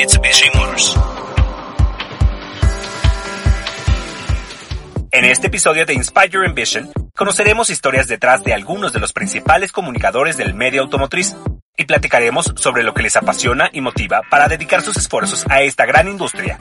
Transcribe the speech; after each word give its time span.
Mitsubishi 0.00 0.46
Motors. 0.54 0.96
En 5.12 5.26
este 5.26 5.48
episodio 5.48 5.84
de 5.84 5.92
Inspire 5.92 6.30
Your 6.30 6.46
Ambition, 6.46 6.90
conoceremos 7.14 7.68
historias 7.68 8.08
detrás 8.08 8.42
de 8.42 8.54
algunos 8.54 8.94
de 8.94 8.98
los 8.98 9.12
principales 9.12 9.72
comunicadores 9.72 10.38
del 10.38 10.54
medio 10.54 10.80
automotriz 10.80 11.36
y 11.76 11.84
platicaremos 11.84 12.50
sobre 12.56 12.82
lo 12.82 12.94
que 12.94 13.02
les 13.02 13.14
apasiona 13.14 13.68
y 13.74 13.82
motiva 13.82 14.22
para 14.30 14.48
dedicar 14.48 14.80
sus 14.80 14.96
esfuerzos 14.96 15.44
a 15.50 15.60
esta 15.60 15.84
gran 15.84 16.08
industria. 16.08 16.58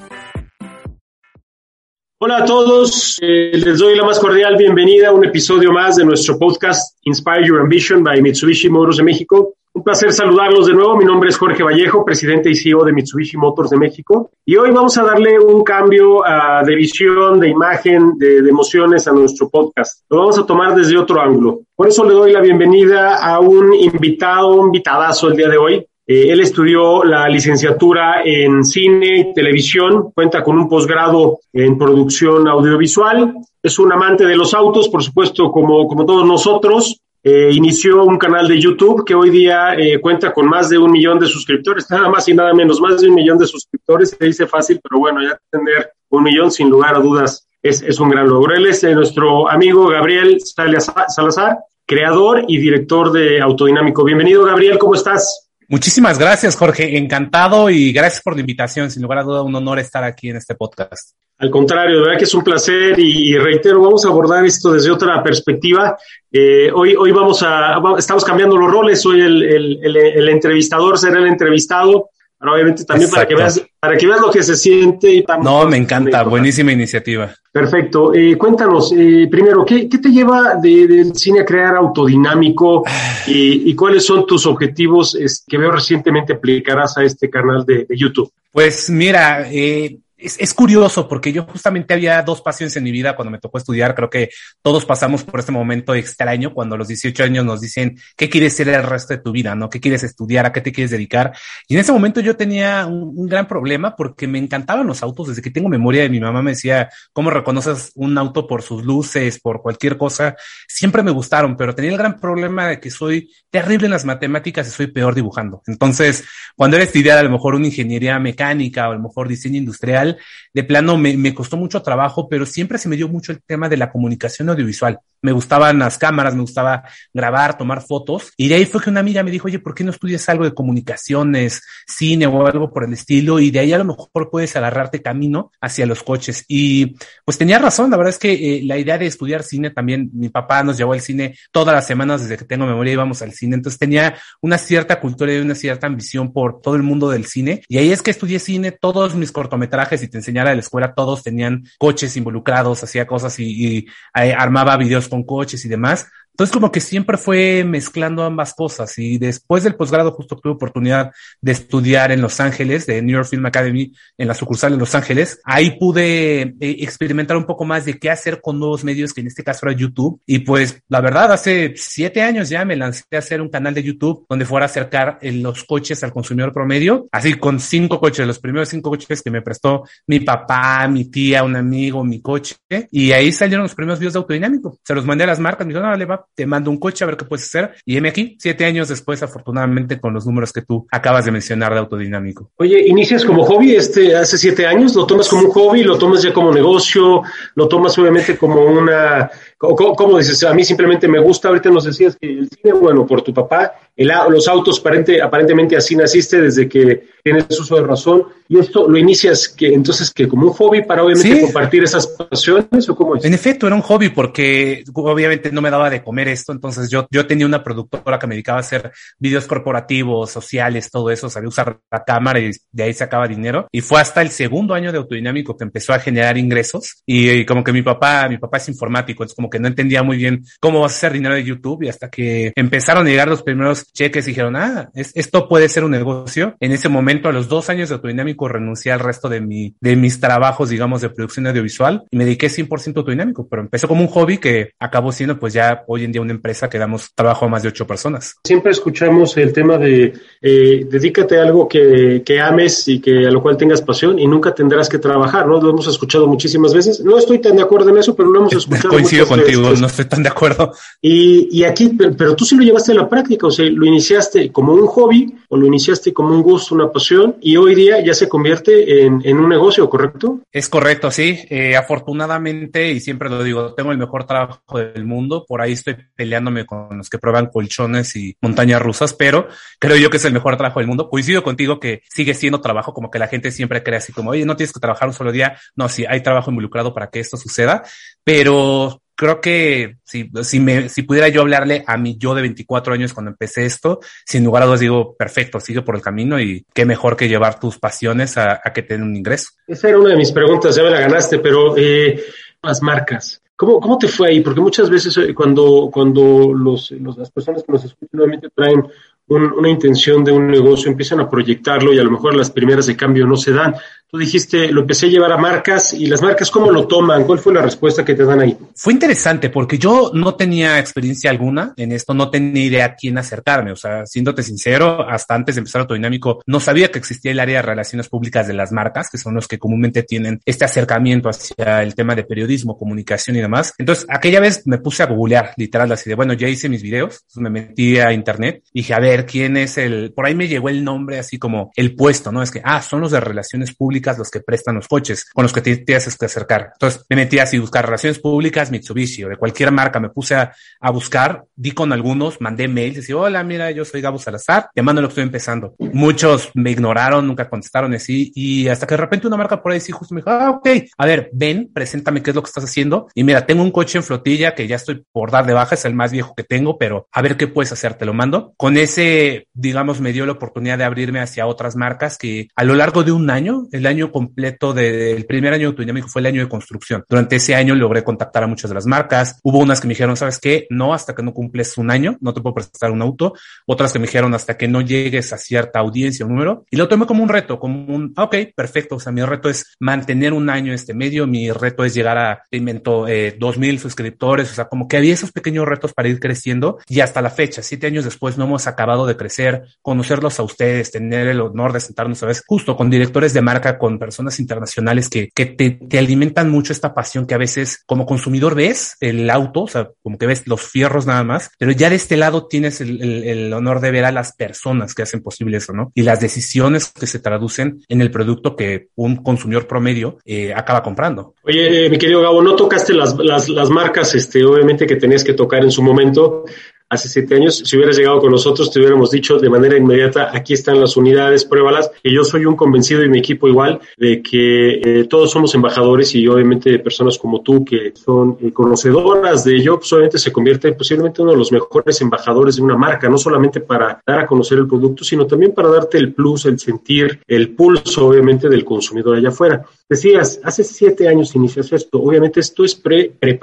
Hola 2.20 2.40
a 2.40 2.46
todos, 2.46 3.20
eh, 3.22 3.52
les 3.54 3.80
doy 3.80 3.96
la 3.96 4.04
más 4.04 4.20
cordial 4.20 4.58
bienvenida 4.58 5.08
a 5.08 5.14
un 5.14 5.24
episodio 5.24 5.72
más 5.72 5.96
de 5.96 6.04
nuestro 6.04 6.38
podcast 6.38 6.98
Inspire 7.06 7.48
Your 7.48 7.62
Ambition 7.62 8.04
by 8.04 8.22
Mitsubishi 8.22 8.68
Motors 8.68 8.98
de 8.98 9.04
México. 9.04 9.54
Un 9.72 9.84
placer 9.84 10.12
saludarlos 10.12 10.68
de 10.68 10.74
nuevo. 10.74 10.98
Mi 10.98 11.06
nombre 11.06 11.30
es 11.30 11.38
Jorge 11.38 11.64
Vallejo, 11.64 12.04
presidente 12.04 12.50
y 12.50 12.56
CEO 12.56 12.84
de 12.84 12.92
Mitsubishi 12.92 13.38
Motors 13.38 13.70
de 13.70 13.78
México. 13.78 14.32
Y 14.44 14.56
hoy 14.56 14.72
vamos 14.72 14.98
a 14.98 15.04
darle 15.04 15.40
un 15.40 15.64
cambio 15.64 16.18
uh, 16.18 16.66
de 16.66 16.76
visión, 16.76 17.40
de 17.40 17.50
imagen, 17.50 18.18
de, 18.18 18.42
de, 18.42 18.50
emociones 18.50 19.08
a 19.08 19.12
nuestro 19.12 19.48
podcast. 19.48 20.04
Lo 20.10 20.20
vamos 20.20 20.40
a 20.40 20.46
tomar 20.46 20.76
desde 20.76 20.98
otro 20.98 21.22
ángulo. 21.22 21.62
Por 21.76 21.88
eso 21.88 22.04
le 22.04 22.14
doy 22.14 22.32
la 22.32 22.42
bienvenida 22.42 23.24
a 23.24 23.40
un 23.40 23.74
invitado, 23.74 24.56
un 24.56 24.68
invitadazo 24.68 25.28
el 25.28 25.38
día 25.38 25.50
de 25.50 25.58
hoy. 25.58 25.86
Eh, 26.12 26.32
él 26.32 26.40
estudió 26.40 27.04
la 27.04 27.30
licenciatura 27.30 28.24
en 28.26 28.64
cine 28.64 29.20
y 29.20 29.34
televisión, 29.36 30.12
cuenta 30.12 30.44
con 30.44 30.58
un 30.58 30.68
posgrado 30.68 31.38
en 31.54 31.78
producción 31.78 32.48
audiovisual, 32.48 33.36
es 33.62 33.78
un 33.78 33.94
amante 33.94 34.26
de 34.26 34.36
los 34.36 34.56
autos, 34.56 34.90
por 34.90 35.04
supuesto, 35.04 35.52
como, 35.52 35.88
como 35.88 36.08
todos 36.08 36.26
nosotros. 36.26 37.00
Eh, 37.22 37.52
inició 37.54 38.06
un 38.06 38.18
canal 38.18 38.48
de 38.48 38.60
YouTube 38.60 39.04
que 39.06 39.14
hoy 39.14 39.30
día 39.30 39.76
eh, 39.76 40.00
cuenta 40.00 40.32
con 40.32 40.48
más 40.48 40.70
de 40.70 40.78
un 40.78 40.90
millón 40.90 41.20
de 41.20 41.28
suscriptores, 41.28 41.90
nada 41.92 42.08
más 42.08 42.28
y 42.30 42.34
nada 42.34 42.54
menos, 42.54 42.80
más 42.80 43.02
de 43.02 43.10
un 43.10 43.16
millón 43.16 43.38
de 43.38 43.46
suscriptores, 43.46 44.16
se 44.18 44.26
dice 44.26 44.48
fácil, 44.48 44.80
pero 44.82 45.00
bueno, 45.00 45.22
ya 45.22 45.38
tener 45.52 45.92
un 46.10 46.24
millón 46.24 46.50
sin 46.50 46.70
lugar 46.70 46.96
a 46.96 47.00
dudas 47.00 47.46
es, 47.62 47.82
es 47.82 48.00
un 48.00 48.10
gran 48.10 48.30
logro. 48.30 48.56
Él 48.56 48.68
es 48.68 48.84
eh, 48.86 48.96
nuestro 48.96 49.50
amigo 49.50 49.88
Gabriel 49.88 50.40
Salazar, 50.40 51.58
creador 51.86 52.46
y 52.48 52.58
director 52.58 53.12
de 53.12 53.42
Autodinámico. 53.42 54.06
Bienvenido, 54.06 54.46
Gabriel, 54.46 54.78
¿cómo 54.78 54.96
estás? 54.96 55.49
Muchísimas 55.70 56.18
gracias, 56.18 56.56
Jorge. 56.56 56.98
Encantado 56.98 57.70
y 57.70 57.94
gracias 57.94 58.24
por 58.24 58.34
la 58.34 58.42
invitación. 58.42 58.90
Sin 58.90 59.04
lugar 59.04 59.20
a 59.20 59.24
duda, 59.24 59.44
un 59.44 59.56
honor 59.56 59.78
estar 59.78 60.04
aquí 60.04 60.30
en 60.30 60.38
este 60.38 60.56
podcast. 60.56 61.16
Al 61.38 61.52
contrario, 61.52 61.98
de 61.98 62.02
verdad 62.02 62.18
que 62.18 62.26
es 62.26 62.34
un 62.34 62.44
placer 62.44 63.00
y, 63.00 63.38
reitero, 63.38 63.80
vamos 63.80 64.04
a 64.04 64.10
abordar 64.10 64.44
esto 64.46 64.74
desde 64.74 64.90
otra 64.90 65.22
perspectiva. 65.22 65.96
Eh, 66.32 66.72
hoy, 66.74 66.96
hoy 66.96 67.12
vamos 67.12 67.44
a, 67.44 67.80
estamos 68.00 68.26
cambiando 68.26 68.58
los 68.58 68.72
roles. 68.72 69.00
Soy 69.00 69.22
el, 69.22 69.44
el, 69.44 69.80
el, 69.84 69.96
el 69.96 70.30
entrevistador, 70.30 70.98
será 70.98 71.20
el 71.20 71.28
entrevistado. 71.28 72.10
Pero 72.40 72.54
obviamente 72.54 72.86
también 72.86 73.10
para 73.12 73.28
que, 73.28 73.36
veas, 73.36 73.62
para 73.80 73.98
que 73.98 74.08
veas 74.08 74.22
lo 74.22 74.32
que 74.32 74.42
se 74.44 74.56
siente. 74.56 75.14
Y 75.14 75.26
no, 75.44 75.68
me 75.68 75.76
encanta, 75.76 76.24
buenísima 76.24 76.72
iniciativa. 76.72 77.30
Perfecto. 77.52 78.14
Eh, 78.14 78.38
cuéntanos, 78.38 78.94
eh, 78.96 79.28
primero, 79.30 79.66
¿qué, 79.66 79.90
¿qué, 79.90 79.98
te 79.98 80.10
lleva 80.10 80.56
de, 80.56 80.88
del 80.88 81.16
cine 81.16 81.42
a 81.42 81.46
crear 81.46 81.76
autodinámico 81.76 82.84
y, 83.28 83.70
y, 83.70 83.76
cuáles 83.76 84.06
son 84.06 84.26
tus 84.26 84.46
objetivos 84.46 85.16
es, 85.16 85.44
que 85.46 85.58
veo 85.58 85.72
recientemente 85.72 86.34
aplicarás 86.34 86.98
a 86.98 87.04
este 87.04 87.30
canal 87.30 87.66
de, 87.66 87.86
de 87.90 87.98
YouTube? 87.98 88.32
Pues 88.52 88.90
mira, 88.90 89.52
eh, 89.52 89.98
es, 90.20 90.38
es, 90.40 90.54
curioso 90.54 91.08
porque 91.08 91.32
yo 91.32 91.46
justamente 91.46 91.94
había 91.94 92.22
dos 92.22 92.42
pasiones 92.42 92.76
en 92.76 92.84
mi 92.84 92.92
vida 92.92 93.16
cuando 93.16 93.32
me 93.32 93.40
tocó 93.40 93.58
estudiar. 93.58 93.96
Creo 93.96 94.10
que 94.10 94.30
todos 94.62 94.86
pasamos 94.86 95.24
por 95.24 95.40
este 95.40 95.52
momento 95.52 95.96
extraño 95.96 96.54
cuando 96.54 96.76
a 96.76 96.78
los 96.78 96.88
18 96.88 97.24
años 97.24 97.46
nos 97.46 97.62
dicen 97.62 97.98
qué 98.16 98.30
quieres 98.30 98.56
ser 98.56 98.70
el 98.70 98.84
resto 98.84 99.14
de 99.14 99.22
tu 99.22 99.32
vida, 99.32 99.56
¿no? 99.56 99.70
¿Qué 99.70 99.80
quieres 99.80 100.04
estudiar? 100.04 100.46
¿A 100.46 100.52
qué 100.52 100.62
te 100.62 100.72
quieres 100.72 100.92
dedicar? 100.92 101.34
Y 101.68 101.76
en 101.76 101.82
ese 101.82 101.92
momento 101.92 102.20
yo 102.20 102.36
tenía 102.36 102.86
un, 102.86 103.14
un 103.16 103.28
gran 103.28 103.48
problema 103.48 103.96
porque 103.96 104.28
me 104.28 104.40
encantaban 104.40 104.88
los 104.88 105.02
autos. 105.04 105.30
Desde 105.30 105.42
que 105.42 105.52
tengo 105.52 105.70
memoria 105.70 106.04
de 106.04 106.10
mi 106.10 106.20
mamá 106.20 106.42
me 106.42 106.52
decía, 106.52 106.90
¿cómo 107.14 107.30
reconoces 107.30 107.92
un 107.96 108.18
auto 108.18 108.48
por 108.48 108.62
sus 108.62 108.84
luces, 108.84 109.40
por 109.40 109.62
cualquier 109.62 109.98
cosa? 109.98 110.36
Siempre 110.68 111.04
me 111.04 111.12
gustaron, 111.12 111.56
pero 111.56 111.74
tenía 111.74 111.92
el 111.92 111.98
gran 111.98 112.20
problema 112.20 112.68
de 112.68 112.80
que 112.80 112.92
soy 112.92 113.32
terrible 113.50 113.86
en 113.86 113.92
las 113.92 114.06
matemáticas 114.06 114.68
y 114.68 114.72
soy 114.72 114.88
peor 114.88 115.16
dibujando. 115.16 115.62
Entonces, 115.68 116.24
cuando 116.56 116.78
era 116.78 116.84
estudiar 116.84 117.18
a 117.18 117.24
lo 117.24 117.30
mejor 117.30 117.56
una 117.56 117.68
ingeniería 117.68 118.20
mecánica 118.20 118.88
o 118.88 118.92
a 118.92 118.96
lo 118.96 119.02
mejor 119.02 119.28
diseño 119.28 119.58
industrial, 119.58 120.09
de 120.54 120.64
plano 120.64 120.98
me, 120.98 121.16
me, 121.18 121.34
costó 121.34 121.58
mucho 121.58 121.82
trabajo, 121.82 122.28
pero 122.30 122.46
siempre 122.46 122.78
se 122.78 122.90
me 122.90 122.96
dio 122.96 123.08
mucho 123.08 123.32
el 123.32 123.42
tema 123.42 123.70
de 123.70 123.78
la 123.78 123.92
comunicación 123.92 124.50
audiovisual. 124.50 125.00
Me 125.22 125.32
gustaban 125.32 125.80
las 125.80 125.98
cámaras, 125.98 126.36
me 126.36 126.42
gustaba 126.42 126.84
grabar, 127.14 127.58
tomar 127.58 127.82
fotos. 127.82 128.32
Y 128.38 128.48
de 128.48 128.56
ahí 128.56 128.66
fue 128.66 128.82
que 128.82 128.90
una 128.90 129.00
amiga 129.00 129.24
me 129.24 129.32
dijo, 129.32 129.48
oye, 129.48 129.60
¿por 129.60 129.74
qué 129.74 129.84
no 129.84 129.92
estudias 129.92 130.28
algo 130.30 130.44
de 130.44 130.54
comunicaciones, 130.54 131.62
cine 131.88 132.28
o 132.28 132.46
algo 132.46 132.72
por 132.72 132.84
el 132.84 132.94
estilo? 132.94 133.40
Y 133.40 133.52
de 133.52 133.60
ahí 133.60 133.74
a 133.74 133.78
lo 133.78 133.86
mejor 133.86 134.30
puedes 134.30 134.56
agarrarte 134.56 135.02
camino 135.02 135.52
hacia 135.62 135.86
los 135.86 136.04
coches. 136.04 136.46
Y 136.48 136.96
pues 137.26 137.38
tenía 137.38 137.60
razón, 137.60 137.92
la 137.92 137.98
verdad 137.98 138.14
es 138.14 138.20
que 138.20 138.32
eh, 138.34 138.62
la 138.64 138.78
idea 138.78 138.98
de 138.98 139.08
estudiar 139.08 139.44
cine 139.44 139.72
también, 139.72 140.10
mi 140.14 140.30
papá 140.30 140.64
nos 140.64 140.78
llevó 140.78 140.94
al 140.94 141.02
cine 141.02 141.36
todas 141.52 141.74
las 141.74 141.88
semanas 141.88 142.22
desde 142.22 142.38
que 142.38 142.46
tengo 142.46 142.66
memoria 142.66 142.94
íbamos 142.94 143.22
al 143.22 143.34
cine. 143.34 143.56
Entonces 143.56 143.80
tenía 143.80 144.16
una 144.42 144.58
cierta 144.58 145.00
cultura 145.00 145.34
y 145.34 145.40
una 145.40 145.56
cierta 145.56 145.88
ambición 145.88 146.32
por 146.32 146.62
todo 146.62 146.76
el 146.76 146.84
mundo 146.84 147.10
del 147.10 147.26
cine. 147.26 147.62
Y 147.68 147.78
ahí 147.78 147.92
es 147.92 148.02
que 148.02 148.12
estudié 148.12 148.40
cine, 148.40 148.72
todos 148.72 149.16
mis 149.16 149.32
cortometrajes 149.32 150.02
y 150.04 150.08
te 150.08 150.18
enseñara 150.18 150.52
de 150.52 150.58
la 150.58 150.62
escuela, 150.62 150.94
todos 150.94 151.24
tenían 151.24 151.64
coches 151.78 152.16
involucrados, 152.18 152.84
hacía 152.84 153.06
cosas 153.06 153.38
y, 153.40 153.88
eh, 154.16 154.34
armaba 154.38 154.78
videos 154.78 155.08
con 155.10 155.24
coches 155.24 155.66
y 155.66 155.70
demás. 155.70 156.08
Entonces 156.40 156.54
como 156.54 156.72
que 156.72 156.80
siempre 156.80 157.18
fue 157.18 157.66
mezclando 157.66 158.24
ambas 158.24 158.54
cosas 158.54 158.98
y 158.98 159.18
después 159.18 159.62
del 159.62 159.76
posgrado 159.76 160.14
justo 160.14 160.38
tuve 160.38 160.54
oportunidad 160.54 161.12
de 161.42 161.52
estudiar 161.52 162.14
en 162.14 162.22
Los 162.22 162.40
Ángeles, 162.40 162.86
de 162.86 163.02
New 163.02 163.18
York 163.18 163.28
Film 163.28 163.46
Academy, 163.46 163.92
en 164.18 164.26
la 164.26 164.34
sucursal 164.34 164.72
en 164.72 164.80
Los 164.80 164.96
Ángeles. 164.96 165.42
Ahí 165.44 165.78
pude 165.78 166.44
eh, 166.44 166.56
experimentar 166.62 167.36
un 167.36 167.44
poco 167.44 167.66
más 167.66 167.84
de 167.84 168.00
qué 168.00 168.10
hacer 168.10 168.40
con 168.40 168.58
nuevos 168.58 168.86
medios, 168.86 169.14
que 169.14 169.20
en 169.20 169.28
este 169.28 169.44
caso 169.44 169.66
era 169.68 169.78
YouTube. 169.78 170.22
Y 170.26 170.40
pues 170.40 170.82
la 170.88 171.02
verdad, 171.02 171.30
hace 171.34 171.74
siete 171.76 172.22
años 172.22 172.48
ya 172.48 172.64
me 172.64 172.78
lancé 172.78 173.04
a 173.12 173.18
hacer 173.18 173.42
un 173.42 173.50
canal 173.50 173.74
de 173.74 173.84
YouTube 173.84 174.26
donde 174.30 174.46
fuera 174.46 174.66
a 174.66 174.70
acercar 174.70 175.20
los 175.22 175.66
coches 175.66 176.02
al 176.06 176.14
consumidor 176.14 176.54
promedio, 176.54 177.10
así 177.12 177.34
con 177.34 177.60
cinco 177.60 178.00
coches, 178.00 178.26
los 178.26 178.40
primeros 178.40 178.70
cinco 178.70 178.92
coches 178.92 179.22
que 179.22 179.30
me 179.30 179.42
prestó 179.42 179.84
mi 180.08 180.22
papá, 180.22 180.88
mi 180.88 181.04
tía, 181.12 181.44
un 181.44 181.58
amigo, 181.58 182.02
mi 182.06 182.22
coche. 182.22 182.56
Y 182.92 183.12
ahí 183.12 183.34
salieron 183.34 183.64
los 183.64 183.76
primeros 183.76 184.00
videos 184.00 184.14
de 184.14 184.20
autodinámico. 184.20 184.80
Se 184.86 184.96
los 184.96 185.06
mandé 185.06 185.26
a 185.26 185.28
las 185.28 185.40
marcas, 185.42 185.68
me 185.68 185.74
dijeron, 185.74 185.92
no, 185.92 185.98
le 185.98 186.06
va, 186.06 186.26
te 186.36 186.46
mando 186.46 186.72
un 186.72 186.78
coche 186.78 187.04
a 187.04 187.08
ver 187.08 187.18
qué 187.18 187.26
puedes 187.26 187.46
hacer. 187.46 187.76
Y 187.86 187.98
heme 187.98 188.10
aquí, 188.10 188.38
siete 188.40 188.66
años 188.66 188.88
después, 188.88 189.22
afortunadamente, 189.24 190.00
con 190.00 190.14
los 190.14 190.26
números 190.26 190.54
que 190.54 190.62
tú 190.62 190.88
acabas 190.92 191.26
de 191.26 191.32
mencionar 191.32 191.74
de 191.74 191.80
autodinámico. 191.80 192.52
Oye, 192.58 192.88
inicias 192.88 193.26
como 193.26 193.44
hobby 193.44 193.76
este 193.76 194.16
hace 194.16 194.38
siete 194.38 194.66
años, 194.66 194.96
lo 194.96 195.06
tomas 195.06 195.28
como 195.28 195.44
un 195.44 195.52
hobby, 195.52 195.84
lo 195.84 195.98
tomas 195.98 196.22
ya 196.24 196.34
como 196.34 196.52
negocio, 196.54 197.24
lo 197.56 197.68
tomas 197.68 197.98
obviamente 197.98 198.38
como 198.38 198.66
una, 198.66 199.30
¿cómo, 199.58 199.96
cómo 199.96 200.18
dices? 200.18 200.44
A 200.44 200.54
mí 200.54 200.64
simplemente 200.64 201.08
me 201.08 201.20
gusta, 201.20 201.50
ahorita 201.50 201.70
nos 201.70 201.84
decías 201.84 202.18
que 202.20 202.28
el 202.40 202.50
cine, 202.50 202.74
bueno, 202.74 203.06
por 203.06 203.22
tu 203.22 203.34
papá, 203.34 203.74
el, 203.96 204.12
los 204.30 204.48
autos 204.48 204.80
aparente, 204.80 205.22
aparentemente 205.22 205.76
así 205.76 205.96
naciste 205.96 206.42
desde 206.42 206.68
que 206.68 207.04
tienes 207.24 207.60
uso 207.60 207.76
de 207.76 207.84
razón. 207.84 208.24
Y 208.48 208.58
esto 208.58 208.88
lo 208.88 208.98
inicias 208.98 209.48
que 209.48 209.68
entonces 209.68 210.12
que 210.12 210.28
como 210.28 210.48
un 210.48 210.54
hobby 210.54 210.84
para 210.84 211.04
obviamente 211.04 211.36
¿Sí? 211.36 211.42
compartir 211.42 211.84
esas 211.84 212.08
pasiones 212.08 212.90
o 212.90 212.96
cómo 212.96 213.16
es? 213.16 213.24
En 213.24 213.34
efecto, 213.34 213.68
era 213.68 213.76
un 213.76 213.84
hobby 213.84 214.10
porque 214.10 214.84
obviamente 214.94 215.52
no 215.52 215.62
me 215.62 215.70
daba 215.70 215.90
de 215.90 216.02
comer 216.02 216.30
esto, 216.30 216.52
entonces 216.52 216.90
yo, 216.90 217.08
yo 217.12 217.28
tenía 217.28 217.46
una 217.46 217.64
productora 217.64 218.18
que 218.18 218.26
me 218.26 218.34
dedicaba 218.34 218.58
a 218.58 218.62
hacer 218.62 218.92
videos 219.20 219.46
corporativos, 219.46 220.32
sociales, 220.32 220.90
todo 220.90 221.12
eso, 221.12 221.30
sabía 221.30 221.50
usar 221.50 221.80
la 221.92 222.04
cámara 222.04 222.40
y 222.40 222.52
de 222.72 222.84
ahí 222.84 222.94
sacaba 222.94 223.28
dinero. 223.28 223.68
Y 223.72 223.82
fue 223.82 224.02
hasta 224.02 224.22
el 224.22 224.30
segundo 224.30 224.74
año 224.74 224.92
de 224.92 224.98
autodinámico 224.98 225.56
que 225.56 225.66
empezó 225.66 225.94
a 225.94 226.00
generar 226.00 226.38
ingresos. 226.38 227.04
Y, 227.06 227.30
y 227.30 227.46
como 227.46 227.64
que 227.64 227.72
mi 227.72 227.84
papá, 227.84 228.28
mi 228.28 228.38
papá 228.38 228.58
es 228.58 228.70
informático, 228.70 229.24
entonces 229.24 229.36
como 229.36 229.50
que 229.50 229.60
no 229.60 229.68
entendía 229.68 230.02
muy 230.02 230.18
bien 230.18 230.44
cómo 230.60 230.82
vas 230.82 230.94
a 230.94 230.96
hacer 230.96 231.14
dinero 231.14 231.36
de 231.36 231.44
YouTube. 231.44 231.84
Y 231.84 231.90
hasta 231.90 232.10
que 232.10 232.52
empezaron 232.56 233.06
a 233.06 233.10
llegar 233.10 233.28
los 233.28 233.44
primeros 233.44 233.79
cheques 233.92 234.28
y 234.28 234.32
dijeron, 234.32 234.56
ah, 234.56 234.90
es, 234.94 235.12
esto 235.16 235.48
puede 235.48 235.70
ser 235.70 235.84
un 235.84 235.92
negocio. 235.92 236.56
En 236.60 236.72
ese 236.72 236.90
momento, 236.90 237.30
a 237.30 237.34
los 237.34 237.48
dos 237.48 237.70
años 237.70 237.90
de 237.90 237.96
autodinámico, 237.96 238.48
renuncié 238.48 238.92
al 238.92 239.00
resto 239.00 239.30
de 239.30 239.42
mi, 239.42 239.76
de 239.80 239.96
mis 239.96 240.20
trabajos, 240.20 240.70
digamos, 240.70 241.02
de 241.02 241.10
producción 241.10 241.48
audiovisual 241.48 242.04
y 242.12 242.18
me 242.18 242.26
dediqué 242.26 242.48
100% 242.48 242.98
autodinámico, 242.98 243.48
pero 243.48 243.62
empezó 243.62 243.88
como 243.88 244.02
un 244.02 244.08
hobby 244.08 244.38
que 244.38 244.72
acabó 244.80 245.12
siendo, 245.12 245.40
pues 245.40 245.54
ya 245.54 245.84
hoy 245.88 246.04
en 246.04 246.12
día 246.12 246.22
una 246.22 246.34
empresa 246.34 246.70
que 246.70 246.78
damos 246.78 247.14
trabajo 247.14 247.46
a 247.46 247.50
más 247.50 247.64
de 247.64 247.70
ocho 247.70 247.88
personas. 247.88 248.36
Siempre 248.44 248.72
escuchamos 248.72 249.36
el 249.38 249.54
tema 249.54 249.78
de 249.78 250.14
eh, 250.42 250.88
dedícate 250.90 251.38
a 251.38 251.44
algo 251.44 251.68
que, 251.68 252.24
que 252.26 252.40
ames 252.40 252.88
y 252.88 253.00
que 253.00 253.28
a 253.28 253.32
lo 253.32 253.42
cual 253.42 253.58
tengas 253.58 253.82
pasión 253.82 254.20
y 254.20 254.28
nunca 254.28 254.54
tendrás 254.54 254.90
que 254.90 254.98
trabajar, 254.98 255.48
¿no? 255.48 255.62
Lo 255.62 255.72
hemos 255.72 255.88
escuchado 255.88 256.28
muchísimas 256.28 256.74
veces. 256.74 257.02
No 257.02 257.18
estoy 257.18 257.40
tan 257.40 257.56
de 257.56 257.62
acuerdo 257.62 257.90
en 257.90 257.98
eso, 257.98 258.16
pero 258.16 258.30
lo 258.30 258.40
hemos 258.40 258.54
escuchado. 258.58 258.90
Coincido 258.90 259.28
contigo, 259.28 259.64
veces. 259.64 259.82
no 259.82 259.88
estoy 259.88 260.06
tan 260.06 260.24
de 260.24 260.30
acuerdo. 260.30 260.74
Y, 261.02 261.50
y 261.52 261.64
aquí, 261.64 261.90
pero, 261.98 262.16
pero, 262.16 262.36
tú 262.36 262.46
sí 262.46 262.56
lo 262.56 262.64
llevaste 262.64 262.92
a 262.92 262.96
la 262.96 263.10
práctica, 263.10 263.48
o 263.48 263.52
sea, 263.52 263.69
lo 263.72 263.86
iniciaste 263.86 264.52
como 264.52 264.74
un 264.74 264.88
hobby 264.88 265.36
o 265.50 265.58
lo 265.58 265.66
iniciaste 265.66 266.14
como 266.14 266.34
un 266.34 266.42
gusto, 266.42 266.76
una 266.76 266.92
pasión 266.92 267.38
y 267.42 267.58
hoy 267.58 267.76
día 267.76 268.04
ya 268.04 268.14
se 268.14 268.30
convierte 268.30 269.04
en, 269.04 269.22
en 269.24 269.38
un 269.38 269.50
negocio, 269.50 269.90
¿correcto? 269.90 270.40
Es 270.52 270.70
correcto, 270.70 271.12
sí. 271.12 271.40
Eh, 271.50 271.76
afortunadamente, 271.76 272.92
y 272.92 273.00
siempre 273.00 273.30
lo 273.30 273.44
digo, 273.44 273.74
tengo 273.74 273.92
el 273.92 273.98
mejor 273.98 274.26
trabajo 274.26 274.78
del 274.78 275.06
mundo. 275.06 275.46
Por 275.48 275.62
ahí 275.62 275.74
estoy 275.74 275.98
peleándome 276.16 276.66
con 276.66 276.98
los 276.98 277.10
que 277.10 277.18
prueban 277.18 277.48
colchones 277.48 278.16
y 278.16 278.36
montañas 278.42 278.82
rusas, 278.82 279.14
pero 279.14 279.48
creo 279.80 279.98
yo 279.98 280.10
que 280.10 280.18
es 280.18 280.26
el 280.26 280.34
mejor 280.34 280.58
trabajo 280.58 280.80
del 280.80 280.88
mundo. 280.88 281.10
Coincido 281.10 281.44
contigo 281.44 281.80
que 281.80 282.02
sigue 282.10 282.34
siendo 282.34 282.62
trabajo, 282.62 282.94
como 282.94 283.10
que 283.10 283.20
la 283.20 283.28
gente 283.28 283.52
siempre 283.52 283.84
cree 283.84 283.98
así 283.98 284.14
como, 284.14 284.32
oye, 284.32 284.46
no 284.46 284.56
tienes 284.56 284.74
que 284.74 284.80
trabajar 284.80 285.08
un 285.08 285.14
solo 285.14 285.32
día. 285.32 285.58
No, 285.76 285.90
sí, 285.90 286.06
hay 286.08 286.22
trabajo 286.22 286.52
involucrado 286.52 286.94
para 286.94 287.10
que 287.10 287.20
esto 287.20 287.38
suceda, 287.38 287.84
pero 288.24 289.02
creo 289.20 289.42
que 289.42 289.98
si, 290.06 290.32
si, 290.44 290.62
me, 290.62 290.88
si 290.88 291.04
pudiera 291.04 291.28
yo 291.28 291.42
hablarle 291.42 291.84
a 291.86 291.98
mi 291.98 292.18
yo 292.18 292.34
de 292.34 292.42
24 292.42 292.94
años 292.94 293.14
cuando 293.14 293.32
empecé 293.32 293.66
esto, 293.66 294.00
sin 294.26 294.46
lugar 294.46 294.64
a 294.64 294.66
dudas 294.66 294.80
digo, 294.80 295.14
perfecto, 295.18 295.60
sigue 295.60 295.82
por 295.82 295.98
el 295.98 296.02
camino 296.02 296.40
y 296.40 296.66
qué 296.74 296.86
mejor 296.86 297.18
que 297.18 297.28
llevar 297.28 297.60
tus 297.60 297.78
pasiones 297.78 298.38
a, 298.38 298.62
que 298.74 298.82
te 298.82 298.96
un 298.96 299.18
ingreso. 299.18 299.50
Esa 299.68 299.90
era 299.90 300.00
una 300.00 300.12
de 300.12 300.16
mis 300.16 300.32
preguntas, 300.32 300.74
ya 300.74 300.84
me 300.84 300.90
la 300.90 301.02
ganaste, 301.02 301.40
pero 301.40 301.76
eh, 301.76 302.24
las 302.64 302.82
marcas. 302.82 303.42
¿Cómo, 303.58 303.82
¿Cómo 303.82 303.98
te 303.98 304.08
fue 304.08 304.30
ahí? 304.30 304.40
Porque 304.40 304.62
muchas 304.62 304.90
veces 304.90 305.18
eh, 305.18 305.34
cuando, 305.36 305.90
cuando 305.92 306.54
los, 306.54 306.90
las 306.92 307.30
personas 307.30 307.62
que 307.64 307.74
nos 307.74 307.84
escuchan 307.84 308.12
nuevamente 308.14 308.48
traen 308.56 308.88
un, 309.28 309.52
una 309.52 309.70
intención 309.70 310.24
de 310.24 310.32
un 310.32 310.48
negocio, 310.48 310.90
empiezan 310.90 311.20
a 311.20 311.30
proyectarlo 311.30 311.92
y 311.92 312.00
a 312.00 312.04
lo 312.04 312.12
mejor 312.12 312.38
las 312.38 312.52
primeras 312.52 312.86
de 312.86 312.96
cambio 312.96 313.28
no 313.28 313.36
se 313.36 313.52
dan. 313.52 313.76
Tú 314.12 314.18
dijiste, 314.18 314.72
lo 314.72 314.82
empecé 314.82 315.06
a 315.06 315.10
llevar 315.10 315.32
a 315.32 315.38
marcas 315.38 315.94
y 315.94 316.08
las 316.08 316.24
marcas, 316.24 316.50
¿cómo 316.50 316.72
lo 316.72 316.88
toman? 316.88 317.26
¿Cuál 317.26 317.38
fue 317.38 317.54
la 317.54 317.62
respuesta 317.62 318.04
que 318.04 318.16
te 318.16 318.26
dan 318.26 318.40
ahí? 318.40 318.58
Fue 318.76 318.92
interesante 318.92 319.52
porque 319.52 319.78
yo 319.78 320.10
no 320.16 320.34
tenía 320.34 320.80
experiencia 320.80 321.30
alguna 321.30 321.74
en 321.78 321.92
esto, 321.92 322.16
no 322.16 322.32
tenía 322.32 322.64
idea 322.64 322.86
a 322.86 322.96
quién 322.96 323.20
acercarme. 323.20 323.72
O 323.72 323.76
sea, 323.76 324.08
siéndote 324.08 324.42
sincero, 324.42 325.08
hasta 325.08 325.36
antes 325.36 325.54
de 325.54 325.60
empezar 325.60 325.82
Autodinámico, 325.82 326.42
no 326.48 326.60
sabía 326.60 326.90
que 326.90 326.98
existía 326.98 327.32
el 327.34 327.40
área 327.40 327.58
de 327.58 327.68
relaciones 327.68 328.10
públicas 328.10 328.48
de 328.48 328.56
las 328.56 328.72
marcas, 328.72 329.12
que 329.12 329.20
son 329.20 329.36
los 329.36 329.48
que 329.48 329.60
comúnmente 329.60 330.02
tienen 330.02 330.42
este 330.44 330.66
acercamiento 330.66 331.30
hacia 331.30 331.84
el 331.84 331.94
tema 331.94 332.16
de 332.16 332.24
periodismo, 332.24 332.80
comunicación 332.80 333.36
y 333.36 333.42
demás. 333.42 333.76
Entonces, 333.78 334.08
aquella 334.10 334.40
vez 334.40 334.66
me 334.66 334.80
puse 334.80 335.04
a 335.04 335.06
googlear, 335.06 335.54
literal, 335.56 335.92
así 335.92 336.10
de, 336.10 336.16
bueno, 336.16 336.34
ya 336.34 336.48
hice 336.48 336.68
mis 336.68 336.82
videos, 336.82 337.26
me 337.36 337.52
metí 337.52 338.00
a 338.00 338.12
internet, 338.12 338.64
dije, 338.74 338.96
a 338.96 339.00
ver, 339.00 339.28
¿quién 339.28 339.56
es 339.56 339.78
el, 339.78 340.14
por 340.14 340.26
ahí 340.26 340.34
me 340.34 340.48
llegó 340.48 340.70
el 340.70 340.84
nombre 340.84 341.20
así 341.20 341.38
como 341.38 341.72
el 341.76 341.96
puesto, 341.96 342.32
¿no? 342.32 342.42
Es 342.42 342.50
que, 342.50 342.62
ah, 342.64 342.82
son 342.82 343.02
los 343.02 343.12
de 343.12 343.20
relaciones 343.20 343.76
públicas 343.76 343.99
los 344.18 344.30
que 344.30 344.42
prestan 344.42 344.76
los 344.76 344.88
coches, 344.88 345.26
con 345.34 345.44
los 345.44 345.54
que 345.54 345.62
te, 345.62 345.96
haces 345.96 346.18
que 346.18 346.26
acercar. 346.26 346.72
Entonces 346.74 347.06
me 347.10 347.16
metí 347.16 347.40
así 347.40 347.58
buscar 347.58 347.86
relaciones 347.86 348.20
públicas, 348.20 348.72
Mitsubishi 348.72 349.24
o 349.24 349.30
de 349.30 349.38
cualquier 349.38 349.72
marca, 349.72 350.00
me 350.00 350.10
puse 350.10 350.36
a, 350.36 350.54
a 350.80 350.92
buscar, 350.92 351.44
di 351.56 351.72
con 351.72 351.92
algunos, 351.94 352.42
mandé 352.42 352.68
mails, 352.68 352.98
decía, 352.98 353.18
hola, 353.18 353.44
mira, 353.44 353.72
yo 353.72 353.86
soy 353.86 354.02
Gabo 354.02 354.18
Salazar, 354.18 354.70
te 354.74 354.82
mando 354.82 355.02
lo 355.02 355.08
que 355.08 355.14
estoy 355.14 355.24
empezando. 355.24 355.76
Muchos 355.80 356.50
me 356.54 356.72
ignoraron, 356.72 357.28
nunca 357.28 357.50
contestaron 357.50 357.94
así, 357.94 358.32
y 358.36 358.68
hasta 358.68 358.88
que 358.88 358.94
de 358.94 359.02
repente 359.02 359.28
una 359.28 359.38
marca 359.38 359.62
por 359.62 359.72
ahí 359.72 359.80
sí 359.80 359.92
justo 359.92 360.14
me 360.14 360.22
dijo, 360.22 360.32
ah, 360.32 360.52
ok, 360.52 360.68
a 360.98 361.06
ver, 361.06 361.30
ven, 361.34 361.70
preséntame 361.74 362.22
qué 362.22 362.32
es 362.32 362.36
lo 362.36 362.44
que 362.44 362.50
estás 362.50 362.64
haciendo. 362.64 363.08
Y 363.14 363.24
mira, 363.24 363.46
tengo 363.46 363.64
un 363.64 363.72
coche 363.72 363.98
en 363.98 364.04
flotilla 364.04 364.56
que 364.56 364.68
ya 364.68 364.76
estoy 364.76 365.04
por 365.12 365.32
dar 365.32 365.46
de 365.46 365.54
baja, 365.54 365.76
es 365.76 365.86
el 365.86 365.94
más 365.94 366.12
viejo 366.12 366.34
que 366.36 366.44
tengo, 366.44 366.78
pero 366.78 367.08
a 367.12 367.22
ver 367.22 367.38
qué 367.38 367.48
puedes 367.48 367.72
hacer, 367.72 367.96
te 367.96 368.06
lo 368.06 368.14
mando. 368.14 368.54
Con 368.58 368.78
ese, 368.78 369.48
digamos, 369.54 370.02
me 370.02 370.14
dio 370.14 370.26
la 370.26 370.34
oportunidad 370.34 370.78
de 370.78 370.84
abrirme 370.84 371.20
hacia 371.20 371.48
otras 371.48 371.76
marcas 371.76 372.18
que 372.18 372.48
a 372.56 372.64
lo 372.64 372.76
largo 372.76 373.04
de 373.04 373.12
un 373.12 373.30
año, 373.30 373.68
el 373.72 373.86
año 373.90 374.12
completo 374.12 374.74
del 374.74 375.26
primer 375.26 375.54
año 375.54 375.62
de 375.62 375.68
Autodinámico 375.68 376.08
fue 376.08 376.22
el 376.22 376.28
año 376.28 376.42
de 376.42 376.50
construcción. 376.50 377.04
Durante 377.10 377.36
ese 377.36 377.56
año 377.56 377.76
logré 377.76 378.04
contactar 378.04 378.44
a 378.44 378.48
muchas 378.48 378.70
de 378.70 378.76
las 378.76 378.86
marcas. 378.86 379.40
Hubo 379.44 379.60
unas 379.60 379.82
que 379.82 379.88
me 379.88 379.94
dijeron, 379.94 380.16
¿sabes 380.16 380.40
qué? 380.40 380.68
No, 380.70 380.94
hasta 380.94 381.14
que 381.14 381.24
no 381.24 381.34
cumples 381.34 381.78
un 381.78 381.92
año, 381.92 382.18
no 382.22 382.34
te 382.34 382.42
puedo 382.42 382.56
prestar 382.56 382.92
un 382.92 383.02
auto. 383.02 383.34
Otras 383.66 383.92
que 383.92 384.00
me 384.00 384.06
dijeron, 384.06 384.34
hasta 384.34 384.58
que 384.58 384.68
no 384.68 384.82
llegues 384.82 385.34
a 385.34 385.38
cierta 385.38 385.80
audiencia 385.80 386.26
o 386.26 386.30
número. 386.30 386.66
Y 386.70 386.78
lo 386.78 386.88
tomé 386.88 387.06
como 387.06 387.24
un 387.24 387.30
reto, 387.30 387.60
como 387.60 387.94
un, 387.94 388.14
ah, 388.16 388.24
ok, 388.24 388.36
perfecto. 388.56 388.96
O 388.96 389.00
sea, 389.00 389.12
mi 389.12 389.24
reto 389.24 389.50
es 389.50 389.76
mantener 389.80 390.34
un 390.34 390.50
año 390.50 390.74
este 390.74 390.94
medio. 390.94 391.28
Mi 391.28 391.52
reto 391.52 391.84
es 391.84 391.94
llegar 391.94 392.18
a, 392.18 392.44
invento, 392.52 393.08
eh, 393.08 393.36
dos 393.40 393.58
mil 393.58 393.80
suscriptores. 393.80 394.52
O 394.52 394.54
sea, 394.54 394.66
como 394.66 394.88
que 394.88 394.98
había 394.98 395.14
esos 395.14 395.32
pequeños 395.32 395.66
retos 395.66 395.94
para 395.94 396.08
ir 396.08 396.20
creciendo. 396.20 396.80
Y 396.88 397.00
hasta 397.00 397.22
la 397.22 397.30
fecha, 397.30 397.62
siete 397.62 397.88
años 397.88 398.06
después, 398.06 398.38
no 398.38 398.46
hemos 398.46 398.68
acabado 398.68 399.08
de 399.08 399.18
crecer, 399.18 399.64
conocerlos 399.82 400.40
a 400.40 400.44
ustedes, 400.44 400.92
tener 400.92 401.28
el 401.28 401.42
honor 401.42 401.74
de 401.74 401.80
sentarnos 401.80 402.22
a 402.24 402.28
veces 402.28 402.44
justo 402.48 402.76
con 402.76 402.90
directores 402.90 403.34
de 403.34 403.42
marca, 403.42 403.78
con 403.80 403.98
personas 403.98 404.40
internacionales 404.40 405.10
que, 405.10 405.30
que 405.34 405.48
te, 405.48 405.98
alimentan 405.98 406.50
mucho 406.50 406.72
esta 406.72 406.94
pasión 406.94 407.26
que 407.26 407.34
a 407.34 407.40
veces 407.40 407.84
como 407.86 408.06
consumidor 408.06 408.54
ves 408.54 408.96
el 409.00 409.30
auto, 409.30 409.64
o 409.64 409.68
sea, 409.68 409.90
como 410.04 410.18
que 410.18 410.28
ves 410.28 410.48
los 410.48 410.62
fierros 410.62 411.08
nada 411.08 411.24
más, 411.24 411.50
pero 411.58 411.72
ya 411.72 411.90
de 411.90 411.96
este 411.96 412.18
lado 412.18 412.46
tienes 412.48 412.82
el, 412.82 413.52
honor 413.54 413.80
de 413.80 413.92
ver 413.92 414.06
a 414.06 414.12
las 414.12 414.34
personas 414.34 414.94
que 414.94 415.02
hacen 415.02 415.22
posible 415.22 415.58
eso, 415.58 415.74
¿no? 415.74 415.92
Y 415.96 416.04
las 416.04 416.20
decisiones 416.20 416.92
que 416.92 417.08
se 417.08 417.20
traducen 417.20 417.82
en 417.88 418.02
el 418.02 418.12
producto 418.12 418.56
que 418.56 418.90
un 418.96 419.18
consumidor 419.18 419.68
promedio 419.68 420.20
eh, 420.26 420.54
acaba 420.54 420.84
comprando. 420.84 421.34
Oye, 421.44 421.90
mi 421.90 421.98
querido 421.98 422.22
Gabo, 422.22 422.42
no 422.42 422.56
tocaste 422.56 422.94
las, 422.94 423.18
las, 423.18 423.50
las 423.50 423.70
marcas, 423.70 424.14
este, 424.14 424.44
obviamente 424.44 424.86
que 424.86 424.98
tenías 424.98 425.24
que 425.24 425.34
tocar 425.34 425.64
en 425.64 425.72
su 425.72 425.82
momento 425.82 426.46
hace 426.90 427.08
siete 427.08 427.36
años, 427.36 427.62
si 427.64 427.78
hubieras 427.78 427.98
llegado 427.98 428.20
con 428.20 428.32
nosotros, 428.32 428.72
te 428.72 428.80
hubiéramos 428.80 429.12
dicho 429.12 429.38
de 429.38 429.50
manera 429.50 429.78
inmediata, 429.78 430.32
aquí 430.34 430.54
están 430.54 430.80
las 430.80 430.98
unidades, 430.98 431.46
pruébalas. 431.46 431.92
Y 432.04 432.14
yo 432.14 432.24
soy 432.24 432.46
un 432.46 432.56
convencido 432.56 433.04
y 433.04 433.10
mi 433.10 433.20
equipo 433.20 433.48
igual 433.48 433.80
de 433.98 434.22
que 434.22 434.82
eh, 434.84 435.04
todos 435.06 435.32
somos 435.32 435.54
embajadores 435.54 436.16
y 436.16 436.28
obviamente 436.28 436.80
personas 436.80 437.18
como 437.18 437.42
tú 437.42 437.64
que 437.64 437.94
son 437.96 438.38
eh, 438.42 438.52
conocedoras 438.52 439.44
de 439.44 439.56
ello, 439.56 439.78
pues 439.78 439.92
obviamente 439.94 440.18
se 440.18 440.32
convierte 440.32 440.72
posiblemente 440.74 441.22
uno 441.22 441.32
de 441.32 441.38
los 441.38 441.52
mejores 441.52 442.02
embajadores 442.02 442.56
de 442.56 442.64
una 442.64 442.76
marca, 442.76 443.08
no 443.10 443.18
solamente 443.18 443.60
para 443.60 444.02
dar 444.06 444.20
a 444.20 444.28
conocer 444.28 444.58
el 444.58 444.68
producto, 444.68 445.04
sino 445.04 445.28
también 445.28 445.54
para 445.54 445.70
darte 445.70 445.98
el 445.98 446.14
plus, 446.14 446.46
el 446.46 446.60
sentir, 446.60 447.22
el 447.28 447.50
pulso 447.50 448.08
obviamente 448.08 448.50
del 448.50 448.66
consumidor 448.66 449.18
allá 449.18 449.30
afuera. 449.30 449.64
Decías, 449.88 450.40
hace 450.44 450.64
siete 450.64 451.08
años 451.08 451.36
inicias 451.36 451.72
esto, 451.72 452.00
obviamente 452.02 452.40
esto 452.40 452.64
es 452.64 452.76
pre, 452.76 453.12
pre. 453.20 453.40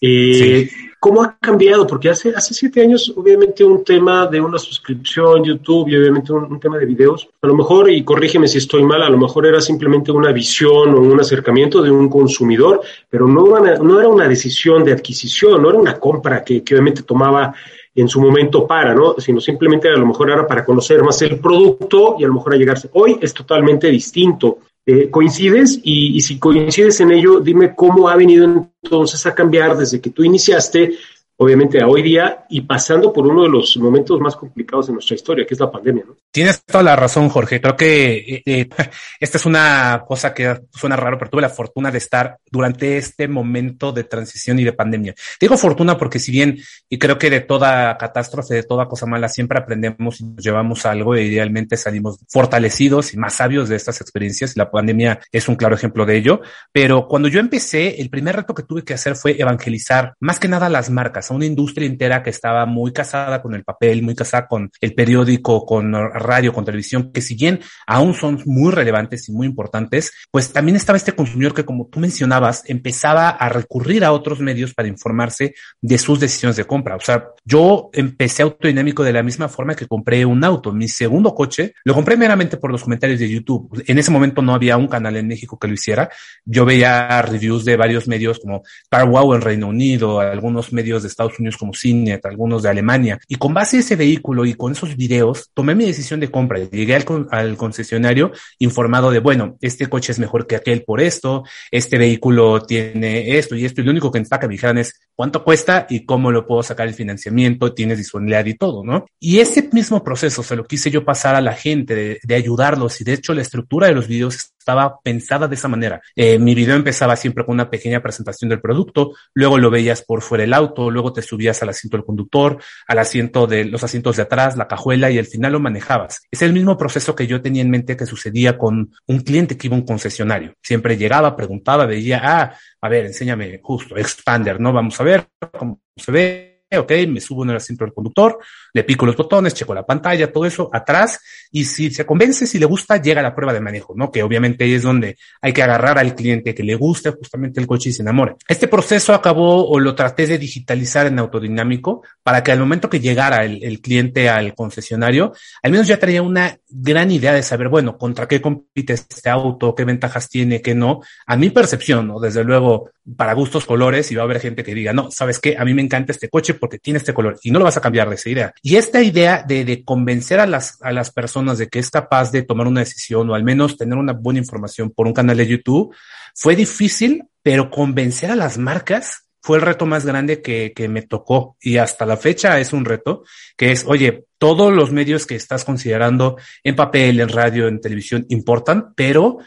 Eh, 0.00 0.68
sí. 0.68 0.85
¿Cómo 0.98 1.22
ha 1.22 1.36
cambiado? 1.38 1.86
Porque 1.86 2.08
hace, 2.08 2.30
hace 2.34 2.54
siete 2.54 2.80
años, 2.80 3.12
obviamente, 3.14 3.62
un 3.62 3.84
tema 3.84 4.26
de 4.26 4.40
una 4.40 4.58
suscripción, 4.58 5.44
YouTube 5.44 5.88
y 5.88 5.96
obviamente 5.96 6.32
un, 6.32 6.58
tema 6.58 6.78
de 6.78 6.86
videos, 6.86 7.28
a 7.42 7.46
lo 7.46 7.54
mejor, 7.54 7.90
y 7.90 8.02
corrígeme 8.02 8.48
si 8.48 8.58
estoy 8.58 8.82
mal, 8.82 9.02
a 9.02 9.10
lo 9.10 9.18
mejor 9.18 9.46
era 9.46 9.60
simplemente 9.60 10.10
una 10.10 10.32
visión 10.32 10.94
o 10.94 11.00
un 11.00 11.20
acercamiento 11.20 11.82
de 11.82 11.90
un 11.90 12.08
consumidor, 12.08 12.80
pero 13.10 13.28
no, 13.28 13.44
una, 13.44 13.74
no 13.76 14.00
era 14.00 14.08
una 14.08 14.26
decisión 14.26 14.84
de 14.84 14.92
adquisición, 14.92 15.62
no 15.62 15.68
era 15.68 15.78
una 15.78 15.98
compra 15.98 16.42
que, 16.42 16.62
obviamente 16.70 17.02
tomaba 17.02 17.54
en 17.94 18.08
su 18.08 18.20
momento 18.20 18.66
para, 18.66 18.94
¿no? 18.94 19.14
Sino 19.18 19.40
simplemente 19.40 19.88
a 19.88 19.96
lo 19.96 20.06
mejor 20.06 20.30
era 20.30 20.46
para 20.46 20.64
conocer 20.64 21.02
más 21.02 21.20
el 21.22 21.38
producto 21.38 22.16
y 22.18 22.24
a 22.24 22.26
lo 22.26 22.34
mejor 22.34 22.54
a 22.54 22.56
llegarse. 22.56 22.90
Hoy 22.94 23.18
es 23.20 23.32
totalmente 23.32 23.88
distinto. 23.88 24.58
Eh, 24.88 25.10
¿Coincides? 25.10 25.80
Y, 25.82 26.16
y, 26.16 26.20
si 26.20 26.38
coincides 26.38 27.00
en 27.00 27.10
ello, 27.10 27.40
dime 27.40 27.74
cómo 27.74 28.08
ha 28.08 28.14
venido 28.14 28.44
entonces 28.44 29.26
a 29.26 29.34
cambiar 29.34 29.76
desde 29.76 30.00
que 30.00 30.10
tú 30.10 30.22
iniciaste, 30.22 30.92
obviamente 31.38 31.82
a 31.82 31.86
hoy 31.86 32.02
día, 32.02 32.46
y 32.48 32.62
pasando 32.62 33.12
por 33.12 33.26
uno 33.26 33.42
de 33.42 33.48
los 33.48 33.76
momentos 33.76 34.20
más 34.20 34.36
complicados 34.36 34.86
de 34.86 34.94
nuestra 34.94 35.14
historia, 35.14 35.46
que 35.46 35.54
es 35.54 35.60
la 35.60 35.70
pandemia. 35.70 36.04
¿no? 36.06 36.16
Tienes 36.30 36.62
toda 36.64 36.82
la 36.82 36.96
razón, 36.96 37.28
Jorge. 37.28 37.60
Creo 37.60 37.76
que 37.76 38.16
eh, 38.16 38.42
eh, 38.44 38.68
esta 39.20 39.38
es 39.38 39.46
una 39.46 40.04
cosa 40.06 40.32
que 40.32 40.60
suena 40.70 40.96
raro, 40.96 41.18
pero 41.18 41.30
tuve 41.30 41.42
la 41.42 41.48
fortuna 41.48 41.90
de 41.90 41.98
estar 41.98 42.38
durante 42.50 42.96
este 42.96 43.28
momento 43.28 43.92
de 43.92 44.04
transición 44.04 44.58
y 44.58 44.64
de 44.64 44.72
pandemia. 44.72 45.14
Digo 45.40 45.56
fortuna 45.56 45.98
porque 45.98 46.18
si 46.18 46.32
bien, 46.32 46.58
y 46.88 46.98
creo 46.98 47.18
que 47.18 47.30
de 47.30 47.40
toda 47.40 47.96
catástrofe, 47.98 48.54
de 48.54 48.62
toda 48.62 48.86
cosa 48.86 49.06
mala, 49.06 49.28
siempre 49.28 49.58
aprendemos 49.58 50.20
y 50.20 50.24
nos 50.24 50.44
llevamos 50.44 50.86
algo 50.86 51.14
e 51.14 51.24
idealmente 51.24 51.76
salimos 51.76 52.18
fortalecidos 52.28 53.14
y 53.14 53.16
más 53.16 53.34
sabios 53.34 53.68
de 53.68 53.76
estas 53.76 54.00
experiencias. 54.00 54.56
La 54.56 54.70
pandemia 54.70 55.20
es 55.32 55.48
un 55.48 55.56
claro 55.56 55.74
ejemplo 55.74 56.06
de 56.06 56.16
ello. 56.16 56.40
Pero 56.72 57.08
cuando 57.08 57.28
yo 57.28 57.40
empecé, 57.40 58.00
el 58.00 58.10
primer 58.10 58.36
reto 58.36 58.54
que 58.54 58.62
tuve 58.62 58.84
que 58.84 58.94
hacer 58.94 59.16
fue 59.16 59.40
evangelizar 59.40 60.14
más 60.20 60.38
que 60.38 60.48
nada 60.48 60.68
las 60.68 60.90
marcas, 60.90 61.25
a 61.30 61.34
una 61.34 61.46
industria 61.46 61.86
entera 61.86 62.22
que 62.22 62.30
estaba 62.30 62.66
muy 62.66 62.92
casada 62.92 63.42
con 63.42 63.54
el 63.54 63.64
papel, 63.64 64.02
muy 64.02 64.14
casada 64.14 64.46
con 64.46 64.70
el 64.80 64.94
periódico, 64.94 65.64
con 65.64 65.92
radio, 65.92 66.52
con 66.52 66.64
televisión, 66.64 67.12
que 67.12 67.20
si 67.20 67.34
bien 67.34 67.60
aún 67.86 68.14
son 68.14 68.42
muy 68.46 68.72
relevantes 68.72 69.28
y 69.28 69.32
muy 69.32 69.46
importantes, 69.46 70.12
pues 70.30 70.52
también 70.52 70.76
estaba 70.76 70.96
este 70.96 71.12
consumidor 71.12 71.54
que, 71.54 71.64
como 71.64 71.86
tú 71.86 72.00
mencionabas, 72.00 72.62
empezaba 72.66 73.30
a 73.30 73.48
recurrir 73.48 74.04
a 74.04 74.12
otros 74.12 74.40
medios 74.40 74.74
para 74.74 74.88
informarse 74.88 75.54
de 75.80 75.98
sus 75.98 76.20
decisiones 76.20 76.56
de 76.56 76.64
compra. 76.64 76.96
O 76.96 77.00
sea, 77.00 77.28
yo 77.44 77.90
empecé 77.92 78.42
autodinámico 78.42 79.02
de 79.02 79.12
la 79.12 79.22
misma 79.22 79.48
forma 79.48 79.74
que 79.74 79.86
compré 79.86 80.24
un 80.24 80.44
auto. 80.44 80.72
Mi 80.72 80.88
segundo 80.88 81.34
coche 81.34 81.74
lo 81.84 81.94
compré 81.94 82.16
meramente 82.16 82.56
por 82.56 82.70
los 82.70 82.82
comentarios 82.82 83.20
de 83.20 83.28
YouTube. 83.28 83.82
En 83.86 83.98
ese 83.98 84.10
momento 84.10 84.42
no 84.42 84.54
había 84.54 84.76
un 84.76 84.88
canal 84.88 85.16
en 85.16 85.26
México 85.26 85.58
que 85.58 85.68
lo 85.68 85.74
hiciera. 85.74 86.10
Yo 86.44 86.64
veía 86.64 87.22
reviews 87.22 87.64
de 87.64 87.76
varios 87.76 88.08
medios 88.08 88.40
como 88.40 88.62
CarWow 88.90 89.34
en 89.34 89.40
Reino 89.40 89.68
Unido, 89.68 90.20
algunos 90.20 90.72
medios 90.72 91.02
de 91.02 91.08
Estados 91.16 91.38
Unidos 91.38 91.56
como 91.56 91.72
Cinet, 91.72 92.24
algunos 92.26 92.62
de 92.62 92.68
Alemania. 92.68 93.18
Y 93.26 93.36
con 93.36 93.54
base 93.54 93.78
a 93.78 93.80
ese 93.80 93.96
vehículo 93.96 94.44
y 94.44 94.52
con 94.52 94.72
esos 94.72 94.96
videos, 94.96 95.50
tomé 95.54 95.74
mi 95.74 95.86
decisión 95.86 96.20
de 96.20 96.30
compra. 96.30 96.58
Llegué 96.58 96.94
al, 96.94 97.04
al 97.30 97.56
concesionario 97.56 98.32
informado 98.58 99.10
de, 99.10 99.20
bueno, 99.20 99.56
este 99.62 99.86
coche 99.86 100.12
es 100.12 100.18
mejor 100.18 100.46
que 100.46 100.56
aquel 100.56 100.84
por 100.84 101.00
esto, 101.00 101.44
este 101.70 101.96
vehículo 101.96 102.60
tiene 102.62 103.38
esto 103.38 103.56
y 103.56 103.64
esto. 103.64 103.80
Y 103.80 103.84
lo 103.84 103.92
único 103.92 104.12
que 104.12 104.18
necesitaba 104.18 104.40
que 104.40 104.48
me 104.48 104.54
dijeran 104.54 104.78
es 104.78 105.00
cuánto 105.14 105.42
cuesta 105.42 105.86
y 105.88 106.04
cómo 106.04 106.30
lo 106.30 106.46
puedo 106.46 106.62
sacar 106.62 106.86
el 106.86 106.94
financiamiento, 106.94 107.72
tienes 107.72 107.96
disponibilidad 107.96 108.44
y 108.44 108.54
todo, 108.54 108.84
¿no? 108.84 109.06
Y 109.18 109.38
ese 109.38 109.70
mismo 109.72 110.04
proceso 110.04 110.42
se 110.42 110.54
lo 110.54 110.64
quise 110.64 110.90
yo 110.90 111.04
pasar 111.04 111.34
a 111.34 111.40
la 111.40 111.54
gente 111.54 111.94
de, 111.94 112.20
de 112.22 112.34
ayudarlos 112.34 113.00
y 113.00 113.04
de 113.04 113.14
hecho 113.14 113.32
la 113.32 113.42
estructura 113.42 113.86
de 113.86 113.94
los 113.94 114.06
videos 114.06 114.52
estaba 114.66 114.98
pensada 115.00 115.46
de 115.46 115.54
esa 115.54 115.68
manera. 115.68 116.02
Eh, 116.16 116.40
mi 116.40 116.52
video 116.52 116.74
empezaba 116.74 117.14
siempre 117.14 117.44
con 117.44 117.54
una 117.54 117.70
pequeña 117.70 118.02
presentación 118.02 118.50
del 118.50 118.60
producto, 118.60 119.12
luego 119.32 119.58
lo 119.58 119.70
veías 119.70 120.02
por 120.02 120.22
fuera 120.22 120.42
del 120.42 120.54
auto, 120.54 120.90
luego 120.90 121.12
te 121.12 121.22
subías 121.22 121.62
al 121.62 121.68
asiento 121.68 121.96
del 121.96 122.04
conductor, 122.04 122.58
al 122.88 122.98
asiento 122.98 123.46
de 123.46 123.64
los 123.64 123.84
asientos 123.84 124.16
de 124.16 124.22
atrás, 124.22 124.56
la 124.56 124.66
cajuela 124.66 125.08
y 125.08 125.18
al 125.18 125.26
final 125.26 125.52
lo 125.52 125.60
manejabas. 125.60 126.22
Es 126.32 126.42
el 126.42 126.52
mismo 126.52 126.76
proceso 126.76 127.14
que 127.14 127.28
yo 127.28 127.40
tenía 127.40 127.62
en 127.62 127.70
mente 127.70 127.96
que 127.96 128.06
sucedía 128.06 128.58
con 128.58 128.90
un 129.06 129.20
cliente 129.20 129.56
que 129.56 129.68
iba 129.68 129.76
a 129.76 129.78
un 129.78 129.86
concesionario. 129.86 130.54
Siempre 130.60 130.96
llegaba, 130.96 131.36
preguntaba, 131.36 131.86
veía, 131.86 132.20
ah, 132.24 132.56
a 132.80 132.88
ver, 132.88 133.06
enséñame 133.06 133.60
justo, 133.62 133.96
expander, 133.96 134.58
¿no? 134.58 134.72
Vamos 134.72 135.00
a 135.00 135.04
ver 135.04 135.28
cómo 135.56 135.80
se 135.96 136.10
ve 136.10 136.55
ok, 136.74 136.92
me 137.08 137.20
subo 137.20 137.44
en 137.44 137.50
el 137.50 137.56
asiento 137.56 137.84
del 137.84 137.94
conductor, 137.94 138.38
le 138.72 138.84
pico 138.84 139.06
los 139.06 139.16
botones, 139.16 139.54
checo 139.54 139.74
la 139.74 139.86
pantalla, 139.86 140.32
todo 140.32 140.46
eso 140.46 140.68
atrás, 140.72 141.20
y 141.52 141.64
si 141.64 141.90
se 141.90 142.04
convence, 142.04 142.46
si 142.46 142.58
le 142.58 142.66
gusta, 142.66 143.00
llega 143.00 143.22
la 143.22 143.34
prueba 143.34 143.52
de 143.52 143.60
manejo, 143.60 143.94
¿no? 143.96 144.10
Que 144.10 144.22
obviamente 144.22 144.74
es 144.74 144.82
donde 144.82 145.16
hay 145.40 145.52
que 145.52 145.62
agarrar 145.62 145.98
al 145.98 146.14
cliente 146.14 146.54
que 146.54 146.62
le 146.64 146.74
guste 146.74 147.10
justamente 147.10 147.60
el 147.60 147.66
coche 147.66 147.90
y 147.90 147.92
se 147.92 148.02
enamore. 148.02 148.36
Este 148.48 148.66
proceso 148.66 149.14
acabó 149.14 149.68
o 149.68 149.78
lo 149.78 149.94
traté 149.94 150.26
de 150.26 150.38
digitalizar 150.38 151.06
en 151.06 151.18
autodinámico 151.18 152.02
para 152.22 152.42
que 152.42 152.52
al 152.52 152.58
momento 152.58 152.90
que 152.90 153.00
llegara 153.00 153.44
el, 153.44 153.62
el 153.62 153.80
cliente 153.80 154.28
al 154.28 154.54
concesionario, 154.54 155.32
al 155.62 155.70
menos 155.70 155.86
ya 155.86 155.98
traía 155.98 156.22
una 156.22 156.58
gran 156.68 157.10
idea 157.10 157.32
de 157.32 157.42
saber, 157.42 157.68
bueno, 157.68 157.96
contra 157.96 158.26
qué 158.26 158.40
compite 158.40 158.94
este 158.94 159.30
auto, 159.30 159.74
qué 159.74 159.84
ventajas 159.84 160.28
tiene, 160.28 160.60
qué 160.60 160.74
no. 160.74 161.00
A 161.26 161.36
mi 161.36 161.50
percepción, 161.50 162.08
¿no? 162.08 162.18
Desde 162.18 162.44
luego, 162.44 162.90
para 163.16 163.34
gustos 163.34 163.64
colores, 163.64 164.10
y 164.10 164.16
va 164.16 164.22
a 164.22 164.24
haber 164.24 164.40
gente 164.40 164.64
que 164.64 164.74
diga, 164.74 164.92
no, 164.92 165.10
sabes 165.10 165.38
qué, 165.38 165.56
a 165.56 165.64
mí 165.64 165.74
me 165.74 165.82
encanta 165.82 166.12
este 166.12 166.28
coche 166.28 166.54
porque 166.56 166.78
tiene 166.78 166.98
este 166.98 167.14
color 167.14 167.38
y 167.42 167.50
no 167.50 167.58
lo 167.58 167.64
vas 167.64 167.76
a 167.76 167.80
cambiar 167.80 168.08
de 168.08 168.14
esa 168.16 168.30
idea. 168.30 168.54
Y 168.62 168.76
esta 168.76 169.02
idea 169.02 169.44
de, 169.46 169.82
convencer 169.84 170.40
a 170.40 170.46
las, 170.46 170.78
a 170.82 170.92
las 170.92 171.10
personas 171.10 171.58
de 171.58 171.68
que 171.68 171.78
es 171.78 171.90
capaz 171.90 172.32
de 172.32 172.42
tomar 172.42 172.66
una 172.66 172.80
decisión 172.80 173.30
o 173.30 173.34
al 173.34 173.44
menos 173.44 173.76
tener 173.76 173.98
una 173.98 174.12
buena 174.12 174.40
información 174.40 174.90
por 174.90 175.06
un 175.06 175.12
canal 175.12 175.36
de 175.36 175.46
YouTube 175.46 175.94
fue 176.34 176.56
difícil, 176.56 177.24
pero 177.42 177.70
convencer 177.70 178.30
a 178.30 178.36
las 178.36 178.58
marcas 178.58 179.26
fue 179.40 179.58
el 179.58 179.62
reto 179.62 179.86
más 179.86 180.04
grande 180.04 180.42
que, 180.42 180.72
que, 180.74 180.88
me 180.88 181.02
tocó 181.02 181.56
y 181.60 181.76
hasta 181.76 182.04
la 182.04 182.16
fecha 182.16 182.58
es 182.58 182.72
un 182.72 182.84
reto 182.84 183.22
que 183.56 183.70
es, 183.70 183.84
oye, 183.86 184.24
todos 184.38 184.72
los 184.72 184.90
medios 184.90 185.24
que 185.24 185.36
estás 185.36 185.64
considerando 185.64 186.36
en 186.64 186.74
papel, 186.74 187.20
en 187.20 187.28
radio, 187.28 187.68
en 187.68 187.80
televisión 187.80 188.26
importan, 188.28 188.92
pero 188.96 189.38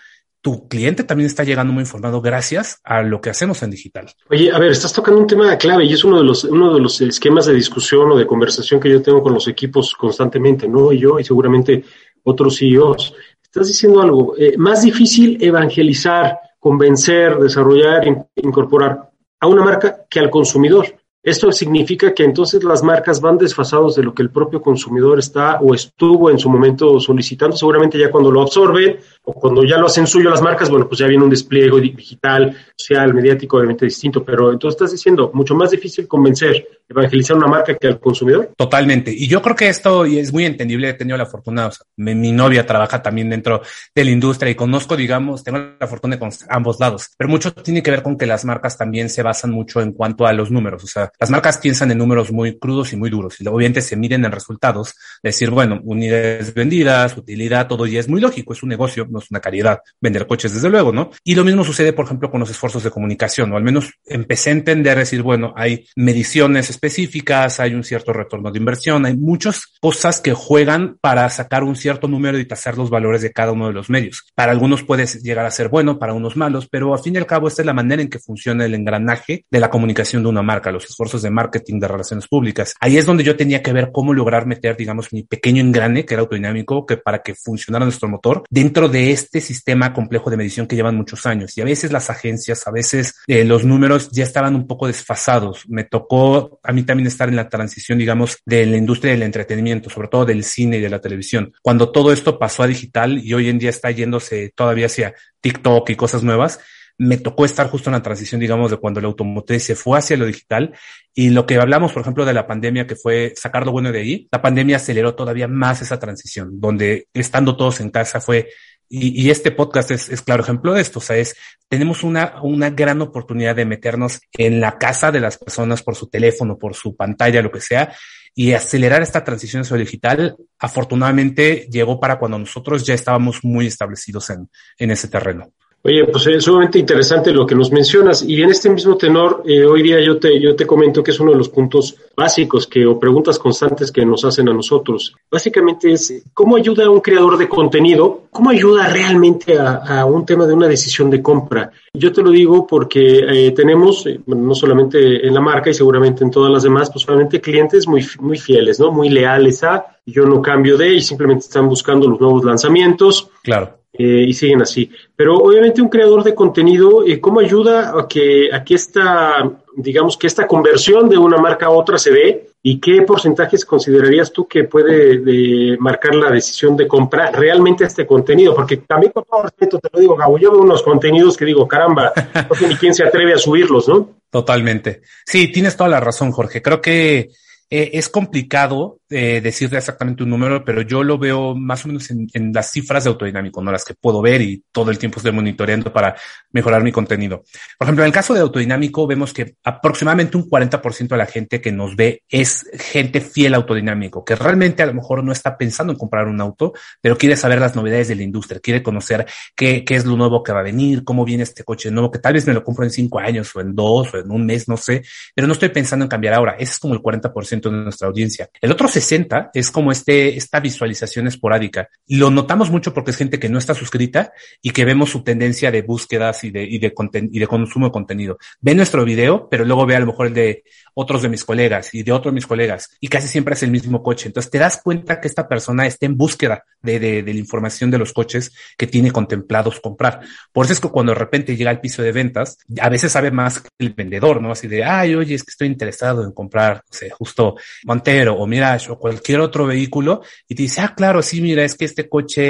tu 0.42 0.68
cliente 0.68 1.04
también 1.04 1.28
está 1.28 1.44
llegando 1.44 1.74
muy 1.74 1.82
informado 1.82 2.22
gracias 2.22 2.80
a 2.84 3.02
lo 3.02 3.20
que 3.20 3.30
hacemos 3.30 3.62
en 3.62 3.72
digital. 3.72 4.08
Oye, 4.30 4.52
a 4.52 4.58
ver, 4.58 4.72
estás 4.72 4.94
tocando 4.94 5.20
un 5.20 5.28
tema 5.28 5.58
clave 5.58 5.86
y 5.86 5.94
es 5.94 6.04
uno 6.04 6.18
de 6.18 6.24
los, 6.24 6.46
uno 6.46 6.74
de 6.74 6.80
los 6.80 7.02
esquemas 7.02 7.46
de 7.46 7.54
discusión 7.54 8.12
o 8.12 8.18
de 8.18 8.26
conversación 8.26 8.80
que 8.80 8.90
yo 8.90 9.02
tengo 9.02 9.22
con 9.22 9.34
los 9.34 9.48
equipos 9.48 9.94
constantemente, 9.94 10.68
¿no? 10.68 10.94
Y 10.94 11.00
yo 11.00 11.20
y 11.20 11.24
seguramente 11.24 11.84
otros 12.24 12.58
CEOs. 12.58 13.14
Estás 13.44 13.68
diciendo 13.68 14.02
algo, 14.02 14.36
eh, 14.38 14.56
más 14.58 14.84
difícil 14.84 15.38
evangelizar, 15.42 16.38
convencer, 16.60 17.38
desarrollar, 17.38 18.08
in, 18.08 18.24
incorporar 18.36 19.10
a 19.40 19.48
una 19.48 19.64
marca 19.64 20.06
que 20.10 20.20
al 20.20 20.30
consumidor. 20.30 20.99
Esto 21.22 21.52
significa 21.52 22.14
que 22.14 22.24
entonces 22.24 22.64
las 22.64 22.82
marcas 22.82 23.20
van 23.20 23.38
desfasados 23.38 23.96
de 23.96 24.04
lo 24.04 24.14
que 24.14 24.22
el 24.22 24.30
propio 24.30 24.62
consumidor 24.62 25.20
está 25.20 25.60
o 25.60 25.74
estuvo 25.74 26.32
en 26.32 26.40
su 26.40 26.50
momento 26.50 26.98
solicitando. 27.02 27.58
Seguramente 27.58 28.00
ya 28.00 28.10
cuando 28.10 28.32
lo 28.32 28.42
absorben 28.42 28.98
o 29.24 29.34
cuando 29.34 29.66
ya 29.66 29.78
lo 29.78 29.88
hacen 29.88 30.08
suyo 30.08 30.30
las 30.30 30.42
marcas, 30.42 30.70
bueno, 30.70 30.88
pues 30.88 31.00
ya 31.00 31.08
viene 31.08 31.26
un 31.26 31.30
despliegue 31.30 31.82
digital, 31.82 32.56
social, 32.78 33.14
mediático, 33.14 33.58
obviamente 33.58 33.86
distinto. 33.86 34.24
Pero 34.24 34.54
entonces 34.54 34.78
estás 34.78 34.92
diciendo, 34.94 35.30
mucho 35.34 35.56
más 35.56 35.72
difícil 35.72 36.08
convencer, 36.08 36.66
evangelizar 36.88 37.36
una 37.36 37.48
marca 37.48 37.76
que 37.76 37.88
al 37.88 38.00
consumidor. 38.00 38.54
Totalmente. 38.56 39.12
Y 39.12 39.28
yo 39.28 39.42
creo 39.42 39.58
que 39.58 39.68
esto 39.68 40.06
es 40.06 40.32
muy 40.32 40.46
entendible. 40.46 40.88
He 40.88 40.94
tenido 40.94 41.18
la 41.18 41.26
fortuna, 41.26 41.68
o 41.68 41.72
sea, 41.72 41.86
mi, 41.98 42.16
mi 42.16 42.32
novia 42.32 42.66
trabaja 42.66 43.02
también 43.02 43.30
dentro 43.30 43.62
de 43.94 44.04
la 44.06 44.12
industria 44.12 44.52
y 44.52 44.56
conozco, 44.56 44.96
digamos, 44.96 45.44
tengo 45.44 45.58
la 45.78 45.88
fortuna 45.88 46.16
de 46.16 46.30
ambos 46.48 46.80
lados. 46.80 47.10
Pero 47.18 47.30
mucho 47.30 47.54
tiene 47.54 47.84
que 47.84 47.92
ver 47.92 48.04
con 48.04 48.18
que 48.18 48.26
las 48.26 48.46
marcas 48.46 48.78
también 48.78 49.10
se 49.10 49.22
basan 49.22 49.52
mucho 49.52 49.82
en 49.82 49.92
cuanto 49.92 50.26
a 50.26 50.32
los 50.32 50.50
números. 50.50 50.82
O 50.86 50.88
sea, 50.88 51.09
las 51.20 51.30
marcas 51.30 51.58
piensan 51.58 51.92
en 51.92 51.98
números 51.98 52.32
muy 52.32 52.58
crudos 52.58 52.94
y 52.94 52.96
muy 52.96 53.10
duros 53.10 53.40
y 53.40 53.48
obviamente 53.48 53.82
se 53.82 53.96
miden 53.96 54.26
en 54.26 54.32
resultados, 54.32 54.96
decir, 55.24 55.50
bueno, 55.50 55.80
unidades 55.84 56.54
vendidas, 56.54 57.16
utilidad, 57.18 57.68
todo 57.68 57.86
y 57.86 57.98
es 57.98 58.08
muy 58.08 58.22
lógico, 58.22 58.54
es 58.54 58.64
un 58.64 58.70
negocio, 58.70 59.08
no 59.10 59.20
es 59.20 59.30
una 59.32 59.40
caridad 59.40 59.80
vender 60.00 60.28
coches 60.28 60.54
desde 60.54 60.70
luego, 60.70 60.92
¿no? 60.92 61.12
Y 61.24 61.36
lo 61.36 61.44
mismo 61.44 61.64
sucede, 61.64 61.94
por 61.94 62.06
ejemplo, 62.06 62.30
con 62.30 62.40
los 62.40 62.50
esfuerzos 62.50 62.84
de 62.84 62.92
comunicación, 62.92 63.52
o 63.52 63.58
al 63.58 63.64
menos 63.64 63.94
empecé 64.06 64.50
a 64.50 64.54
entender, 64.54 64.98
decir, 64.98 65.22
bueno, 65.22 65.54
hay 65.56 65.88
mediciones 65.96 66.70
específicas, 66.70 67.60
hay 67.60 67.74
un 67.74 67.84
cierto 67.84 68.14
retorno 68.14 68.52
de 68.52 68.60
inversión, 68.60 69.06
hay 69.06 69.16
muchas 69.16 69.68
cosas 69.80 70.22
que 70.22 70.34
juegan 70.34 70.98
para 71.02 71.30
sacar 71.30 71.64
un 71.64 71.76
cierto 71.76 72.08
número 72.08 72.40
y 72.40 72.46
tasar 72.46 72.78
los 72.78 72.90
valores 72.90 73.22
de 73.22 73.32
cada 73.32 73.52
uno 73.52 73.68
de 73.68 73.74
los 73.74 73.90
medios. 73.90 74.26
Para 74.36 74.52
algunos 74.52 74.84
puede 74.84 75.06
llegar 75.06 75.46
a 75.46 75.52
ser 75.52 75.70
bueno, 75.70 76.00
para 76.00 76.14
unos 76.14 76.36
malos, 76.36 76.68
pero 76.70 76.94
al 76.94 77.00
fin 77.00 77.16
y 77.16 77.18
al 77.18 77.26
cabo 77.26 77.48
esta 77.48 77.62
es 77.62 77.66
la 77.66 77.74
manera 77.74 78.02
en 78.02 78.10
que 78.10 78.20
funciona 78.20 78.66
el 78.66 78.74
engranaje 78.74 79.46
de 79.50 79.60
la 79.60 79.70
comunicación 79.70 80.24
de 80.24 80.30
una 80.30 80.42
marca, 80.42 80.72
los 80.72 80.86
esfuerzos 81.00 81.22
de 81.22 81.30
marketing, 81.30 81.80
de 81.80 81.88
relaciones 81.88 82.28
públicas. 82.28 82.76
Ahí 82.82 82.98
es 82.98 83.06
donde 83.06 83.24
yo 83.24 83.38
tenía 83.38 83.64
que 83.64 83.72
ver 83.72 83.92
cómo 83.94 84.14
lograr 84.14 84.46
meter, 84.46 84.76
digamos, 84.76 85.14
mi 85.14 85.24
pequeño 85.24 85.62
engrane, 85.62 86.06
que 86.06 86.14
era 86.14 86.22
autodinámico, 86.22 86.86
que 86.86 86.98
para 86.98 87.20
que 87.20 87.36
funcionara 87.36 87.86
nuestro 87.86 88.10
motor, 88.10 88.44
dentro 88.50 88.90
de 88.90 89.12
este 89.12 89.40
sistema 89.40 89.94
complejo 89.94 90.30
de 90.30 90.36
medición 90.36 90.68
que 90.68 90.76
llevan 90.76 90.98
muchos 90.98 91.26
años. 91.26 91.58
Y 91.58 91.62
a 91.62 91.66
veces 91.66 91.94
las 91.94 92.10
agencias, 92.10 92.68
a 92.68 92.72
veces 92.72 93.16
eh, 93.28 93.46
los 93.46 93.64
números 93.64 94.10
ya 94.12 94.26
estaban 94.26 94.56
un 94.56 94.68
poco 94.68 94.88
desfasados. 94.88 95.64
Me 95.70 95.86
tocó 95.86 96.60
a 96.64 96.74
mí 96.74 96.84
también 96.84 97.08
estar 97.08 97.30
en 97.30 97.38
la 97.38 97.48
transición, 97.48 97.98
digamos, 97.98 98.40
de 98.46 98.66
la 98.66 98.76
industria 98.76 99.14
del 99.14 99.24
entretenimiento, 99.24 99.90
sobre 99.90 100.10
todo 100.10 100.26
del 100.26 100.44
cine 100.44 100.80
y 100.80 100.82
de 100.82 100.90
la 100.90 101.00
televisión. 101.00 101.54
Cuando 101.62 101.92
todo 101.94 102.12
esto 102.12 102.38
pasó 102.38 102.64
a 102.64 102.68
digital 102.68 103.20
y 103.24 103.34
hoy 103.34 103.48
en 103.48 103.58
día 103.58 103.70
está 103.70 103.90
yéndose 103.92 104.52
todavía 104.54 104.88
hacia 104.88 105.14
TikTok 105.40 105.90
y 105.92 105.96
cosas 105.96 106.24
nuevas, 106.24 106.60
me 107.00 107.16
tocó 107.18 107.46
estar 107.46 107.70
justo 107.70 107.90
en 107.90 107.94
la 107.94 108.04
transición, 108.04 108.42
digamos, 108.42 108.70
de 108.70 108.78
cuando 108.78 109.00
la 109.00 109.08
automotriz 109.08 109.64
se 109.64 109.76
fue 109.76 109.98
hacia 109.98 110.18
lo 110.18 110.26
digital 110.26 110.74
y 111.16 111.30
lo 111.30 111.46
que 111.46 111.56
hablamos, 111.56 111.94
por 111.94 112.02
ejemplo, 112.02 112.26
de 112.26 112.34
la 112.34 112.46
pandemia, 112.46 112.86
que 112.86 112.98
fue 112.98 113.34
sacar 113.38 113.66
lo 113.66 113.72
bueno 113.72 113.94
de 113.94 114.02
ahí, 114.02 114.28
la 114.30 114.42
pandemia 114.42 114.76
aceleró 114.76 115.16
todavía 115.16 115.48
más 115.48 115.82
esa 115.82 115.98
transición, 115.98 116.60
donde 116.60 117.08
estando 117.14 117.56
todos 117.56 117.80
en 117.80 117.90
casa 117.90 118.20
fue, 118.20 118.50
y, 118.90 119.30
este 119.30 119.52
podcast 119.52 119.92
es, 119.92 120.10
es, 120.10 120.22
claro 120.22 120.44
ejemplo 120.44 120.74
de 120.74 120.82
esto, 120.82 121.00
o 121.00 121.02
sea, 121.02 121.16
es, 121.16 121.38
tenemos 121.70 122.04
una, 122.04 122.42
una 122.42 122.70
gran 122.72 123.02
oportunidad 123.02 123.56
de 123.56 123.64
meternos 123.64 124.20
en 124.34 124.60
la 124.60 124.78
casa 124.78 125.12
de 125.12 125.22
las 125.22 125.38
personas 125.38 125.82
por 125.84 125.96
su 125.96 126.10
teléfono, 126.10 126.58
por 126.58 126.76
su 126.76 126.98
pantalla, 126.98 127.42
lo 127.42 127.52
que 127.52 127.62
sea, 127.62 127.94
y 128.36 128.52
acelerar 128.54 129.02
esta 129.02 129.24
transición 129.24 129.62
hacia 129.62 129.78
lo 129.78 129.82
digital, 129.82 130.36
afortunadamente 130.58 131.68
llegó 131.72 132.00
para 132.00 132.20
cuando 132.20 132.40
nosotros 132.40 132.86
ya 132.86 132.94
estábamos 132.94 133.44
muy 133.44 133.68
establecidos 133.68 134.30
en, 134.32 134.50
en 134.78 134.92
ese 134.92 135.08
terreno. 135.08 135.54
Oye, 135.82 136.06
pues 136.06 136.28
es 136.28 136.44
sumamente 136.44 136.78
interesante 136.78 137.32
lo 137.32 137.46
que 137.46 137.56
nos 137.56 137.72
mencionas 137.72 138.22
y 138.22 138.42
en 138.42 138.50
este 138.50 138.70
mismo 138.70 138.98
tenor, 138.98 139.44
eh, 139.46 139.64
hoy 139.64 139.82
día 139.82 140.02
yo 140.02 140.20
te, 140.20 140.38
yo 140.38 140.54
te 140.54 140.68
comento 140.68 141.02
que 141.02 141.12
es 141.12 141.20
uno 141.22 141.32
de 141.32 141.38
los 141.38 141.48
puntos 141.48 141.96
básicos 142.18 142.68
que 142.68 142.86
o 142.86 143.00
preguntas 143.00 143.40
constantes 143.40 143.90
que 143.90 144.06
nos 144.06 144.26
hacen 144.26 144.50
a 144.50 144.54
nosotros. 144.54 145.16
Básicamente 145.32 145.94
es 145.94 146.22
cómo 146.34 146.58
ayuda 146.58 146.86
a 146.86 146.90
un 146.90 147.00
creador 147.00 147.38
de 147.38 147.48
contenido, 147.48 148.24
cómo 148.30 148.50
ayuda 148.50 148.90
realmente 148.90 149.58
a, 149.58 150.02
a 150.02 150.06
un 150.06 150.26
tema 150.26 150.46
de 150.46 150.54
una 150.54 150.68
decisión 150.68 151.10
de 151.10 151.22
compra. 151.22 151.72
Yo 151.94 152.12
te 152.12 152.22
lo 152.22 152.30
digo 152.30 152.68
porque 152.68 153.20
eh, 153.20 153.52
tenemos, 153.52 154.06
eh, 154.06 154.20
no 154.28 154.54
solamente 154.54 155.26
en 155.26 155.34
la 155.34 155.42
marca 155.42 155.70
y 155.70 155.74
seguramente 155.74 156.26
en 156.26 156.32
todas 156.32 156.52
las 156.52 156.64
demás, 156.64 156.92
pues 156.92 157.06
solamente 157.06 157.40
clientes 157.40 157.88
muy, 157.88 158.06
muy 158.20 158.38
fieles, 158.38 158.82
¿no? 158.82 158.92
Muy 158.92 159.10
leales 159.10 159.64
a, 159.64 159.99
yo 160.12 160.26
no 160.26 160.42
cambio 160.42 160.78
de 160.78 160.94
y 160.96 161.02
simplemente 161.02 161.46
están 161.46 161.68
buscando 161.68 162.08
los 162.08 162.20
nuevos 162.20 162.44
lanzamientos. 162.44 163.30
Claro 163.44 163.80
eh, 163.94 164.26
y 164.28 164.34
siguen 164.34 164.62
así. 164.62 164.90
Pero 165.16 165.38
obviamente 165.38 165.82
un 165.82 165.90
creador 165.90 166.24
de 166.24 166.36
contenido, 166.36 167.06
eh, 167.06 167.20
¿cómo 167.20 167.40
ayuda 167.40 168.00
a 168.00 168.08
que, 168.08 168.50
a 168.54 168.64
que 168.64 168.76
esta, 168.76 169.52
digamos, 169.76 170.16
que 170.16 170.28
esta 170.28 170.48
conversión 170.48 171.10
de 171.10 171.18
una 171.18 171.38
marca 171.38 171.66
a 171.66 171.72
otra 171.72 171.98
se 171.98 172.12
dé? 172.12 172.50
¿Y 172.62 172.80
qué 172.80 173.02
porcentajes 173.02 173.66
considerarías 173.66 174.32
tú 174.32 174.48
que 174.48 174.66
puede 174.66 175.20
de 175.20 175.78
marcar 175.80 176.14
la 176.14 176.30
decisión 176.30 176.78
de 176.78 176.88
comprar 176.88 177.38
realmente 177.38 177.86
este 177.86 178.06
contenido? 178.06 178.54
Porque 178.54 178.78
también 178.78 179.12
con 179.12 179.24
todo 179.24 179.44
respeto 179.44 179.80
te 179.80 179.90
lo 179.92 180.00
digo, 180.00 180.16
Gabo, 180.16 180.38
yo 180.38 180.52
veo 180.52 180.62
unos 180.62 180.84
contenidos 180.84 181.36
que 181.36 181.46
digo, 181.46 181.68
caramba, 181.68 182.14
no 182.50 182.56
sé 182.56 182.68
ni 182.68 182.76
quién 182.76 182.94
se 182.94 183.04
atreve 183.04 183.34
a 183.34 183.38
subirlos, 183.38 183.88
¿no? 183.88 184.10
Totalmente. 184.30 185.02
Sí, 185.26 185.52
tienes 185.52 185.76
toda 185.76 185.90
la 185.90 186.00
razón, 186.00 186.32
Jorge. 186.32 186.62
Creo 186.62 186.80
que 186.80 187.32
eh, 187.70 187.92
es 187.94 188.10
complicado 188.10 188.99
eh, 189.10 189.42
decirte 189.42 189.78
exactamente 189.78 190.24
un 190.24 190.30
número, 190.30 190.64
pero 190.64 190.82
yo 190.82 191.04
lo 191.04 191.18
veo 191.18 191.56
más 191.56 191.84
o 191.84 191.88
menos 191.88 192.10
en, 192.12 192.28
en, 192.34 192.54
las 192.54 192.72
cifras 192.72 193.04
de 193.04 193.10
autodinámico, 193.10 193.62
no 193.62 193.72
las 193.72 193.84
que 193.84 193.96
puedo 193.96 194.22
ver 194.22 194.42
y 194.42 194.64
todo 194.72 194.92
el 194.92 195.00
tiempo 195.00 195.18
estoy 195.18 195.32
monitoreando 195.32 195.92
para 195.92 196.16
mejorar 196.52 196.84
mi 196.84 196.92
contenido. 196.92 197.44
Por 197.78 197.86
ejemplo, 197.86 198.04
en 198.04 198.08
el 198.08 198.14
caso 198.14 198.34
de 198.34 198.42
autodinámico, 198.42 199.08
vemos 199.08 199.34
que 199.34 199.56
aproximadamente 199.64 200.38
un 200.38 200.50
40% 200.50 201.08
de 201.08 201.18
la 201.18 201.26
gente 201.26 201.62
que 201.62 201.72
nos 201.72 201.96
ve 201.96 202.24
es 202.30 202.70
gente 202.74 203.22
fiel 203.22 203.54
autodinámico, 203.54 204.24
que 204.24 204.36
realmente 204.36 204.84
a 204.84 204.86
lo 204.86 204.94
mejor 204.94 205.24
no 205.24 205.32
está 205.32 205.58
pensando 205.58 205.94
en 205.94 206.00
comprar 206.00 206.28
un 206.28 206.40
auto, 206.40 206.74
pero 207.02 207.18
quiere 207.18 207.36
saber 207.36 207.60
las 207.60 207.76
novedades 207.76 208.10
de 208.10 208.16
la 208.16 208.24
industria, 208.24 208.60
quiere 208.60 208.84
conocer 208.84 209.26
qué, 209.56 209.84
qué 209.84 209.96
es 209.96 210.06
lo 210.06 210.18
nuevo 210.18 210.44
que 210.44 210.52
va 210.52 210.60
a 210.60 210.64
venir, 210.64 211.04
cómo 211.04 211.26
viene 211.26 211.44
este 211.44 211.64
coche 211.64 211.90
nuevo, 211.92 212.12
que 212.12 212.20
tal 212.20 212.34
vez 212.34 212.46
me 212.46 212.54
lo 212.54 212.64
compro 212.64 212.84
en 212.84 212.92
cinco 212.92 213.20
años 213.20 213.56
o 213.56 213.62
en 213.62 213.74
dos 213.74 214.14
o 214.14 214.18
en 214.18 214.30
un 214.30 214.46
mes, 214.46 214.68
no 214.68 214.78
sé, 214.78 215.04
pero 215.34 215.48
no 215.48 215.54
estoy 215.54 215.70
pensando 215.70 216.06
en 216.06 216.10
cambiar 216.10 216.34
ahora. 216.34 216.56
Ese 216.60 216.74
es 216.74 216.80
como 216.80 216.94
el 216.94 217.02
40% 217.02 217.62
de 217.62 217.72
nuestra 217.72 218.08
audiencia. 218.08 218.50
El 218.62 218.72
otro 218.72 218.88
60 219.00 219.52
es 219.54 219.72
como 219.72 219.92
este, 219.92 220.36
esta 220.36 220.60
visualización 220.60 221.28
esporádica. 221.28 221.90
Lo 222.08 222.30
notamos 222.30 222.70
mucho 222.70 222.94
porque 222.94 223.12
es 223.12 223.18
gente 223.18 223.40
que 223.40 223.50
no 223.50 223.58
está 223.58 223.74
suscrita 223.74 224.34
y 224.62 224.72
que 224.72 224.86
vemos 224.86 225.10
su 225.10 225.24
tendencia 225.24 225.72
de 225.72 225.82
búsquedas 225.82 226.44
y 226.44 226.52
de, 226.52 226.64
y 226.64 226.80
de, 226.80 226.94
y 227.32 227.40
de 227.40 227.48
consumo 227.48 227.88
de 227.88 227.92
contenido. 227.92 228.38
Ve 228.60 228.76
nuestro 228.76 229.06
video, 229.06 229.48
pero 229.50 229.66
luego 229.66 229.86
ve 229.86 229.96
a 229.96 230.00
lo 230.00 230.08
mejor 230.08 230.28
el 230.28 230.34
de 230.34 230.64
otros 231.00 231.22
de 231.22 231.30
mis 231.30 231.46
colegas 231.46 231.94
y 231.94 232.04
de 232.04 232.12
otros 232.12 232.34
de 232.34 232.36
mis 232.36 232.48
colegas 232.48 232.90
y 233.00 233.08
casi 233.08 233.28
siempre 233.28 233.54
es 233.54 233.64
el 233.64 233.72
mismo 233.72 234.04
coche. 234.04 234.28
Entonces 234.28 234.52
te 234.52 234.58
das 234.58 234.82
cuenta 234.84 235.22
que 235.22 235.30
esta 235.30 235.48
persona 235.48 235.88
está 235.88 236.06
en 236.06 236.18
búsqueda 236.18 236.66
de, 236.82 237.00
de, 237.00 237.24
de 237.24 237.34
la 237.34 237.40
información 237.40 237.90
de 237.90 237.98
los 237.98 238.12
coches 238.12 238.52
que 238.78 238.86
tiene 238.86 239.12
contemplados 239.12 239.80
comprar. 239.80 240.20
Por 240.52 240.66
eso 240.66 240.74
es 240.74 240.80
que 240.80 240.90
cuando 240.90 241.14
de 241.14 241.20
repente 241.20 241.56
llega 241.56 241.72
al 241.72 241.80
piso 241.80 242.02
de 242.02 242.12
ventas, 242.12 242.58
a 242.82 242.90
veces 242.90 243.14
sabe 243.14 243.32
más 243.32 243.62
que 243.62 243.70
el 243.80 243.94
vendedor, 243.94 244.42
¿no? 244.42 244.52
Así 244.52 244.68
de, 244.68 244.84
ay, 244.84 245.16
oye, 245.16 245.36
es 245.36 245.44
que 245.44 245.52
estoy 245.52 245.68
interesado 245.68 246.24
en 246.24 246.32
comprar, 246.32 246.76
no 246.78 246.98
sé, 246.98 247.10
justo 247.10 247.56
Montero 247.86 248.36
o 248.36 248.46
Mirage 248.46 248.92
o 248.92 249.00
cualquier 249.00 249.40
otro 249.40 249.66
vehículo 249.66 250.22
y 250.48 250.56
te 250.56 250.64
dice, 250.64 250.82
ah, 250.82 250.94
claro, 250.96 251.22
sí, 251.22 251.42
mira, 251.42 251.64
es 251.64 251.76
que 251.76 251.86
este 251.86 252.10
coche 252.10 252.42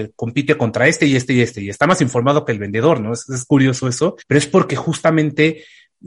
eh, 0.00 0.10
compite 0.14 0.56
contra 0.56 0.86
este 0.86 1.06
y 1.06 1.16
este 1.16 1.32
y 1.32 1.40
este 1.40 1.62
y 1.62 1.70
está 1.70 1.86
más 1.86 2.00
informado 2.00 2.44
que 2.44 2.52
el 2.52 2.58
vendedor, 2.58 3.00
¿no? 3.00 3.12
Es, 3.12 3.28
es 3.28 3.44
curioso 3.44 3.88
eso, 3.88 4.16
pero 4.26 4.38
es 4.38 4.46
porque 4.46 4.76
justamente 4.76 5.64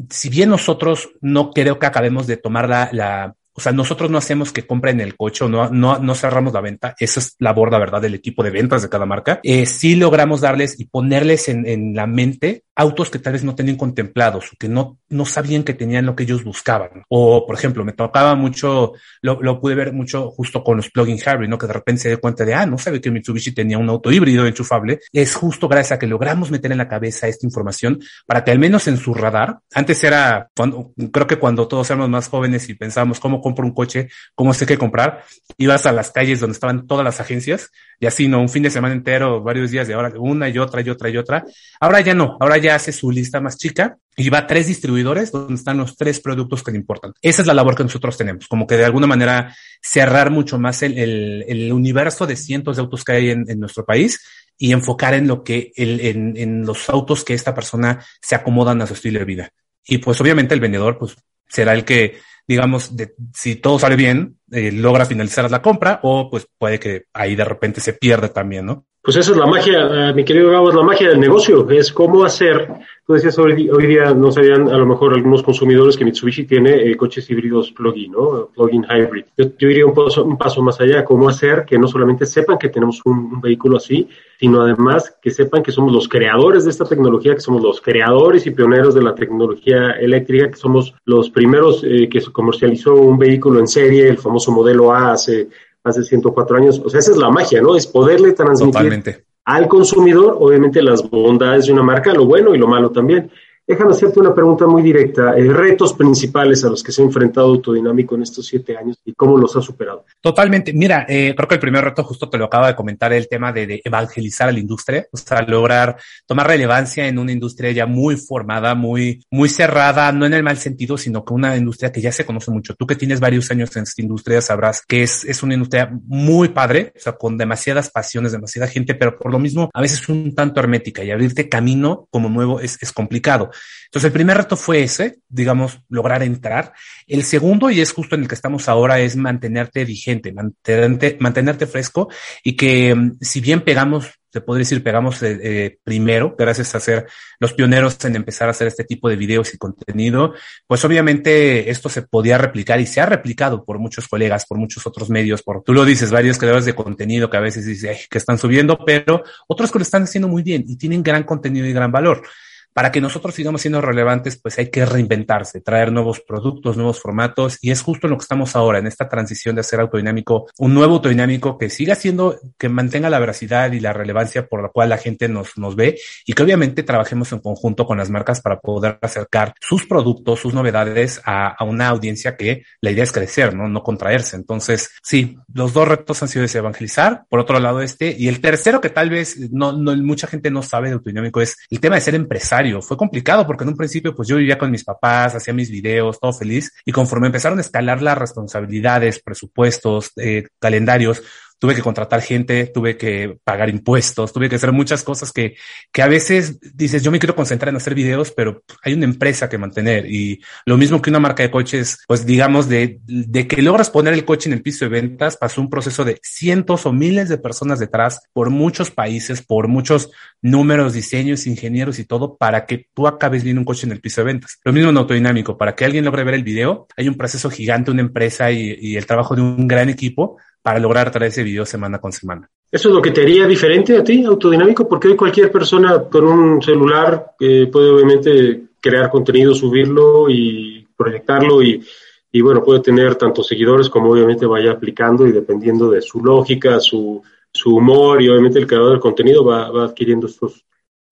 si 0.09 0.29
bien 0.29 0.49
nosotros 0.49 1.09
no 1.21 1.51
creo 1.51 1.79
que 1.79 1.85
acabemos 1.85 2.27
de 2.27 2.37
tomar 2.37 2.69
la, 2.69 2.89
la 2.91 3.35
o 3.53 3.59
sea, 3.59 3.73
nosotros 3.73 4.09
no 4.09 4.17
hacemos 4.17 4.53
que 4.53 4.65
compren 4.65 5.01
el 5.01 5.17
coche 5.17 5.43
o 5.43 5.49
no, 5.49 5.69
no, 5.69 5.99
no 5.99 6.15
cerramos 6.15 6.53
la 6.53 6.61
venta. 6.61 6.95
Esa 6.97 7.19
es 7.19 7.35
la 7.39 7.53
verdad, 7.53 8.01
del 8.01 8.15
equipo 8.15 8.43
de 8.43 8.49
ventas 8.49 8.81
de 8.81 8.89
cada 8.89 9.05
marca. 9.05 9.41
Eh, 9.43 9.65
sí 9.65 9.95
logramos 9.95 10.41
darles 10.41 10.79
y 10.79 10.85
ponerles 10.85 11.49
en, 11.49 11.67
en 11.67 11.93
la 11.93 12.07
mente 12.07 12.63
autos 12.81 13.09
que 13.09 13.19
tal 13.19 13.33
vez 13.33 13.43
no 13.43 13.55
tenían 13.55 13.77
contemplados 13.77 14.51
o 14.51 14.55
que 14.57 14.67
no, 14.67 14.97
no 15.09 15.25
sabían 15.25 15.63
que 15.63 15.73
tenían 15.73 16.05
lo 16.05 16.15
que 16.15 16.23
ellos 16.23 16.43
buscaban. 16.43 17.03
O, 17.09 17.45
por 17.45 17.55
ejemplo, 17.55 17.85
me 17.85 17.93
tocaba 17.93 18.35
mucho, 18.35 18.93
lo, 19.21 19.41
lo 19.41 19.59
pude 19.59 19.75
ver 19.75 19.93
mucho 19.93 20.31
justo 20.31 20.63
con 20.63 20.77
los 20.77 20.89
plug-in 20.89 21.17
hybrid, 21.17 21.47
¿no? 21.47 21.57
Que 21.57 21.67
de 21.67 21.73
repente 21.73 22.01
se 22.01 22.07
dio 22.09 22.19
cuenta 22.19 22.43
de, 22.43 22.53
ah, 22.53 22.65
no 22.65 22.77
sabe 22.77 22.99
que 22.99 23.11
Mitsubishi 23.11 23.53
tenía 23.53 23.77
un 23.77 23.89
auto 23.89 24.11
híbrido 24.11 24.45
enchufable. 24.45 24.99
Es 25.13 25.35
justo 25.35 25.67
gracias 25.67 25.93
a 25.93 25.99
que 25.99 26.07
logramos 26.07 26.51
meter 26.51 26.71
en 26.71 26.79
la 26.79 26.87
cabeza 26.87 27.27
esta 27.27 27.45
información 27.45 27.99
para 28.25 28.43
que 28.43 28.51
al 28.51 28.59
menos 28.59 28.87
en 28.87 28.97
su 28.97 29.13
radar, 29.13 29.59
antes 29.73 30.03
era, 30.03 30.49
cuando, 30.55 30.91
creo 31.11 31.27
que 31.27 31.37
cuando 31.37 31.67
todos 31.67 31.89
éramos 31.89 32.09
más 32.09 32.27
jóvenes 32.27 32.67
y 32.69 32.73
pensábamos 32.73 33.19
cómo 33.19 33.41
compro 33.41 33.65
un 33.65 33.73
coche, 33.73 34.09
cómo 34.35 34.53
sé 34.53 34.65
qué 34.65 34.77
comprar, 34.77 35.23
ibas 35.57 35.85
a 35.85 35.91
las 35.91 36.11
calles 36.11 36.39
donde 36.39 36.53
estaban 36.53 36.87
todas 36.87 37.05
las 37.05 37.19
agencias 37.19 37.69
y 38.01 38.07
así, 38.07 38.27
¿no? 38.27 38.41
Un 38.41 38.49
fin 38.49 38.63
de 38.63 38.71
semana 38.71 38.95
entero, 38.95 39.43
varios 39.43 39.69
días 39.69 39.87
de 39.87 39.93
ahora, 39.93 40.11
una 40.17 40.49
y 40.49 40.57
otra 40.57 40.81
y 40.81 40.89
otra 40.89 41.07
y 41.11 41.17
otra. 41.17 41.45
Ahora 41.79 42.01
ya 42.01 42.15
no, 42.15 42.35
ahora 42.39 42.57
ya 42.57 42.73
hace 42.73 42.91
su 42.91 43.11
lista 43.11 43.39
más 43.39 43.57
chica 43.57 43.95
y 44.17 44.27
va 44.29 44.39
a 44.39 44.47
tres 44.47 44.65
distribuidores 44.65 45.31
donde 45.31 45.53
están 45.53 45.77
los 45.77 45.95
tres 45.95 46.19
productos 46.19 46.63
que 46.63 46.71
le 46.71 46.79
importan. 46.79 47.13
Esa 47.21 47.43
es 47.43 47.47
la 47.47 47.53
labor 47.53 47.75
que 47.75 47.83
nosotros 47.83 48.17
tenemos, 48.17 48.47
como 48.47 48.65
que 48.65 48.75
de 48.75 48.85
alguna 48.85 49.05
manera 49.05 49.55
cerrar 49.83 50.31
mucho 50.31 50.57
más 50.57 50.81
el, 50.81 50.97
el, 50.97 51.45
el 51.47 51.71
universo 51.71 52.25
de 52.25 52.35
cientos 52.35 52.77
de 52.77 52.81
autos 52.81 53.03
que 53.03 53.11
hay 53.11 53.29
en, 53.29 53.45
en 53.47 53.59
nuestro 53.59 53.85
país 53.85 54.19
y 54.57 54.71
enfocar 54.71 55.13
en 55.13 55.27
lo 55.27 55.43
que, 55.43 55.71
el, 55.75 55.99
en, 55.99 56.33
en 56.37 56.65
los 56.65 56.89
autos 56.89 57.23
que 57.23 57.35
esta 57.35 57.53
persona 57.53 58.03
se 58.19 58.33
acomodan 58.33 58.81
a 58.81 58.87
su 58.87 58.95
estilo 58.95 59.19
de 59.19 59.25
vida. 59.25 59.49
Y 59.85 59.99
pues 59.99 60.19
obviamente 60.19 60.55
el 60.55 60.59
vendedor, 60.59 60.97
pues 60.97 61.15
será 61.47 61.73
el 61.73 61.85
que 61.85 62.17
digamos, 62.47 62.97
de, 62.97 63.13
si 63.33 63.55
todo 63.55 63.79
sale 63.79 63.95
bien, 63.95 64.37
eh, 64.51 64.71
logra 64.71 65.05
finalizar 65.05 65.49
la 65.49 65.61
compra 65.61 65.99
o 66.03 66.29
pues 66.29 66.47
puede 66.57 66.79
que 66.79 67.05
ahí 67.13 67.35
de 67.35 67.45
repente 67.45 67.81
se 67.81 67.93
pierda 67.93 68.29
también, 68.29 68.65
¿no? 68.65 68.85
Pues 69.03 69.17
esa 69.17 69.31
es 69.31 69.37
la 69.37 69.47
magia, 69.47 70.09
eh, 70.09 70.13
mi 70.13 70.23
querido 70.23 70.51
Gabo, 70.51 70.69
es 70.69 70.75
la 70.75 70.83
magia 70.83 71.09
del 71.09 71.19
negocio, 71.19 71.67
es 71.71 71.91
cómo 71.91 72.23
hacer, 72.23 72.67
tú 73.07 73.13
decías 73.13 73.35
hoy, 73.39 73.67
hoy 73.67 73.87
día 73.87 74.13
no 74.13 74.31
sabían 74.31 74.69
a 74.69 74.77
lo 74.77 74.85
mejor 74.85 75.15
algunos 75.15 75.41
consumidores 75.41 75.97
que 75.97 76.05
Mitsubishi 76.05 76.45
tiene 76.45 76.75
eh, 76.75 76.95
coches 76.95 77.27
híbridos 77.27 77.71
plug-in, 77.71 78.11
¿no? 78.11 78.49
Plug-in 78.53 78.83
hybrid. 78.83 79.25
Yo, 79.35 79.45
yo 79.57 79.69
iría 79.69 79.87
un 79.87 79.95
paso, 79.95 80.23
un 80.23 80.37
paso 80.37 80.61
más 80.61 80.79
allá, 80.79 81.03
cómo 81.03 81.27
hacer 81.27 81.65
que 81.65 81.79
no 81.79 81.87
solamente 81.87 82.27
sepan 82.27 82.59
que 82.59 82.69
tenemos 82.69 83.01
un, 83.03 83.41
vehículo 83.41 83.77
así, 83.77 84.07
sino 84.39 84.61
además 84.61 85.15
que 85.21 85.31
sepan 85.31 85.63
que 85.63 85.71
somos 85.71 85.91
los 85.91 86.07
creadores 86.07 86.65
de 86.65 86.71
esta 86.71 86.85
tecnología, 86.85 87.33
que 87.33 87.41
somos 87.41 87.61
los 87.61 87.81
creadores 87.81 88.45
y 88.45 88.51
pioneros 88.51 88.93
de 88.93 89.01
la 89.01 89.15
tecnología 89.15 89.91
eléctrica, 89.99 90.49
que 90.49 90.57
somos 90.57 90.93
los 91.05 91.29
primeros 91.31 91.83
eh, 91.83 92.07
que 92.07 92.21
comercializó 92.31 92.93
un 92.93 93.17
vehículo 93.17 93.59
en 93.59 93.67
serie, 93.67 94.07
el 94.07 94.17
famoso 94.17 94.40
modelo 94.49 94.91
A 94.91 95.11
hace 95.11 95.49
hace 95.83 96.03
104 96.03 96.57
años. 96.57 96.81
O 96.83 96.89
sea, 96.89 96.99
esa 96.99 97.11
es 97.11 97.17
la 97.17 97.29
magia, 97.29 97.61
¿no? 97.61 97.75
Es 97.75 97.87
poderle 97.87 98.33
transmitir 98.33 98.73
Totalmente. 98.73 99.23
al 99.45 99.67
consumidor, 99.67 100.37
obviamente, 100.39 100.81
las 100.81 101.07
bondades 101.09 101.65
de 101.65 101.73
una 101.73 101.83
marca, 101.83 102.13
lo 102.13 102.25
bueno 102.25 102.53
y 102.53 102.57
lo 102.57 102.67
malo 102.67 102.91
también. 102.91 103.31
Déjame 103.67 103.91
hacerte 103.91 104.19
una 104.19 104.33
pregunta 104.33 104.65
muy 104.65 104.81
directa. 104.81 105.37
Eh, 105.37 105.47
retos 105.51 105.93
principales 105.93 106.63
a 106.65 106.69
los 106.69 106.83
que 106.83 106.91
se 106.91 107.01
ha 107.01 107.05
enfrentado 107.05 107.47
Autodinámico 107.47 108.15
en 108.15 108.23
estos 108.23 108.47
siete 108.47 108.75
años 108.75 108.97
y 109.05 109.13
cómo 109.13 109.37
los 109.37 109.55
ha 109.55 109.61
superado. 109.61 110.05
Totalmente. 110.19 110.73
Mira, 110.73 111.05
eh, 111.07 111.33
creo 111.35 111.47
que 111.47 111.55
el 111.55 111.61
primer 111.61 111.83
reto 111.83 112.03
justo 112.03 112.27
te 112.27 112.37
lo 112.37 112.45
acaba 112.45 112.67
de 112.67 112.75
comentar, 112.75 113.13
el 113.13 113.27
tema 113.27 113.53
de, 113.53 113.81
evangelizar 113.83 114.49
a 114.49 114.51
la 114.51 114.59
industria, 114.59 115.05
o 115.11 115.17
sea, 115.17 115.41
lograr 115.43 115.97
tomar 116.25 116.47
relevancia 116.47 117.07
en 117.07 117.19
una 117.19 117.31
industria 117.31 117.71
ya 117.71 117.85
muy 117.85 118.17
formada, 118.17 118.73
muy, 118.73 119.23
muy 119.29 119.47
cerrada, 119.47 120.11
no 120.11 120.25
en 120.25 120.33
el 120.33 120.43
mal 120.43 120.57
sentido, 120.57 120.97
sino 120.97 121.23
que 121.23 121.33
una 121.33 121.55
industria 121.55 121.91
que 121.91 122.01
ya 122.01 122.11
se 122.11 122.25
conoce 122.25 122.51
mucho. 122.51 122.73
Tú 122.75 122.87
que 122.87 122.95
tienes 122.95 123.19
varios 123.19 123.51
años 123.51 123.75
en 123.75 123.83
esta 123.83 124.01
industria 124.01 124.41
sabrás 124.41 124.81
que 124.85 125.03
es, 125.03 125.23
es 125.25 125.43
una 125.43 125.53
industria 125.53 125.91
muy 126.07 126.49
padre, 126.49 126.93
o 126.95 126.99
sea, 126.99 127.13
con 127.13 127.37
demasiadas 127.37 127.89
pasiones, 127.91 128.31
demasiada 128.31 128.67
gente, 128.67 128.95
pero 128.95 129.17
por 129.17 129.31
lo 129.31 129.39
mismo 129.39 129.69
a 129.73 129.81
veces 129.81 130.09
un 130.09 130.33
tanto 130.33 130.59
hermética 130.59 131.03
y 131.03 131.11
abrirte 131.11 131.47
camino 131.47 132.07
como 132.09 132.27
nuevo 132.27 132.59
es, 132.59 132.77
es 132.81 132.91
complicado. 132.91 133.50
Entonces, 133.85 134.07
el 134.07 134.13
primer 134.13 134.37
reto 134.37 134.55
fue 134.55 134.83
ese, 134.83 135.19
digamos, 135.27 135.79
lograr 135.89 136.23
entrar. 136.23 136.73
El 137.07 137.23
segundo, 137.23 137.69
y 137.69 137.81
es 137.81 137.91
justo 137.91 138.15
en 138.15 138.21
el 138.21 138.27
que 138.27 138.35
estamos 138.35 138.69
ahora, 138.69 138.99
es 138.99 139.15
mantenerte 139.15 139.85
vigente, 139.85 140.31
mantenerte, 140.31 141.17
mantenerte 141.19 141.67
fresco 141.67 142.09
y 142.43 142.55
que 142.55 143.11
si 143.21 143.41
bien 143.41 143.61
pegamos 143.61 144.21
se 144.31 144.39
podría 144.39 144.61
decir, 144.61 144.81
pegamos 144.81 145.21
eh, 145.23 145.39
eh, 145.43 145.77
primero, 145.83 146.35
gracias 146.37 146.73
a 146.73 146.79
ser 146.79 147.07
los 147.39 147.53
pioneros 147.53 148.03
en 148.05 148.15
empezar 148.15 148.47
a 148.47 148.51
hacer 148.51 148.67
este 148.67 148.85
tipo 148.85 149.09
de 149.09 149.17
videos 149.17 149.53
y 149.53 149.57
contenido, 149.57 150.33
pues 150.67 150.85
obviamente 150.85 151.69
esto 151.69 151.89
se 151.89 152.03
podía 152.03 152.37
replicar 152.37 152.79
y 152.79 152.85
se 152.85 153.01
ha 153.01 153.05
replicado 153.05 153.65
por 153.65 153.77
muchos 153.79 154.07
colegas, 154.07 154.45
por 154.45 154.57
muchos 154.57 154.87
otros 154.87 155.09
medios, 155.09 155.43
por, 155.43 155.63
tú 155.63 155.73
lo 155.73 155.83
dices, 155.83 156.11
varios 156.11 156.37
creadores 156.37 156.65
de 156.65 156.75
contenido 156.75 157.29
que 157.29 157.37
a 157.37 157.41
veces 157.41 157.65
dicen 157.65 157.97
que 158.09 158.17
están 158.17 158.37
subiendo, 158.37 158.79
pero 158.85 159.21
otros 159.47 159.69
que 159.69 159.79
lo 159.79 159.83
están 159.83 160.03
haciendo 160.03 160.29
muy 160.29 160.43
bien 160.43 160.63
y 160.65 160.77
tienen 160.77 161.03
gran 161.03 161.23
contenido 161.23 161.65
y 161.65 161.73
gran 161.73 161.91
valor 161.91 162.23
para 162.73 162.91
que 162.91 163.01
nosotros 163.01 163.35
sigamos 163.35 163.61
siendo 163.61 163.81
relevantes, 163.81 164.37
pues 164.37 164.57
hay 164.59 164.69
que 164.69 164.85
reinventarse, 164.85 165.61
traer 165.61 165.91
nuevos 165.91 166.21
productos, 166.21 166.77
nuevos 166.77 166.99
formatos, 166.99 167.57
y 167.61 167.71
es 167.71 167.81
justo 167.81 168.07
en 168.07 168.11
lo 168.11 168.17
que 168.17 168.23
estamos 168.23 168.55
ahora, 168.55 168.79
en 168.79 168.87
esta 168.87 169.09
transición 169.09 169.55
de 169.55 169.61
hacer 169.61 169.79
autodinámico, 169.79 170.47
un 170.57 170.73
nuevo 170.73 170.95
autodinámico 170.95 171.57
que 171.57 171.69
siga 171.69 171.95
siendo, 171.95 172.39
que 172.57 172.69
mantenga 172.69 173.09
la 173.09 173.19
veracidad 173.19 173.71
y 173.71 173.79
la 173.79 173.93
relevancia 173.93 174.47
por 174.47 174.61
la 174.61 174.69
cual 174.69 174.89
la 174.89 174.97
gente 174.97 175.27
nos, 175.27 175.57
nos 175.57 175.75
ve, 175.75 175.99
y 176.25 176.33
que 176.33 176.43
obviamente 176.43 176.83
trabajemos 176.83 177.31
en 177.31 177.39
conjunto 177.39 177.85
con 177.85 177.97
las 177.97 178.09
marcas 178.09 178.41
para 178.41 178.59
poder 178.59 178.97
acercar 179.01 179.53
sus 179.59 179.85
productos, 179.85 180.39
sus 180.39 180.53
novedades 180.53 181.21
a, 181.25 181.49
a 181.49 181.63
una 181.63 181.89
audiencia 181.89 182.37
que 182.37 182.63
la 182.79 182.91
idea 182.91 183.03
es 183.03 183.11
crecer, 183.11 183.55
¿no? 183.55 183.67
No 183.67 183.83
contraerse. 183.83 184.35
Entonces, 184.35 184.91
sí, 185.01 185.37
los 185.53 185.73
dos 185.73 185.87
retos 185.87 186.21
han 186.21 186.29
sido 186.29 186.45
ese 186.45 186.59
evangelizar, 186.59 187.23
por 187.29 187.39
otro 187.39 187.59
lado 187.59 187.81
este, 187.81 188.15
y 188.17 188.27
el 188.27 188.39
tercero 188.39 188.81
que 188.81 188.89
tal 188.89 189.09
vez 189.09 189.37
no, 189.51 189.71
no 189.73 189.95
mucha 189.97 190.27
gente 190.27 190.49
no 190.51 190.63
sabe 190.63 190.89
de 190.89 190.95
autodinámico 190.95 191.41
es 191.41 191.57
el 191.69 191.79
tema 191.79 191.95
de 191.95 192.01
ser 192.01 192.15
empresario 192.15 192.60
fue 192.81 192.97
complicado 192.97 193.45
porque 193.45 193.63
en 193.63 193.69
un 193.69 193.77
principio 193.77 194.15
pues 194.15 194.27
yo 194.27 194.37
vivía 194.37 194.57
con 194.57 194.71
mis 194.71 194.83
papás, 194.83 195.35
hacía 195.35 195.53
mis 195.53 195.69
videos, 195.69 196.19
todo 196.19 196.33
feliz 196.33 196.71
y 196.85 196.91
conforme 196.91 197.27
empezaron 197.27 197.57
a 197.57 197.61
escalar 197.61 198.01
las 198.01 198.17
responsabilidades, 198.17 199.21
presupuestos, 199.21 200.11
eh, 200.17 200.47
calendarios, 200.59 201.21
tuve 201.61 201.75
que 201.75 201.83
contratar 201.83 202.23
gente, 202.23 202.65
tuve 202.65 202.97
que 202.97 203.37
pagar 203.43 203.69
impuestos, 203.69 204.33
tuve 204.33 204.49
que 204.49 204.55
hacer 204.55 204.71
muchas 204.71 205.03
cosas 205.03 205.31
que, 205.31 205.57
que 205.91 206.01
a 206.01 206.07
veces 206.07 206.59
dices, 206.75 207.03
yo 207.03 207.11
me 207.11 207.19
quiero 207.19 207.35
concentrar 207.35 207.69
en 207.69 207.75
hacer 207.75 207.93
videos, 207.93 208.31
pero 208.31 208.63
hay 208.81 208.93
una 208.93 209.05
empresa 209.05 209.47
que 209.47 209.59
mantener 209.59 210.07
y 210.07 210.41
lo 210.65 210.75
mismo 210.75 211.03
que 211.03 211.11
una 211.11 211.19
marca 211.19 211.43
de 211.43 211.51
coches, 211.51 211.99
pues 212.07 212.25
digamos 212.25 212.67
de, 212.67 212.99
de 213.05 213.47
que 213.47 213.61
logras 213.61 213.91
poner 213.91 214.15
el 214.15 214.25
coche 214.25 214.49
en 214.49 214.53
el 214.53 214.63
piso 214.63 214.85
de 214.85 214.89
ventas, 214.89 215.37
pasó 215.37 215.61
un 215.61 215.69
proceso 215.69 216.03
de 216.03 216.19
cientos 216.23 216.87
o 216.87 216.93
miles 216.93 217.29
de 217.29 217.37
personas 217.37 217.77
detrás 217.77 218.21
por 218.33 218.49
muchos 218.49 218.89
países, 218.89 219.43
por 219.43 219.67
muchos 219.67 220.09
números, 220.41 220.93
diseños, 220.93 221.45
ingenieros 221.45 221.99
y 221.99 222.05
todo 222.05 222.37
para 222.37 222.65
que 222.65 222.87
tú 222.91 223.05
acabes 223.05 223.43
viendo 223.43 223.61
un 223.61 223.65
coche 223.65 223.85
en 223.85 223.91
el 223.91 224.01
piso 224.01 224.21
de 224.21 224.25
ventas. 224.25 224.57
Lo 224.63 224.73
mismo 224.73 224.89
en 224.89 224.97
autodinámico, 224.97 225.59
para 225.59 225.75
que 225.75 225.85
alguien 225.85 226.05
logre 226.05 226.23
ver 226.23 226.33
el 226.33 226.43
video, 226.43 226.87
hay 226.97 227.07
un 227.07 227.17
proceso 227.17 227.51
gigante, 227.51 227.91
una 227.91 228.01
empresa 228.01 228.49
y, 228.49 228.79
y 228.81 228.97
el 228.97 229.05
trabajo 229.05 229.35
de 229.35 229.43
un 229.43 229.67
gran 229.67 229.89
equipo 229.89 230.39
para 230.61 230.79
lograr 230.79 231.11
traer 231.11 231.31
ese 231.31 231.43
video 231.43 231.65
semana 231.65 231.99
con 231.99 232.11
semana. 232.11 232.49
¿Eso 232.71 232.87
es 232.87 232.95
lo 232.95 233.01
que 233.01 233.11
te 233.11 233.21
haría 233.21 233.47
diferente 233.47 233.97
a 233.97 234.03
ti, 234.03 234.23
autodinámico? 234.23 234.87
Porque 234.87 235.09
hoy 235.09 235.15
cualquier 235.15 235.51
persona 235.51 236.03
con 236.03 236.25
un 236.25 236.61
celular 236.61 237.33
eh, 237.39 237.67
puede 237.71 237.89
obviamente 237.89 238.63
crear 238.79 239.09
contenido, 239.09 239.53
subirlo 239.53 240.29
y 240.29 240.87
proyectarlo 240.95 241.61
y, 241.61 241.83
y, 242.31 242.41
bueno, 242.41 242.63
puede 242.63 242.79
tener 242.79 243.15
tantos 243.15 243.47
seguidores 243.47 243.89
como 243.89 244.11
obviamente 244.11 244.45
vaya 244.45 244.71
aplicando 244.71 245.27
y 245.27 245.31
dependiendo 245.31 245.89
de 245.89 246.01
su 246.01 246.23
lógica, 246.23 246.79
su, 246.79 247.21
su 247.51 247.75
humor 247.75 248.21
y 248.21 248.29
obviamente 248.29 248.59
el 248.59 248.67
creador 248.67 248.91
del 248.91 248.99
contenido 249.01 249.43
va, 249.43 249.69
va 249.69 249.85
adquiriendo 249.85 250.27
estos, 250.27 250.63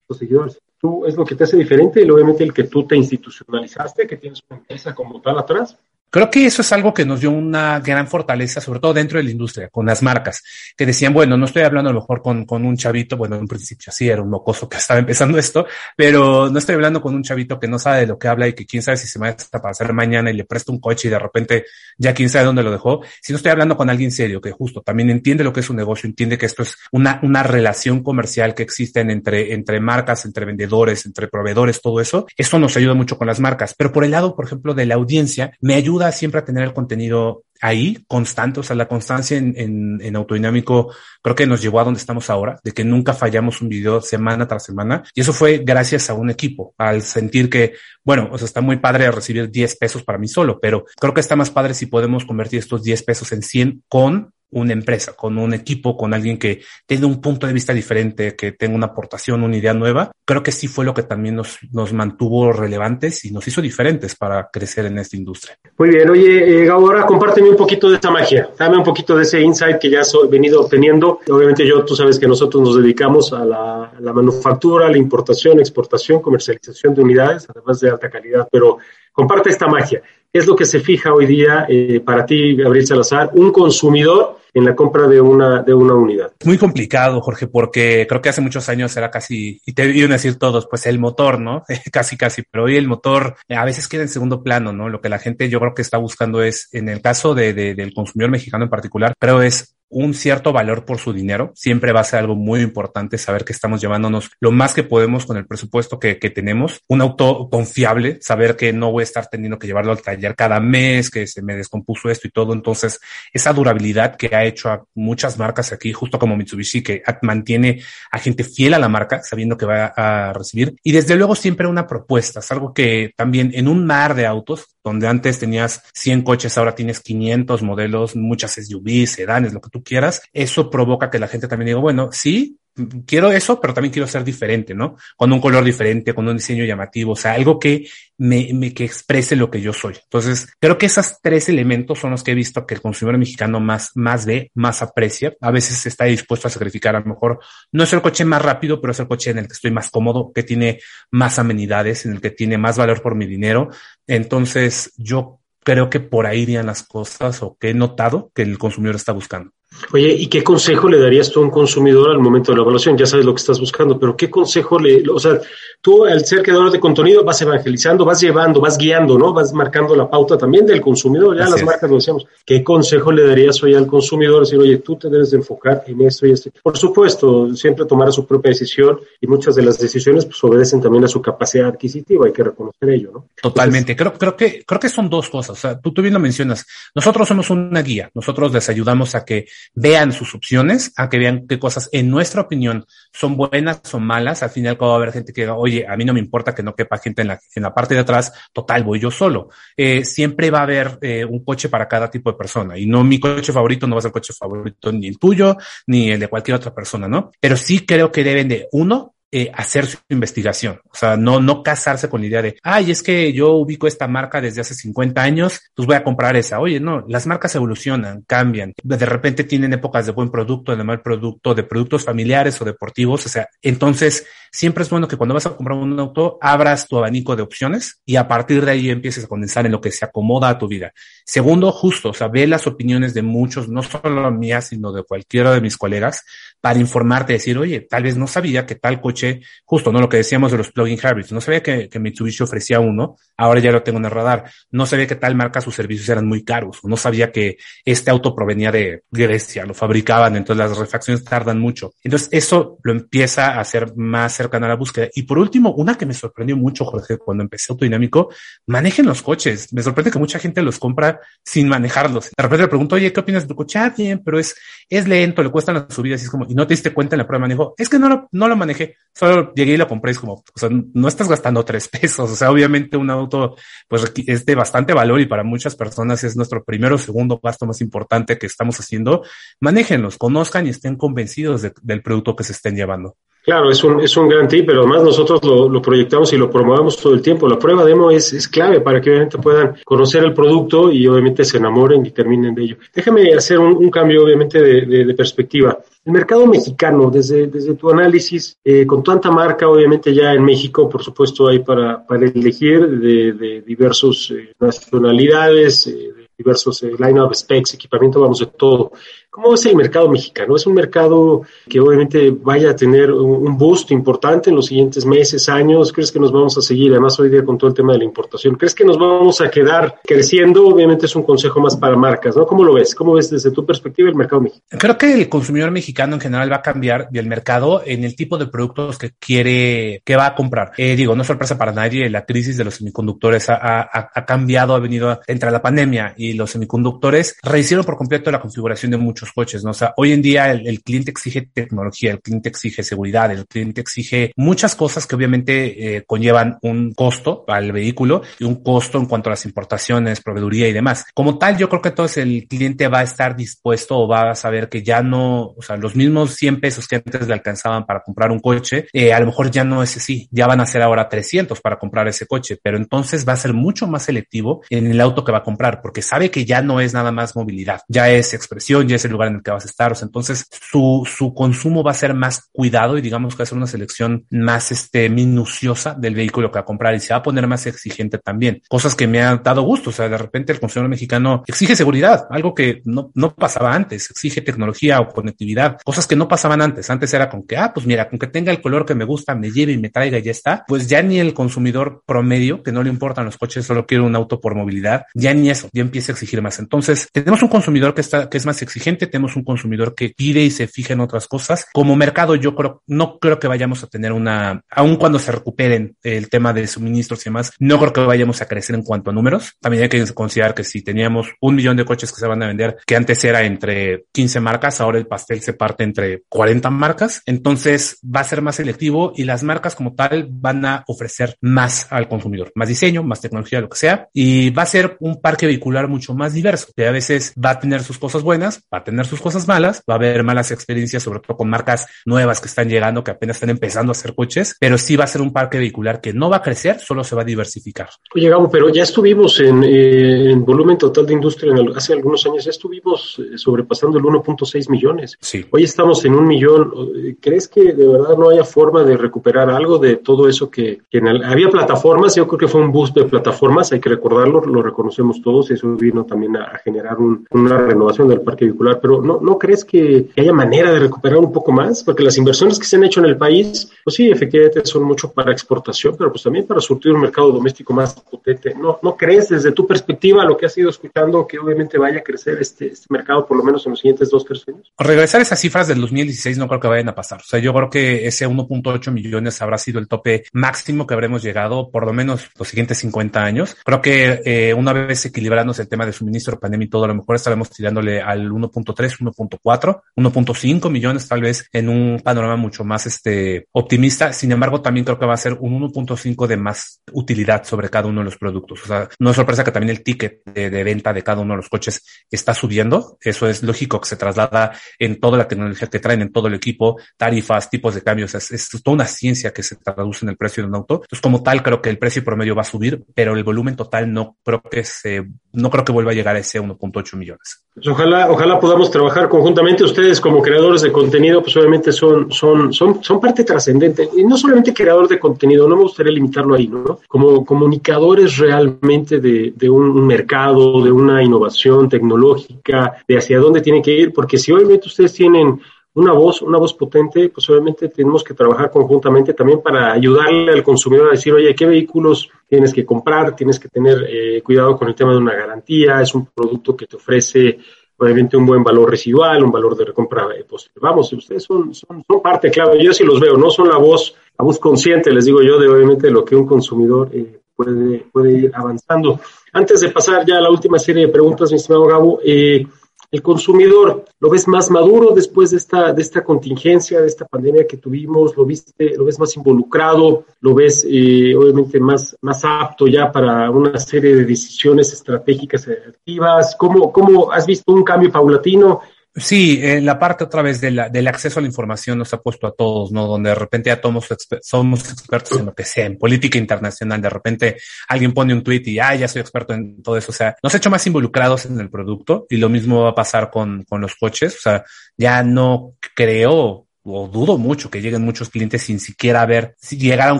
estos 0.01 0.17
seguidores. 0.17 0.61
Tú 0.79 1.05
es 1.05 1.17
lo 1.17 1.25
que 1.25 1.35
te 1.35 1.43
hace 1.43 1.57
diferente 1.57 2.01
y 2.01 2.09
obviamente 2.09 2.43
el 2.43 2.53
que 2.53 2.63
tú 2.63 2.87
te 2.87 2.95
institucionalizaste, 2.95 4.07
que 4.07 4.15
tienes 4.15 4.41
una 4.49 4.59
empresa 4.59 4.95
como 4.95 5.19
tal 5.19 5.37
atrás. 5.37 5.77
Creo 6.09 6.29
que 6.31 6.45
eso 6.45 6.61
es 6.61 6.71
algo 6.71 6.93
que 6.93 7.05
nos 7.05 7.19
dio 7.19 7.31
una 7.31 7.79
gran 7.79 8.07
fortaleza, 8.07 8.61
sobre 8.61 8.79
todo 8.79 8.93
dentro 8.93 9.19
de 9.19 9.25
la 9.25 9.31
industria, 9.31 9.69
con 9.69 9.85
las 9.85 10.01
marcas, 10.01 10.43
que 10.75 10.85
decían, 10.85 11.13
bueno, 11.13 11.37
no 11.37 11.45
estoy 11.45 11.61
hablando 11.61 11.91
a 11.91 11.93
lo 11.93 11.99
mejor 11.99 12.21
con, 12.21 12.45
con 12.45 12.65
un 12.65 12.75
chavito, 12.75 13.15
bueno, 13.15 13.35
en 13.35 13.41
un 13.41 13.47
principio 13.47 13.91
sí 13.91 14.09
era 14.09 14.21
un 14.21 14.29
mocoso 14.29 14.67
que 14.67 14.77
estaba 14.77 14.99
empezando 14.99 15.37
esto, 15.37 15.67
pero 15.95 16.49
no 16.49 16.57
estoy 16.57 16.75
hablando 16.75 17.01
con 17.01 17.13
un 17.13 17.23
chavito 17.23 17.59
que 17.59 17.67
no 17.67 17.77
sabe 17.77 18.01
de 18.01 18.07
lo 18.07 18.17
que 18.17 18.27
habla 18.27 18.47
y 18.47 18.53
que 18.53 18.65
quién 18.65 18.81
sabe 18.81 18.97
si 18.97 19.07
se 19.07 19.19
me 19.19 19.29
va 19.29 19.37
a 19.51 19.61
pasar 19.61 19.93
mañana 19.93 20.31
y 20.31 20.33
le 20.33 20.45
presta 20.45 20.71
un 20.71 20.79
coche 20.79 21.07
y 21.07 21.11
de 21.11 21.19
repente 21.19 21.65
ya 21.97 22.13
quién 22.13 22.29
sabe 22.29 22.45
dónde 22.45 22.63
lo 22.63 22.71
dejó, 22.71 23.01
sino 23.21 23.37
estoy 23.37 23.51
hablando 23.51 23.77
con 23.77 23.89
alguien 23.89 24.11
serio 24.11 24.41
que 24.41 24.51
justo 24.51 24.81
también 24.81 25.09
entiende 25.09 25.43
lo 25.43 25.53
que 25.53 25.59
es 25.59 25.69
un 25.69 25.75
negocio, 25.75 26.07
entiende 26.07 26.37
que 26.37 26.45
esto 26.45 26.63
es 26.63 26.75
una, 26.91 27.19
una 27.23 27.43
relación 27.43 28.01
comercial 28.03 28.55
que 28.55 28.63
existen 28.63 29.11
entre, 29.11 29.53
entre 29.53 29.79
marcas, 29.79 30.25
entre 30.25 30.45
vendedores, 30.45 31.05
entre 31.05 31.27
proveedores, 31.27 31.81
todo 31.81 32.01
eso. 32.01 32.25
Eso 32.35 32.57
nos 32.57 32.75
ayuda 32.77 32.93
mucho 32.93 33.17
con 33.17 33.27
las 33.27 33.39
marcas, 33.39 33.75
pero 33.77 33.91
por 33.91 34.03
el 34.03 34.11
lado, 34.11 34.35
por 34.35 34.45
ejemplo, 34.45 34.73
de 34.73 34.85
la 34.85 34.95
audiencia, 34.95 35.51
me 35.61 35.75
ayuda 35.75 35.98
siempre 36.11 36.39
a 36.39 36.45
tener 36.45 36.63
el 36.63 36.73
contenido 36.73 37.43
ahí 37.61 37.97
constante, 38.07 38.59
o 38.59 38.63
sea, 38.63 38.75
la 38.75 38.87
constancia 38.87 39.37
en, 39.37 39.99
en, 40.01 40.15
autodinámico 40.15 40.93
creo 41.21 41.35
que 41.35 41.45
nos 41.45 41.61
llevó 41.61 41.79
a 41.79 41.83
donde 41.83 41.99
estamos 41.99 42.29
ahora, 42.29 42.59
de 42.63 42.71
que 42.71 42.83
nunca 42.83 43.13
fallamos 43.13 43.61
un 43.61 43.69
video 43.69 44.01
semana 44.01 44.47
tras 44.47 44.63
semana. 44.63 45.03
Y 45.13 45.21
eso 45.21 45.33
fue 45.33 45.59
gracias 45.59 46.09
a 46.09 46.13
un 46.13 46.29
equipo, 46.29 46.73
al 46.77 47.01
sentir 47.01 47.49
que, 47.49 47.73
bueno, 48.03 48.29
o 48.31 48.37
sea, 48.37 48.45
está 48.45 48.61
muy 48.61 48.77
padre 48.77 49.11
recibir 49.11 49.49
10 49.49 49.75
pesos 49.75 50.03
para 50.03 50.17
mí 50.17 50.27
solo, 50.27 50.59
pero 50.59 50.85
creo 50.99 51.13
que 51.13 51.21
está 51.21 51.35
más 51.35 51.51
padre 51.51 51.73
si 51.73 51.87
podemos 51.87 52.25
convertir 52.25 52.59
estos 52.59 52.83
10 52.83 53.03
pesos 53.03 53.31
en 53.33 53.41
100 53.41 53.83
con 53.87 54.33
una 54.51 54.73
empresa, 54.73 55.13
con 55.13 55.37
un 55.37 55.53
equipo, 55.53 55.95
con 55.95 56.13
alguien 56.13 56.37
que 56.37 56.61
tenga 56.85 57.05
un 57.05 57.21
punto 57.21 57.45
de 57.45 57.53
vista 57.53 57.73
diferente, 57.73 58.35
que 58.35 58.53
tenga 58.53 58.75
una 58.75 58.87
aportación, 58.87 59.43
una 59.43 59.57
idea 59.57 59.73
nueva, 59.73 60.11
creo 60.25 60.41
que 60.41 60.51
sí 60.51 60.67
fue 60.67 60.85
lo 60.85 60.93
que 60.93 61.03
también 61.03 61.35
nos, 61.35 61.59
nos 61.71 61.93
mantuvo 61.93 62.51
relevantes 62.51 63.25
y 63.25 63.31
nos 63.31 63.47
hizo 63.47 63.61
diferentes 63.61 64.15
para 64.15 64.49
crecer 64.51 64.85
en 64.85 64.97
esta 64.97 65.17
industria. 65.17 65.55
Muy 65.77 65.89
bien, 65.89 66.09
oye, 66.09 66.63
eh, 66.63 66.69
ahora 66.69 67.05
compárteme 67.05 67.49
un 67.49 67.55
poquito 67.55 67.89
de 67.89 67.97
esa 67.97 68.11
magia, 68.11 68.49
dame 68.57 68.77
un 68.77 68.83
poquito 68.83 69.15
de 69.15 69.23
ese 69.23 69.41
insight 69.41 69.77
que 69.77 69.89
ya 69.89 70.01
he 70.01 70.27
venido 70.27 70.61
obteniendo. 70.61 71.19
Obviamente 71.29 71.67
yo, 71.67 71.85
tú 71.85 71.95
sabes 71.95 72.17
que 72.17 72.27
nosotros 72.27 72.63
nos 72.63 72.81
dedicamos 72.81 73.31
a 73.33 73.45
la, 73.45 73.83
a 73.85 73.99
la 73.99 74.13
manufactura, 74.13 74.89
la 74.89 74.97
importación, 74.97 75.59
exportación, 75.59 76.21
comercialización 76.21 76.93
de 76.95 77.01
unidades, 77.01 77.47
además 77.53 77.79
de 77.79 77.89
alta 77.89 78.09
calidad, 78.09 78.47
pero 78.51 78.77
comparte 79.13 79.49
esta 79.49 79.67
magia. 79.67 80.01
¿Qué 80.31 80.39
es 80.39 80.47
lo 80.47 80.55
que 80.55 80.65
se 80.65 80.79
fija 80.79 81.13
hoy 81.13 81.25
día 81.25 81.65
eh, 81.67 82.01
para 82.01 82.25
ti, 82.25 82.55
Gabriel 82.55 82.85
Salazar, 82.85 83.31
un 83.33 83.51
consumidor 83.51 84.38
en 84.53 84.65
la 84.65 84.75
compra 84.75 85.07
de 85.07 85.21
una, 85.21 85.63
de 85.63 85.73
una 85.73 85.93
unidad? 85.93 86.31
Muy 86.45 86.57
complicado, 86.57 87.21
Jorge, 87.21 87.47
porque 87.47 88.05
creo 88.07 88.21
que 88.21 88.29
hace 88.29 88.41
muchos 88.41 88.69
años 88.69 88.95
era 88.97 89.11
casi, 89.11 89.61
y 89.65 89.73
te 89.73 89.89
iban 89.89 90.11
a 90.11 90.15
decir 90.15 90.37
todos, 90.37 90.67
pues 90.67 90.85
el 90.85 90.99
motor, 90.99 91.39
¿no? 91.39 91.63
casi, 91.91 92.17
casi, 92.17 92.43
pero 92.49 92.65
hoy 92.65 92.75
el 92.75 92.87
motor 92.87 93.35
eh, 93.47 93.55
a 93.55 93.65
veces 93.65 93.87
queda 93.87 94.03
en 94.03 94.09
segundo 94.09 94.43
plano, 94.43 94.73
¿no? 94.73 94.89
Lo 94.89 95.01
que 95.01 95.09
la 95.09 95.19
gente 95.19 95.49
yo 95.49 95.59
creo 95.59 95.73
que 95.73 95.81
está 95.81 95.97
buscando 95.97 96.41
es, 96.41 96.69
en 96.71 96.89
el 96.89 97.01
caso 97.01 97.33
de, 97.35 97.53
de, 97.53 97.75
del 97.75 97.93
consumidor 97.93 98.31
mexicano 98.31 98.65
en 98.65 98.69
particular, 98.69 99.13
creo 99.19 99.41
es 99.41 99.75
un 99.89 100.13
cierto 100.13 100.53
valor 100.53 100.85
por 100.85 100.99
su 100.99 101.13
dinero. 101.13 101.51
Siempre 101.55 101.91
va 101.91 102.01
a 102.01 102.03
ser 102.03 102.19
algo 102.19 102.35
muy 102.35 102.61
importante 102.61 103.17
saber 103.17 103.43
que 103.43 103.53
estamos 103.53 103.81
llevándonos 103.81 104.31
lo 104.39 104.51
más 104.51 104.73
que 104.73 104.83
podemos 104.83 105.25
con 105.25 105.37
el 105.37 105.45
presupuesto 105.45 105.99
que, 105.99 106.19
que, 106.19 106.29
tenemos. 106.29 106.81
Un 106.87 107.01
auto 107.01 107.49
confiable, 107.51 108.19
saber 108.21 108.55
que 108.55 108.71
no 108.71 108.91
voy 108.91 109.01
a 109.01 109.03
estar 109.03 109.27
teniendo 109.27 109.57
que 109.57 109.67
llevarlo 109.67 109.91
al 109.91 110.01
taller 110.01 110.35
cada 110.35 110.59
mes, 110.59 111.09
que 111.09 111.27
se 111.27 111.41
me 111.41 111.55
descompuso 111.55 112.09
esto 112.09 112.27
y 112.27 112.31
todo. 112.31 112.53
Entonces, 112.53 112.99
esa 113.33 113.51
durabilidad 113.51 114.15
que 114.15 114.35
ha 114.35 114.45
hecho 114.45 114.69
a 114.69 114.85
muchas 114.93 115.37
marcas 115.37 115.71
aquí, 115.71 115.91
justo 115.91 116.19
como 116.19 116.37
Mitsubishi, 116.37 116.81
que 116.83 117.03
mantiene 117.21 117.81
a 118.11 118.19
gente 118.19 118.43
fiel 118.43 118.73
a 118.73 118.79
la 118.79 118.89
marca, 118.89 119.21
sabiendo 119.23 119.57
que 119.57 119.65
va 119.65 119.85
a 119.95 120.33
recibir. 120.33 120.75
Y 120.83 120.91
desde 120.91 121.15
luego 121.15 121.35
siempre 121.35 121.67
una 121.67 121.87
propuesta. 121.87 122.39
Es 122.39 122.51
algo 122.51 122.73
que 122.73 123.13
también 123.15 123.51
en 123.53 123.67
un 123.67 123.85
mar 123.85 124.15
de 124.15 124.25
autos, 124.25 124.67
donde 124.83 125.07
antes 125.07 125.39
tenías 125.39 125.83
100 125.93 126.21
coches, 126.21 126.57
ahora 126.57 126.75
tienes 126.75 126.99
500 126.99 127.61
modelos, 127.61 128.15
muchas 128.15 128.53
SUVs, 128.53 129.11
sedanes, 129.11 129.53
lo 129.53 129.61
que 129.61 129.69
tú 129.69 129.78
quieras, 129.83 130.21
eso 130.33 130.69
provoca 130.69 131.09
que 131.09 131.19
la 131.19 131.27
gente 131.27 131.47
también 131.47 131.67
diga, 131.67 131.79
bueno, 131.79 132.09
sí, 132.11 132.59
quiero 133.05 133.31
eso, 133.31 133.59
pero 133.59 133.73
también 133.73 133.91
quiero 133.91 134.07
ser 134.07 134.23
diferente, 134.23 134.73
¿no? 134.73 134.95
Con 135.15 135.31
un 135.33 135.41
color 135.41 135.63
diferente, 135.63 136.13
con 136.13 136.27
un 136.27 136.37
diseño 136.37 136.63
llamativo, 136.65 137.13
o 137.13 137.15
sea, 137.15 137.33
algo 137.33 137.59
que 137.59 137.87
me, 138.17 138.49
me, 138.53 138.73
que 138.73 138.85
exprese 138.85 139.35
lo 139.35 139.49
que 139.49 139.61
yo 139.61 139.73
soy. 139.73 139.95
Entonces, 140.01 140.47
creo 140.59 140.77
que 140.77 140.85
esos 140.85 141.17
tres 141.21 141.49
elementos 141.49 141.99
son 141.99 142.11
los 142.11 142.23
que 142.23 142.31
he 142.31 142.35
visto 142.35 142.65
que 142.65 142.75
el 142.75 142.81
consumidor 142.81 143.17
mexicano 143.17 143.59
más, 143.59 143.91
más 143.95 144.25
ve, 144.25 144.51
más 144.53 144.81
aprecia. 144.81 145.35
A 145.41 145.51
veces 145.51 145.85
está 145.85 146.05
dispuesto 146.05 146.47
a 146.47 146.51
sacrificar, 146.51 146.95
a 146.95 146.99
lo 146.99 147.05
mejor 147.05 147.39
no 147.71 147.83
es 147.83 147.93
el 147.93 148.01
coche 148.01 148.25
más 148.25 148.41
rápido, 148.41 148.79
pero 148.81 148.91
es 148.91 148.99
el 148.99 149.07
coche 149.07 149.31
en 149.31 149.39
el 149.39 149.47
que 149.47 149.53
estoy 149.53 149.71
más 149.71 149.89
cómodo, 149.89 150.31
que 150.33 150.43
tiene 150.43 150.79
más 151.11 151.39
amenidades, 151.39 152.05
en 152.05 152.13
el 152.13 152.21
que 152.21 152.31
tiene 152.31 152.57
más 152.57 152.77
valor 152.77 153.01
por 153.01 153.15
mi 153.15 153.25
dinero. 153.25 153.69
Entonces, 154.07 154.93
yo 154.97 155.39
creo 155.63 155.89
que 155.89 155.99
por 155.99 156.25
ahí 156.25 156.41
irían 156.41 156.65
las 156.65 156.83
cosas 156.83 157.43
o 157.43 157.57
que 157.59 157.69
he 157.69 157.73
notado 157.73 158.31
que 158.33 158.41
el 158.41 158.57
consumidor 158.57 158.95
está 158.95 159.11
buscando. 159.11 159.51
Oye, 159.91 160.13
¿y 160.13 160.27
qué 160.27 160.43
consejo 160.43 160.89
le 160.89 160.99
darías 160.99 161.31
tú 161.31 161.39
a 161.39 161.43
un 161.43 161.49
consumidor 161.49 162.11
al 162.11 162.19
momento 162.19 162.51
de 162.51 162.57
la 162.57 162.63
evaluación? 162.63 162.97
Ya 162.97 163.05
sabes 163.05 163.25
lo 163.25 163.33
que 163.33 163.39
estás 163.39 163.59
buscando, 163.59 163.99
pero 163.99 164.15
¿qué 164.15 164.29
consejo 164.29 164.79
le, 164.79 165.03
o 165.09 165.19
sea, 165.19 165.39
tú 165.81 166.05
al 166.05 166.25
ser 166.25 166.43
creador 166.43 166.71
de 166.71 166.79
contenido 166.79 167.23
vas 167.23 167.41
evangelizando, 167.41 168.03
vas 168.05 168.19
llevando, 168.19 168.59
vas 168.59 168.77
guiando, 168.77 169.17
¿no? 169.17 169.33
Vas 169.33 169.53
marcando 169.53 169.95
la 169.95 170.09
pauta 170.09 170.37
también 170.37 170.65
del 170.65 170.81
consumidor, 170.81 171.35
ya 171.37 171.43
Así 171.43 171.51
las 171.51 171.61
es. 171.61 171.65
marcas 171.65 171.89
lo 171.89 171.95
decíamos. 171.95 172.25
¿Qué 172.45 172.63
consejo 172.63 173.11
le 173.11 173.25
darías 173.25 173.61
hoy 173.63 173.75
al 173.75 173.87
consumidor? 173.87 174.41
Decir, 174.41 174.59
oye, 174.59 174.77
tú 174.77 174.95
te 174.95 175.09
debes 175.09 175.31
de 175.31 175.37
enfocar 175.37 175.83
en 175.87 176.01
esto 176.01 176.27
y 176.27 176.31
esto. 176.31 176.51
Por 176.61 176.77
supuesto, 176.77 177.55
siempre 177.55 177.85
tomar 177.85 178.11
su 178.11 178.25
propia 178.25 178.49
decisión 178.49 178.99
y 179.21 179.27
muchas 179.27 179.55
de 179.55 179.63
las 179.63 179.79
decisiones 179.79 180.25
pues 180.25 180.43
obedecen 180.43 180.81
también 180.81 181.05
a 181.05 181.07
su 181.07 181.21
capacidad 181.21 181.67
adquisitiva, 181.67 182.25
hay 182.25 182.33
que 182.33 182.43
reconocer 182.43 182.89
ello, 182.89 183.11
¿no? 183.13 183.25
Totalmente. 183.41 183.93
Entonces, 183.93 184.17
creo, 184.17 184.35
creo 184.35 184.37
que, 184.37 184.63
creo 184.65 184.79
que 184.79 184.89
son 184.89 185.09
dos 185.09 185.29
cosas. 185.29 185.51
O 185.51 185.59
sea, 185.59 185.79
tú, 185.79 185.91
tú 185.93 186.01
bien 186.01 186.13
lo 186.13 186.19
mencionas. 186.19 186.65
Nosotros 186.93 187.27
somos 187.27 187.49
una 187.49 187.81
guía. 187.81 188.09
Nosotros 188.13 188.51
les 188.53 188.67
ayudamos 188.69 189.15
a 189.15 189.23
que 189.23 189.47
vean 189.73 190.11
sus 190.11 190.35
opciones, 190.35 190.93
a 190.95 191.09
que 191.09 191.17
vean 191.17 191.47
qué 191.47 191.59
cosas, 191.59 191.89
en 191.91 192.09
nuestra 192.09 192.41
opinión, 192.41 192.85
son 193.13 193.35
buenas 193.35 193.81
o 193.93 193.99
malas. 193.99 194.43
Al 194.43 194.49
final, 194.49 194.77
va 194.81 194.93
a 194.93 194.95
haber 194.95 195.11
gente 195.11 195.33
que 195.33 195.41
diga, 195.41 195.55
oye, 195.55 195.85
a 195.87 195.95
mí 195.97 196.05
no 196.05 196.13
me 196.13 196.19
importa 196.19 196.53
que 196.53 196.63
no 196.63 196.75
quepa 196.75 196.97
gente 196.97 197.21
en 197.21 197.29
la, 197.29 197.39
en 197.55 197.63
la 197.63 197.73
parte 197.73 197.93
de 197.93 198.01
atrás, 198.01 198.31
total, 198.53 198.83
voy 198.83 198.99
yo 198.99 199.11
solo. 199.11 199.49
Eh, 199.75 200.03
siempre 200.05 200.51
va 200.51 200.59
a 200.59 200.63
haber 200.63 200.97
eh, 201.01 201.25
un 201.25 201.43
coche 201.43 201.69
para 201.69 201.87
cada 201.87 202.09
tipo 202.09 202.31
de 202.31 202.37
persona 202.37 202.77
y 202.77 202.85
no 202.85 203.03
mi 203.03 203.19
coche 203.19 203.51
favorito 203.51 203.87
no 203.87 203.95
va 203.95 203.99
a 203.99 204.01
ser 204.01 204.09
el 204.09 204.13
coche 204.13 204.33
favorito 204.33 204.91
ni 204.91 205.07
el 205.07 205.17
tuyo 205.17 205.57
ni 205.87 206.11
el 206.11 206.19
de 206.19 206.27
cualquier 206.27 206.55
otra 206.55 206.73
persona, 206.73 207.07
¿no? 207.07 207.31
Pero 207.39 207.57
sí 207.57 207.85
creo 207.85 208.11
que 208.11 208.23
deben 208.23 208.47
de, 208.47 208.67
uno, 208.71 209.15
eh, 209.31 209.51
hacer 209.53 209.85
su 209.85 209.99
investigación. 210.09 210.79
O 210.91 210.95
sea, 210.95 211.15
no, 211.15 211.39
no 211.39 211.61
casarse 211.61 212.09
con 212.09 212.21
la 212.21 212.27
idea 212.27 212.41
de, 212.41 212.57
ay, 212.63 212.91
es 212.91 213.03
que 213.03 213.31
yo 213.31 213.51
ubico 213.53 213.85
esta 213.87 214.07
marca 214.07 214.41
desde 214.41 214.61
hace 214.61 214.73
50 214.73 215.21
años, 215.21 215.61
pues 215.75 215.85
voy 215.85 215.95
a 215.95 216.03
comprar 216.03 216.35
esa. 216.35 216.59
Oye, 216.59 216.79
no, 216.79 217.05
las 217.07 217.27
marcas 217.27 217.53
evolucionan, 217.55 218.23
cambian. 218.27 218.73
De 218.81 219.05
repente 219.05 219.43
tienen 219.43 219.73
épocas 219.73 220.05
de 220.07 220.13
buen 220.13 220.31
producto, 220.31 220.75
de 220.75 220.83
mal 220.83 221.01
producto, 221.01 221.53
de 221.53 221.63
productos 221.63 222.03
familiares 222.03 222.59
o 222.61 222.65
deportivos. 222.65 223.25
O 223.25 223.29
sea, 223.29 223.47
entonces 223.61 224.25
siempre 224.51 224.83
es 224.83 224.89
bueno 224.89 225.07
que 225.07 225.17
cuando 225.17 225.35
vas 225.35 225.45
a 225.45 225.55
comprar 225.55 225.77
un 225.77 225.99
auto, 225.99 226.37
abras 226.41 226.87
tu 226.87 226.97
abanico 226.97 227.35
de 227.35 227.43
opciones 227.43 228.01
y 228.05 228.15
a 228.15 228.27
partir 228.27 228.65
de 228.65 228.71
ahí 228.71 228.89
empieces 228.89 229.25
a 229.25 229.27
condensar 229.27 229.65
en 229.65 229.71
lo 229.71 229.81
que 229.81 229.91
se 229.91 230.05
acomoda 230.05 230.49
a 230.49 230.57
tu 230.57 230.67
vida. 230.67 230.91
Segundo, 231.25 231.71
justo, 231.71 232.09
o 232.09 232.13
sea, 232.13 232.27
ve 232.27 232.47
las 232.47 232.65
opiniones 232.67 233.13
de 233.13 233.21
muchos, 233.21 233.69
no 233.69 233.83
solo 233.83 234.31
mías, 234.31 234.67
sino 234.67 234.91
de 234.91 235.03
cualquiera 235.03 235.51
de 235.51 235.61
mis 235.61 235.77
colegas 235.77 236.23
para 236.61 236.79
informarte, 236.79 237.33
decir, 237.33 237.57
oye, 237.57 237.81
tal 237.81 238.03
vez 238.03 238.17
no 238.17 238.27
sabía 238.27 238.65
que 238.65 238.75
tal 238.75 238.99
coche 239.01 239.18
justo, 239.65 239.91
¿no? 239.91 239.99
Lo 239.99 240.09
que 240.09 240.17
decíamos 240.17 240.51
de 240.51 240.57
los 240.57 240.71
plug-in 240.71 240.97
hybrids. 240.97 241.31
No 241.31 241.41
sabía 241.41 241.61
que, 241.61 241.89
que, 241.89 241.99
Mitsubishi 241.99 242.43
ofrecía 242.43 242.79
uno, 242.79 243.17
ahora 243.37 243.59
ya 243.59 243.71
lo 243.71 243.83
tengo 243.83 243.99
en 243.99 244.05
el 244.05 244.11
radar. 244.11 244.45
No 244.71 244.85
sabía 244.85 245.07
que 245.07 245.15
tal 245.15 245.35
marca 245.35 245.61
sus 245.61 245.75
servicios 245.75 246.09
eran 246.09 246.27
muy 246.27 246.43
caros. 246.43 246.79
No 246.83 246.97
sabía 246.97 247.31
que 247.31 247.57
este 247.85 248.11
auto 248.11 248.35
provenía 248.35 248.71
de 248.71 249.03
Grecia, 249.11 249.65
lo 249.65 249.73
fabricaban, 249.73 250.35
entonces 250.35 250.57
las 250.57 250.77
refacciones 250.77 251.23
tardan 251.23 251.59
mucho. 251.59 251.93
Entonces 252.03 252.29
eso 252.31 252.77
lo 252.83 252.91
empieza 252.91 253.53
a 253.53 253.59
hacer 253.59 253.95
más 253.95 254.33
cercano 254.33 254.65
a 254.65 254.69
la 254.69 254.75
búsqueda. 254.75 255.09
Y 255.15 255.23
por 255.23 255.37
último, 255.37 255.73
una 255.73 255.95
que 255.95 256.05
me 256.05 256.13
sorprendió 256.13 256.57
mucho, 256.57 256.85
Jorge, 256.85 257.17
cuando 257.17 257.43
empecé 257.43 257.71
autodinámico, 257.71 258.29
manejen 258.67 259.05
los 259.05 259.21
coches. 259.21 259.71
Me 259.73 259.83
sorprende 259.83 260.11
que 260.11 260.19
mucha 260.19 260.39
gente 260.39 260.61
los 260.61 260.79
compra 260.79 261.19
sin 261.43 261.67
manejarlos. 261.67 262.31
De 262.35 262.43
repente 262.43 262.63
le 262.63 262.67
pregunto, 262.67 262.95
oye, 262.95 263.11
¿qué 263.13 263.19
opinas 263.19 263.43
de 263.43 263.49
tu 263.49 263.55
coche? 263.55 263.79
Ah, 263.79 263.93
bien, 263.95 264.21
pero 264.23 264.39
es, 264.39 264.55
es 264.89 265.07
lento, 265.07 265.43
le 265.43 265.49
cuestan 265.49 265.75
las 265.75 265.93
subidas 265.93 266.21
y 266.21 266.25
es 266.25 266.29
como, 266.29 266.45
y 266.47 266.53
no 266.53 266.65
te 266.65 266.73
diste 266.73 266.93
cuenta 266.93 267.15
en 267.15 267.19
la 267.19 267.27
prueba 267.27 267.39
de 267.39 267.49
manejo. 267.49 267.75
Es 267.77 267.89
que 267.89 267.99
no 267.99 268.09
lo, 268.09 268.29
no 268.31 268.47
lo 268.47 268.55
manejé, 268.55 268.97
solo 269.19 269.53
llegué 269.53 269.73
y 269.73 269.77
lo 269.77 269.87
compré. 269.87 270.11
Es 270.11 270.19
como, 270.19 270.33
o 270.33 270.43
sea, 270.55 270.69
no 270.71 271.07
estás 271.07 271.27
gastando 271.27 271.65
tres 271.65 271.87
pesos. 271.89 272.31
O 272.31 272.35
sea, 272.35 272.51
obviamente 272.51 272.95
un 272.95 273.09
auto, 273.09 273.55
pues 273.87 274.11
es 274.25 274.45
de 274.45 274.55
bastante 274.55 274.93
valor 274.93 275.19
y 275.19 275.25
para 275.25 275.43
muchas 275.43 275.75
personas 275.75 276.23
es 276.23 276.37
nuestro 276.37 276.63
primero 276.63 276.95
o 276.95 276.97
segundo 276.97 277.39
gasto 277.43 277.65
más 277.65 277.81
importante 277.81 278.37
que 278.37 278.45
estamos 278.47 278.79
haciendo. 278.79 279.23
Manéjenlos, 279.59 280.17
conozcan 280.17 280.67
y 280.67 280.69
estén 280.69 280.95
convencidos 280.95 281.67
del 281.81 282.01
producto 282.01 282.35
que 282.35 282.45
se 282.45 282.53
estén 282.53 282.75
llevando. 282.75 283.17
Claro, 283.49 283.71
es 283.71 283.83
un, 283.83 283.99
es 283.99 284.15
un 284.15 284.29
gran 284.29 284.47
tip, 284.47 284.67
pero 284.67 284.81
además 284.81 285.01
nosotros 285.01 285.41
lo, 285.43 285.81
proyectamos 285.81 286.31
y 286.33 286.37
lo 286.37 286.51
promovamos 286.51 286.95
todo 286.97 287.15
el 287.15 287.21
tiempo. 287.23 287.47
La 287.47 287.57
prueba 287.57 287.83
demo 287.83 288.11
es, 288.11 288.31
es 288.31 288.47
clave 288.47 288.79
para 288.79 289.01
que 289.01 289.09
obviamente 289.09 289.39
puedan 289.39 289.75
conocer 289.83 290.23
el 290.23 290.35
producto 290.35 290.91
y 290.91 291.07
obviamente 291.07 291.43
se 291.43 291.57
enamoren 291.57 292.05
y 292.05 292.11
terminen 292.11 292.53
de 292.53 292.61
ello. 292.61 292.77
Déjame 292.93 293.33
hacer 293.33 293.57
un, 293.57 293.89
cambio 293.89 294.23
obviamente 294.23 294.61
de, 294.61 295.13
perspectiva. 295.15 295.79
El 296.05 296.11
mercado 296.11 296.45
mexicano, 296.45 297.09
desde, 297.09 297.47
desde 297.47 297.73
tu 297.73 297.89
análisis, 297.89 298.55
eh, 298.63 298.85
con 298.85 299.01
tanta 299.01 299.31
marca 299.31 299.67
obviamente 299.67 300.13
ya 300.13 300.31
en 300.31 300.45
México, 300.45 300.87
por 300.87 301.01
supuesto 301.01 301.47
hay 301.47 301.57
para, 301.57 302.05
para 302.05 302.27
elegir 302.27 302.87
de, 302.87 303.33
de 303.33 303.61
diversas 303.61 304.29
eh, 304.29 304.53
nacionalidades, 304.59 305.87
eh, 305.87 306.13
diversos 306.39 306.81
eh, 306.83 306.91
line 306.97 307.19
of 307.19 307.35
specs, 307.35 307.73
equipamiento, 307.73 308.21
vamos 308.21 308.39
de 308.39 308.45
todo. 308.45 308.93
¿Cómo 309.31 309.53
es 309.53 309.63
el 309.67 309.75
mercado 309.75 310.09
mexicano? 310.09 310.55
¿Es 310.55 310.65
un 310.65 310.73
mercado 310.73 311.43
que 311.69 311.79
obviamente 311.79 312.31
vaya 312.31 312.71
a 312.71 312.75
tener 312.75 313.11
un 313.11 313.55
boost 313.59 313.91
importante 313.91 314.49
en 314.49 314.55
los 314.55 314.65
siguientes 314.65 315.05
meses, 315.05 315.47
años? 315.49 315.93
¿Crees 315.93 316.11
que 316.11 316.19
nos 316.19 316.31
vamos 316.31 316.57
a 316.57 316.61
seguir? 316.61 316.91
Además, 316.93 317.19
hoy 317.19 317.29
día 317.29 317.45
con 317.45 317.55
todo 317.55 317.69
el 317.69 317.75
tema 317.75 317.93
de 317.93 317.99
la 317.99 318.05
importación, 318.05 318.55
¿crees 318.55 318.73
que 318.73 318.83
nos 318.83 318.97
vamos 318.97 319.39
a 319.39 319.51
quedar 319.51 319.99
creciendo? 320.03 320.65
Obviamente 320.67 321.05
es 321.05 321.15
un 321.15 321.21
consejo 321.21 321.59
más 321.59 321.77
para 321.77 321.95
marcas, 321.95 322.35
¿no? 322.35 322.47
¿Cómo 322.47 322.63
lo 322.63 322.73
ves? 322.73 322.95
¿Cómo 322.95 323.13
ves 323.13 323.29
desde 323.29 323.51
tu 323.51 323.63
perspectiva 323.67 324.09
el 324.09 324.15
mercado 324.15 324.41
mexicano? 324.41 324.79
Creo 324.79 324.97
que 324.97 325.13
el 325.13 325.29
consumidor 325.29 325.69
mexicano 325.69 326.15
en 326.15 326.21
general 326.21 326.51
va 326.51 326.57
a 326.57 326.61
cambiar 326.63 327.07
y 327.11 327.19
el 327.19 327.27
mercado 327.27 327.83
en 327.85 328.05
el 328.05 328.15
tipo 328.15 328.35
de 328.39 328.47
productos 328.47 328.97
que 328.97 329.11
quiere, 329.19 330.01
que 330.05 330.15
va 330.15 330.25
a 330.25 330.33
comprar. 330.33 330.71
Eh, 330.75 330.95
digo, 330.95 331.15
no 331.15 331.21
es 331.21 331.27
sorpresa 331.27 331.55
para 331.55 331.71
nadie, 331.71 332.09
la 332.09 332.25
crisis 332.25 332.57
de 332.57 332.63
los 332.63 332.73
semiconductores 332.73 333.47
ha, 333.51 333.89
ha 333.91 334.25
cambiado, 334.25 334.73
ha 334.73 334.79
venido 334.79 335.19
entre 335.27 335.51
la 335.51 335.61
pandemia 335.61 336.15
y 336.17 336.33
los 336.33 336.49
semiconductores, 336.49 337.37
rehicieron 337.43 337.85
por 337.85 337.95
completo 337.95 338.31
la 338.31 338.41
configuración 338.41 338.89
de 338.89 338.97
muchos 338.97 339.18
coches, 339.31 339.63
¿no? 339.63 339.71
O 339.71 339.73
sea, 339.73 339.93
hoy 339.97 340.13
en 340.13 340.21
día 340.21 340.51
el, 340.51 340.81
cliente 340.81 341.11
exige 341.11 341.49
tecnología, 341.53 342.11
el 342.11 342.21
cliente 342.21 342.49
exige 342.49 342.83
seguridad, 342.83 343.31
el 343.31 343.45
cliente 343.45 343.81
exige 343.81 344.31
muchas 344.35 344.75
cosas 344.75 345.05
que 345.05 345.15
obviamente 345.15 345.97
eh, 345.97 346.03
conllevan 346.05 346.57
un 346.61 346.93
costo 346.93 347.45
al 347.47 347.71
vehículo 347.71 348.21
y 348.39 348.45
un 348.45 348.63
costo 348.63 348.97
en 348.97 349.05
cuanto 349.05 349.29
a 349.29 349.31
las 349.31 349.45
importaciones, 349.45 350.21
proveeduría 350.21 350.67
y 350.67 350.73
demás. 350.73 351.05
Como 351.13 351.37
tal, 351.37 351.57
yo 351.57 351.69
creo 351.69 351.81
que 351.81 351.89
entonces 351.89 352.17
el 352.23 352.47
cliente 352.47 352.87
va 352.87 352.99
a 352.99 353.03
estar 353.03 353.35
dispuesto 353.35 353.97
o 353.97 354.07
va 354.07 354.31
a 354.31 354.35
saber 354.35 354.69
que 354.69 354.83
ya 354.83 355.01
no, 355.01 355.53
o 355.57 355.61
sea, 355.61 355.77
los 355.77 355.95
mismos 355.95 356.35
100 356.35 356.59
pesos 356.59 356.87
que 356.87 356.97
antes 356.97 357.27
le 357.27 357.33
alcanzaban 357.33 357.85
para 357.85 358.01
comprar 358.01 358.31
un 358.31 358.39
coche, 358.39 358.87
eh, 358.93 359.13
a 359.13 359.19
lo 359.19 359.27
mejor 359.27 359.51
ya 359.51 359.63
no 359.63 359.83
es 359.83 359.97
así, 359.97 360.27
ya 360.31 360.47
van 360.47 360.61
a 360.61 360.65
ser 360.65 360.81
ahora 360.81 361.09
300 361.09 361.59
para 361.61 361.77
comprar 361.77 362.07
ese 362.07 362.25
coche, 362.25 362.57
pero 362.61 362.77
entonces 362.77 363.27
va 363.27 363.33
a 363.33 363.37
ser 363.37 363.53
mucho 363.53 363.87
más 363.87 364.03
selectivo 364.03 364.63
en 364.69 364.87
el 364.87 365.01
auto 365.01 365.23
que 365.23 365.31
va 365.31 365.39
a 365.39 365.43
comprar 365.43 365.81
porque 365.81 366.01
sabe 366.01 366.31
que 366.31 366.45
ya 366.45 366.61
no 366.61 366.79
es 366.79 366.93
nada 366.93 367.11
más 367.11 367.35
movilidad, 367.35 367.81
ya 367.87 368.09
es 368.09 368.33
expresión, 368.33 368.87
ya 368.87 368.95
es 368.95 369.05
el 369.09 369.13
lugar 369.13 369.29
en 369.29 369.35
el 369.35 369.43
que 369.43 369.51
vas 369.51 369.65
a 369.65 369.67
estar. 369.67 369.91
O 369.91 369.95
sea, 369.95 370.05
entonces 370.05 370.45
su, 370.49 371.03
su 371.05 371.33
consumo 371.33 371.83
va 371.83 371.91
a 371.91 371.95
ser 371.95 372.13
más 372.13 372.49
cuidado 372.51 372.97
y 372.97 373.01
digamos 373.01 373.33
que 373.33 373.39
va 373.39 373.43
a 373.43 373.47
ser 373.47 373.57
una 373.57 373.67
selección 373.67 374.25
más 374.31 374.71
este, 374.71 375.09
minuciosa 375.09 375.93
del 375.93 376.15
vehículo 376.15 376.51
que 376.51 376.55
va 376.55 376.61
a 376.61 376.65
comprar 376.65 376.95
y 376.95 376.99
se 376.99 377.13
va 377.13 377.19
a 377.19 377.23
poner 377.23 377.47
más 377.47 377.65
exigente 377.65 378.17
también. 378.17 378.61
Cosas 378.69 378.95
que 378.95 379.07
me 379.07 379.21
han 379.21 379.41
dado 379.43 379.63
gusto. 379.63 379.89
O 379.89 379.93
sea, 379.93 380.09
de 380.09 380.17
repente 380.17 380.53
el 380.53 380.59
consumidor 380.59 380.89
mexicano 380.89 381.43
exige 381.47 381.75
seguridad, 381.75 382.27
algo 382.29 382.53
que 382.53 382.81
no, 382.85 383.11
no 383.15 383.35
pasaba 383.35 383.73
antes, 383.73 384.09
exige 384.09 384.41
tecnología 384.41 384.99
o 384.99 385.09
conectividad, 385.09 385.77
cosas 385.83 386.07
que 386.07 386.15
no 386.15 386.27
pasaban 386.27 386.61
antes. 386.61 386.89
Antes 386.89 387.13
era 387.13 387.29
con 387.29 387.45
que, 387.45 387.57
ah, 387.57 387.71
pues 387.73 387.85
mira, 387.85 388.09
con 388.09 388.19
que 388.19 388.27
tenga 388.27 388.51
el 388.51 388.61
color 388.61 388.85
que 388.85 388.95
me 388.95 389.05
gusta, 389.05 389.35
me 389.35 389.51
lleve 389.51 389.73
y 389.73 389.77
me 389.77 389.89
traiga 389.89 390.17
y 390.17 390.21
ya 390.21 390.31
está. 390.31 390.63
Pues 390.67 390.87
ya 390.87 391.01
ni 391.01 391.19
el 391.19 391.33
consumidor 391.33 392.03
promedio, 392.05 392.63
que 392.63 392.71
no 392.71 392.83
le 392.83 392.89
importan 392.89 393.25
los 393.25 393.37
coches, 393.37 393.65
solo 393.65 393.85
quiere 393.85 394.03
un 394.03 394.15
auto 394.15 394.39
por 394.39 394.55
movilidad, 394.55 395.05
ya 395.13 395.33
ni 395.33 395.49
eso, 395.49 395.69
ya 395.73 395.81
empieza 395.81 396.11
a 396.11 396.13
exigir 396.13 396.41
más. 396.41 396.59
Entonces, 396.59 397.07
tenemos 397.11 397.41
un 397.41 397.49
consumidor 397.49 397.93
que 397.93 398.01
está, 398.01 398.29
que 398.29 398.37
es 398.37 398.45
más 398.45 398.61
exigente, 398.61 398.98
tenemos 399.07 399.35
un 399.35 399.43
consumidor 399.43 399.95
que 399.95 400.09
pide 400.09 400.43
y 400.43 400.51
se 400.51 400.67
fija 400.67 400.93
en 400.93 401.01
otras 401.01 401.27
cosas. 401.27 401.65
Como 401.73 401.95
mercado, 401.95 402.35
yo 402.35 402.55
creo, 402.55 402.83
no 402.87 403.19
creo 403.19 403.39
que 403.39 403.47
vayamos 403.47 403.83
a 403.83 403.87
tener 403.87 404.11
una, 404.11 404.63
aun 404.69 404.95
cuando 404.95 405.19
se 405.19 405.31
recuperen 405.31 405.95
el 406.03 406.29
tema 406.29 406.53
de 406.53 406.67
suministros 406.67 407.21
y 407.21 407.25
demás, 407.25 407.51
no 407.59 407.79
creo 407.79 407.93
que 407.93 408.01
vayamos 408.01 408.41
a 408.41 408.47
crecer 408.47 408.75
en 408.75 408.83
cuanto 408.83 409.11
a 409.11 409.13
números. 409.13 409.53
También 409.59 409.83
hay 409.83 409.89
que 409.89 410.05
considerar 410.13 410.53
que 410.53 410.63
si 410.63 410.81
teníamos 410.81 411.29
un 411.41 411.55
millón 411.55 411.77
de 411.77 411.85
coches 411.85 412.11
que 412.11 412.19
se 412.19 412.27
van 412.27 412.43
a 412.43 412.47
vender, 412.47 412.77
que 412.85 412.95
antes 412.95 413.23
era 413.23 413.43
entre 413.43 414.05
15 414.11 414.39
marcas, 414.39 414.81
ahora 414.81 414.97
el 414.97 415.07
pastel 415.07 415.41
se 415.41 415.53
parte 415.53 415.83
entre 415.83 416.23
40 416.29 416.69
marcas. 416.69 417.21
Entonces 417.25 417.99
va 418.03 418.21
a 418.21 418.23
ser 418.23 418.41
más 418.41 418.55
selectivo 418.55 419.13
y 419.15 419.23
las 419.23 419.43
marcas 419.43 419.75
como 419.75 419.93
tal 419.93 420.27
van 420.29 420.65
a 420.65 420.83
ofrecer 420.87 421.37
más 421.41 421.87
al 421.91 422.07
consumidor, 422.07 422.51
más 422.55 422.67
diseño, 422.67 423.03
más 423.03 423.21
tecnología, 423.21 423.61
lo 423.61 423.69
que 423.69 423.77
sea. 423.77 424.07
Y 424.13 424.49
va 424.51 424.63
a 424.63 424.67
ser 424.67 424.97
un 424.99 425.21
parque 425.21 425.45
vehicular 425.45 425.87
mucho 425.87 426.13
más 426.13 426.33
diverso 426.33 426.67
que 426.75 426.87
a 426.87 426.91
veces 426.91 427.33
va 427.33 427.51
a 427.51 427.59
tener 427.59 427.83
sus 427.83 427.97
cosas 427.97 428.23
buenas, 428.23 428.63
va 428.73 428.79
a 428.79 428.83
tener 428.83 428.88
sus 429.03 429.21
cosas 429.21 429.47
malas, 429.47 429.83
va 429.89 429.95
a 429.95 429.97
haber 429.97 430.23
malas 430.23 430.51
experiencias, 430.51 431.03
sobre 431.03 431.19
todo 431.19 431.37
con 431.37 431.49
marcas 431.49 431.87
nuevas 432.05 432.41
que 432.41 432.47
están 432.47 432.69
llegando, 432.69 433.03
que 433.03 433.11
apenas 433.11 433.37
están 433.37 433.49
empezando 433.49 433.91
a 433.91 433.93
hacer 433.93 434.13
coches, 434.15 434.55
pero 434.59 434.77
sí 434.77 434.95
va 434.95 435.05
a 435.05 435.07
ser 435.07 435.21
un 435.21 435.33
parque 435.33 435.57
vehicular 435.57 436.01
que 436.01 436.13
no 436.13 436.29
va 436.29 436.37
a 436.37 436.41
crecer, 436.41 436.79
solo 436.79 437.03
se 437.03 437.15
va 437.15 437.21
a 437.21 437.25
diversificar. 437.25 437.89
Oye, 438.15 438.29
Gabo, 438.29 438.49
pero 438.49 438.69
ya 438.69 438.83
estuvimos 438.83 439.39
en, 439.39 439.63
eh, 439.63 440.33
volumen 440.37 440.77
total 440.77 441.05
de 441.05 441.13
industria 441.13 441.53
hace 441.75 441.93
algunos 441.93 442.25
años, 442.25 442.45
ya 442.45 442.51
estuvimos 442.51 443.19
eh, 443.19 443.37
sobrepasando 443.37 443.97
el 443.97 444.03
1.6 444.03 444.69
millones. 444.69 445.17
Sí. 445.21 445.45
Hoy 445.51 445.63
estamos 445.63 446.03
en 446.05 446.15
un 446.15 446.27
millón. 446.27 446.71
¿Crees 447.19 447.47
que 447.47 447.73
de 447.73 447.87
verdad 447.87 448.17
no 448.17 448.29
haya 448.29 448.43
forma 448.43 448.83
de 448.83 448.97
recuperar 448.97 449.49
algo 449.49 449.77
de 449.77 449.97
todo 449.97 450.27
eso 450.27 450.49
que, 450.49 450.81
había 451.25 451.49
plataformas? 451.49 452.15
Yo 452.15 452.27
creo 452.27 452.37
que 452.37 452.47
fue 452.47 452.61
un 452.61 452.71
boost 452.71 452.95
de 452.95 453.05
plataformas, 453.05 453.71
hay 453.71 453.79
que 453.79 453.89
recordarlo, 453.89 454.41
lo 454.41 454.61
reconocemos 454.61 455.21
todos, 455.21 455.51
eso 455.51 455.75
vino 455.75 456.05
también 456.05 456.35
a, 456.37 456.59
generar 456.63 456.97
una 456.99 457.57
renovación 457.57 458.07
del 458.07 458.21
parque 458.21 458.45
vehicular, 458.45 458.78
pero 458.79 459.01
¿no, 459.01 459.19
no 459.21 459.37
crees 459.37 459.65
que, 459.65 460.07
haya 460.17 460.33
manera 460.33 460.71
de 460.71 460.79
recuperar 460.79 461.19
un 461.19 461.31
poco 461.31 461.51
más? 461.51 461.83
Porque 461.83 462.03
las 462.03 462.17
inversiones 462.17 462.59
que 462.59 462.65
se 462.65 462.75
han 462.75 462.83
hecho 462.83 462.99
en 462.99 463.07
el 463.07 463.17
país, 463.17 463.71
pues 463.83 463.95
sí, 463.95 464.09
efectivamente 464.09 464.61
son 464.65 464.83
mucho 464.83 465.11
para 465.11 465.31
exportación, 465.31 465.95
pero 465.97 466.11
pues 466.11 466.23
también 466.23 466.45
para 466.45 466.61
surtir 466.61 466.91
un 466.91 467.01
mercado 467.01 467.31
doméstico 467.31 467.73
más 467.73 467.93
potente. 467.93 468.53
¿No, 468.55 468.79
no 468.81 468.95
crees 468.95 469.29
desde 469.29 469.51
tu 469.51 469.65
perspectiva 469.65 470.25
lo 470.25 470.37
que 470.37 470.45
has 470.45 470.57
ido 470.57 470.69
escuchando 470.69 471.27
que 471.27 471.39
obviamente 471.39 471.77
vaya 471.77 471.99
a 471.99 472.03
crecer 472.03 472.37
este, 472.39 472.67
este 472.67 472.85
mercado 472.89 473.25
por 473.25 473.37
lo 473.37 473.43
menos 473.43 473.65
en 473.65 473.71
los 473.71 473.79
siguientes 473.79 474.09
dos, 474.09 474.25
tres 474.25 474.43
años? 474.47 474.71
Regresar 474.77 475.21
esas 475.21 475.39
cifras 475.39 475.67
del 475.67 475.81
2016 475.81 476.37
no 476.37 476.47
creo 476.47 476.59
que 476.59 476.67
vayan 476.67 476.89
a 476.89 476.95
pasar. 476.95 477.19
O 477.19 477.23
sea, 477.25 477.39
yo 477.39 477.53
creo 477.53 477.69
que 477.69 478.07
ese 478.07 478.27
1.8 478.27 478.91
millones 478.91 479.41
habrá 479.41 479.57
sido 479.57 479.79
el 479.79 479.87
tope 479.87 480.23
máximo 480.33 480.85
que 480.85 480.93
habremos 480.93 481.23
llegado 481.23 481.69
por 481.69 481.85
lo 481.85 481.93
menos 481.93 482.29
los 482.37 482.47
siguientes 482.47 482.77
50 482.79 483.23
años. 483.23 483.55
Creo 483.63 483.81
que 483.81 484.21
eh, 484.25 484.53
una 484.53 484.73
vez 484.73 485.05
equilibrándose 485.05 485.61
el 485.61 485.67
tema 485.67 485.85
de 485.85 485.93
suministro, 485.93 486.39
pandemia 486.39 486.65
y 486.65 486.69
todo, 486.69 486.85
a 486.85 486.87
lo 486.87 486.95
mejor 486.95 487.15
estaremos 487.15 487.49
tirándole 487.49 488.01
al 488.01 488.31
1.3, 488.75 488.99
1.4, 488.99 489.81
1.5 489.95 490.69
millones 490.69 491.07
tal 491.07 491.21
vez 491.21 491.47
en 491.51 491.69
un 491.69 491.99
panorama 492.03 492.35
mucho 492.35 492.63
más 492.63 492.85
este 492.85 493.47
optimista. 493.51 494.13
Sin 494.13 494.31
embargo, 494.31 494.61
también 494.61 494.85
creo 494.85 494.99
que 494.99 495.05
va 495.05 495.13
a 495.13 495.17
ser 495.17 495.33
un 495.39 495.61
1.5 495.61 496.27
de 496.27 496.37
más 496.37 496.81
utilidad 496.91 497.43
sobre 497.43 497.69
cada 497.69 497.87
uno 497.87 498.01
de 498.01 498.05
los 498.05 498.17
productos. 498.17 498.63
O 498.63 498.67
sea, 498.67 498.89
no 498.99 499.09
es 499.11 499.15
sorpresa 499.15 499.43
que 499.43 499.51
también 499.51 499.75
el 499.75 499.83
ticket 499.83 500.23
de, 500.25 500.63
venta 500.63 500.93
de 500.93 501.03
cada 501.03 501.21
uno 501.21 501.33
de 501.33 501.37
los 501.37 501.49
coches 501.49 501.83
está 502.09 502.33
subiendo. 502.33 502.97
Eso 503.01 503.27
es 503.27 503.43
lógico 503.43 503.79
que 503.79 503.89
se 503.89 503.95
traslada 503.95 504.51
en 504.77 504.99
toda 504.99 505.17
la 505.17 505.27
tecnología 505.27 505.67
que 505.67 505.79
traen, 505.79 506.01
en 506.01 506.11
todo 506.11 506.27
el 506.27 506.33
equipo, 506.33 506.77
tarifas, 506.97 507.49
tipos 507.49 507.75
de 507.75 507.81
cambios. 507.81 508.15
Es, 508.15 508.31
es 508.31 508.49
toda 508.63 508.75
una 508.75 508.85
ciencia 508.85 509.31
que 509.31 509.43
se 509.43 509.55
traduce 509.55 510.05
en 510.05 510.09
el 510.09 510.17
precio 510.17 510.43
de 510.43 510.49
un 510.49 510.55
auto. 510.55 510.75
Entonces, 510.75 511.01
como 511.01 511.23
tal, 511.23 511.43
creo 511.43 511.61
que 511.61 511.69
el 511.69 511.77
precio 511.77 512.03
promedio 512.03 512.35
va 512.35 512.41
a 512.41 512.45
subir, 512.45 512.83
pero 512.93 513.15
el 513.15 513.23
volumen 513.23 513.55
total 513.55 513.91
no 513.91 514.17
creo 514.23 514.41
que 514.41 514.63
se, 514.63 515.07
no 515.31 515.49
creo 515.49 515.65
que 515.65 515.71
vuelva 515.71 515.91
a 515.91 515.95
llegar 515.95 516.15
a 516.15 516.19
ese 516.19 516.41
1.8 516.41 516.95
millones. 516.95 517.45
Pues 517.53 517.67
ojalá, 517.67 518.09
ojalá 518.09 518.39
podamos 518.39 518.58
trabajar 518.67 519.07
conjuntamente. 519.07 519.63
Ustedes 519.63 520.01
como 520.01 520.21
creadores 520.21 520.61
de 520.61 520.71
contenido, 520.71 521.21
pues 521.21 521.35
obviamente 521.37 521.71
son, 521.71 522.11
son, 522.11 522.51
son, 522.51 522.83
son 522.83 522.99
parte 522.99 523.23
trascendente. 523.23 523.89
Y 523.95 524.03
no 524.03 524.17
solamente 524.17 524.53
creador 524.53 524.87
de 524.87 524.99
contenido, 524.99 525.47
no 525.47 525.55
me 525.55 525.63
gustaría 525.63 525.93
limitarlo 525.93 526.35
ahí, 526.35 526.47
¿no? 526.47 526.79
Como 526.87 527.25
comunicadores 527.25 528.17
realmente 528.17 528.99
de, 528.99 529.33
de 529.35 529.49
un, 529.49 529.85
mercado, 529.87 530.61
de 530.63 530.71
una 530.71 531.03
innovación 531.03 531.69
tecnológica, 531.69 532.83
de 532.87 532.97
hacia 532.97 533.19
dónde 533.19 533.41
tienen 533.41 533.61
que 533.61 533.73
ir, 533.73 533.93
porque 533.93 534.17
si 534.17 534.31
obviamente 534.31 534.67
ustedes 534.67 534.93
tienen 534.93 535.39
una 535.75 535.93
voz, 535.93 536.21
una 536.21 536.37
voz 536.37 536.53
potente, 536.53 537.09
pues 537.09 537.29
obviamente 537.29 537.69
tenemos 537.69 538.03
que 538.03 538.13
trabajar 538.13 538.49
conjuntamente 538.51 539.13
también 539.13 539.41
para 539.41 539.71
ayudarle 539.71 540.33
al 540.33 540.43
consumidor 540.43 540.87
a 540.87 540.91
decir, 540.91 541.13
oye, 541.13 541.33
¿qué 541.35 541.45
vehículos 541.45 542.09
tienes 542.27 542.53
que 542.53 542.65
comprar? 542.65 543.15
Tienes 543.15 543.39
que 543.39 543.47
tener 543.47 543.85
eh, 543.87 544.21
cuidado 544.21 544.57
con 544.57 544.67
el 544.67 544.75
tema 544.75 544.91
de 544.91 544.97
una 544.97 545.13
garantía, 545.13 545.81
es 545.81 545.93
un 545.93 546.07
producto 546.07 546.55
que 546.55 546.65
te 546.65 546.75
ofrece 546.75 547.39
obviamente 547.79 548.17
un 548.17 548.25
buen 548.25 548.43
valor 548.43 548.69
residual, 548.69 549.23
un 549.23 549.31
valor 549.31 549.55
de 549.55 549.65
recompra 549.65 550.07
eh, 550.15 550.25
Vamos, 550.61 550.91
ustedes 550.93 551.23
son, 551.23 551.53
son, 551.53 551.83
son, 551.87 552.01
parte 552.01 552.29
clave, 552.29 552.63
yo 552.63 552.73
sí 552.73 552.83
los 552.83 552.99
veo, 552.99 553.17
no 553.17 553.29
son 553.29 553.49
la 553.49 553.57
voz, 553.57 553.95
la 554.17 554.25
voz 554.25 554.37
consciente, 554.39 554.91
les 554.91 555.05
digo 555.05 555.21
yo, 555.21 555.39
de 555.39 555.47
obviamente 555.47 555.89
lo 555.89 556.03
que 556.03 556.15
un 556.15 556.25
consumidor 556.25 556.89
eh, 556.93 557.19
puede, 557.35 557.85
puede 557.91 558.11
ir 558.11 558.31
avanzando. 558.33 558.99
Antes 559.31 559.61
de 559.61 559.69
pasar 559.69 560.05
ya 560.05 560.17
a 560.17 560.21
la 560.21 560.29
última 560.29 560.59
serie 560.59 560.87
de 560.87 560.91
preguntas, 560.91 561.31
mi 561.31 561.37
estimado 561.37 561.65
Gabo, 561.65 561.99
eh, 562.03 562.45
el 562.91 563.03
consumidor 563.03 563.85
lo 563.99 564.09
ves 564.09 564.27
más 564.27 564.49
maduro 564.49 564.93
después 564.95 565.31
de 565.31 565.37
esta, 565.37 565.73
de 565.73 565.81
esta 565.81 566.03
contingencia, 566.03 566.81
de 566.81 566.87
esta 566.87 567.05
pandemia 567.05 567.45
que 567.45 567.57
tuvimos, 567.57 568.17
lo 568.17 568.25
viste, 568.25 568.75
lo 568.75 568.85
ves 568.85 568.99
más 568.99 569.15
involucrado, 569.15 570.05
lo 570.21 570.33
ves 570.33 570.65
eh, 570.67 571.15
obviamente 571.15 571.59
más, 571.59 571.95
más 572.01 572.25
apto 572.25 572.67
ya 572.67 572.91
para 572.91 573.29
una 573.29 573.59
serie 573.59 573.95
de 573.95 574.05
decisiones 574.05 574.73
estratégicas 574.73 575.47
activas. 575.47 576.35
¿Cómo, 576.35 576.71
¿Cómo 576.71 577.11
has 577.11 577.27
visto 577.27 577.51
un 577.51 577.63
cambio 577.63 577.91
paulatino? 577.91 578.61
Sí, 578.95 579.39
en 579.41 579.65
la 579.65 579.77
parte 579.77 580.03
otra 580.03 580.23
vez 580.23 580.41
de 580.41 580.51
la, 580.51 580.67
del 580.67 580.87
acceso 580.87 581.19
a 581.19 581.21
la 581.21 581.27
información 581.27 581.77
nos 581.77 581.93
ha 581.93 582.01
puesto 582.01 582.25
a 582.25 582.33
todos, 582.33 582.71
¿no? 582.71 582.87
Donde 582.87 583.09
de 583.09 583.15
repente 583.15 583.49
ya 583.49 583.61
todos 583.61 583.87
somos 584.21 584.71
expertos 584.71 585.19
en 585.19 585.27
lo 585.27 585.33
que 585.33 585.43
sea, 585.43 585.67
en 585.67 585.77
política 585.77 586.17
internacional. 586.17 586.81
De 586.81 586.89
repente 586.89 587.37
alguien 587.67 587.93
pone 587.93 588.13
un 588.13 588.23
tweet 588.23 588.41
y, 588.45 588.59
ah, 588.59 588.75
ya 588.75 588.87
soy 588.87 589.01
experto 589.01 589.33
en 589.33 589.61
todo 589.61 589.77
eso. 589.77 589.91
O 589.91 589.95
sea, 589.95 590.15
nos 590.23 590.33
ha 590.33 590.37
hecho 590.37 590.49
más 590.49 590.65
involucrados 590.65 591.27
en 591.27 591.39
el 591.39 591.49
producto 591.49 592.07
y 592.09 592.17
lo 592.17 592.29
mismo 592.29 592.63
va 592.63 592.71
a 592.71 592.75
pasar 592.75 593.11
con, 593.11 593.43
con 593.43 593.61
los 593.61 593.75
coches. 593.75 594.15
O 594.17 594.21
sea, 594.21 594.43
ya 594.75 595.03
no 595.03 595.53
creo 595.75 596.48
o 596.63 596.87
dudo 596.87 597.17
mucho 597.17 597.49
que 597.49 597.61
lleguen 597.61 597.83
muchos 597.83 598.09
clientes 598.09 598.43
sin 598.43 598.59
siquiera 598.59 599.05
ver, 599.05 599.35
si 599.39 599.57
llegar 599.57 599.89
a 599.89 599.93
un 599.93 599.99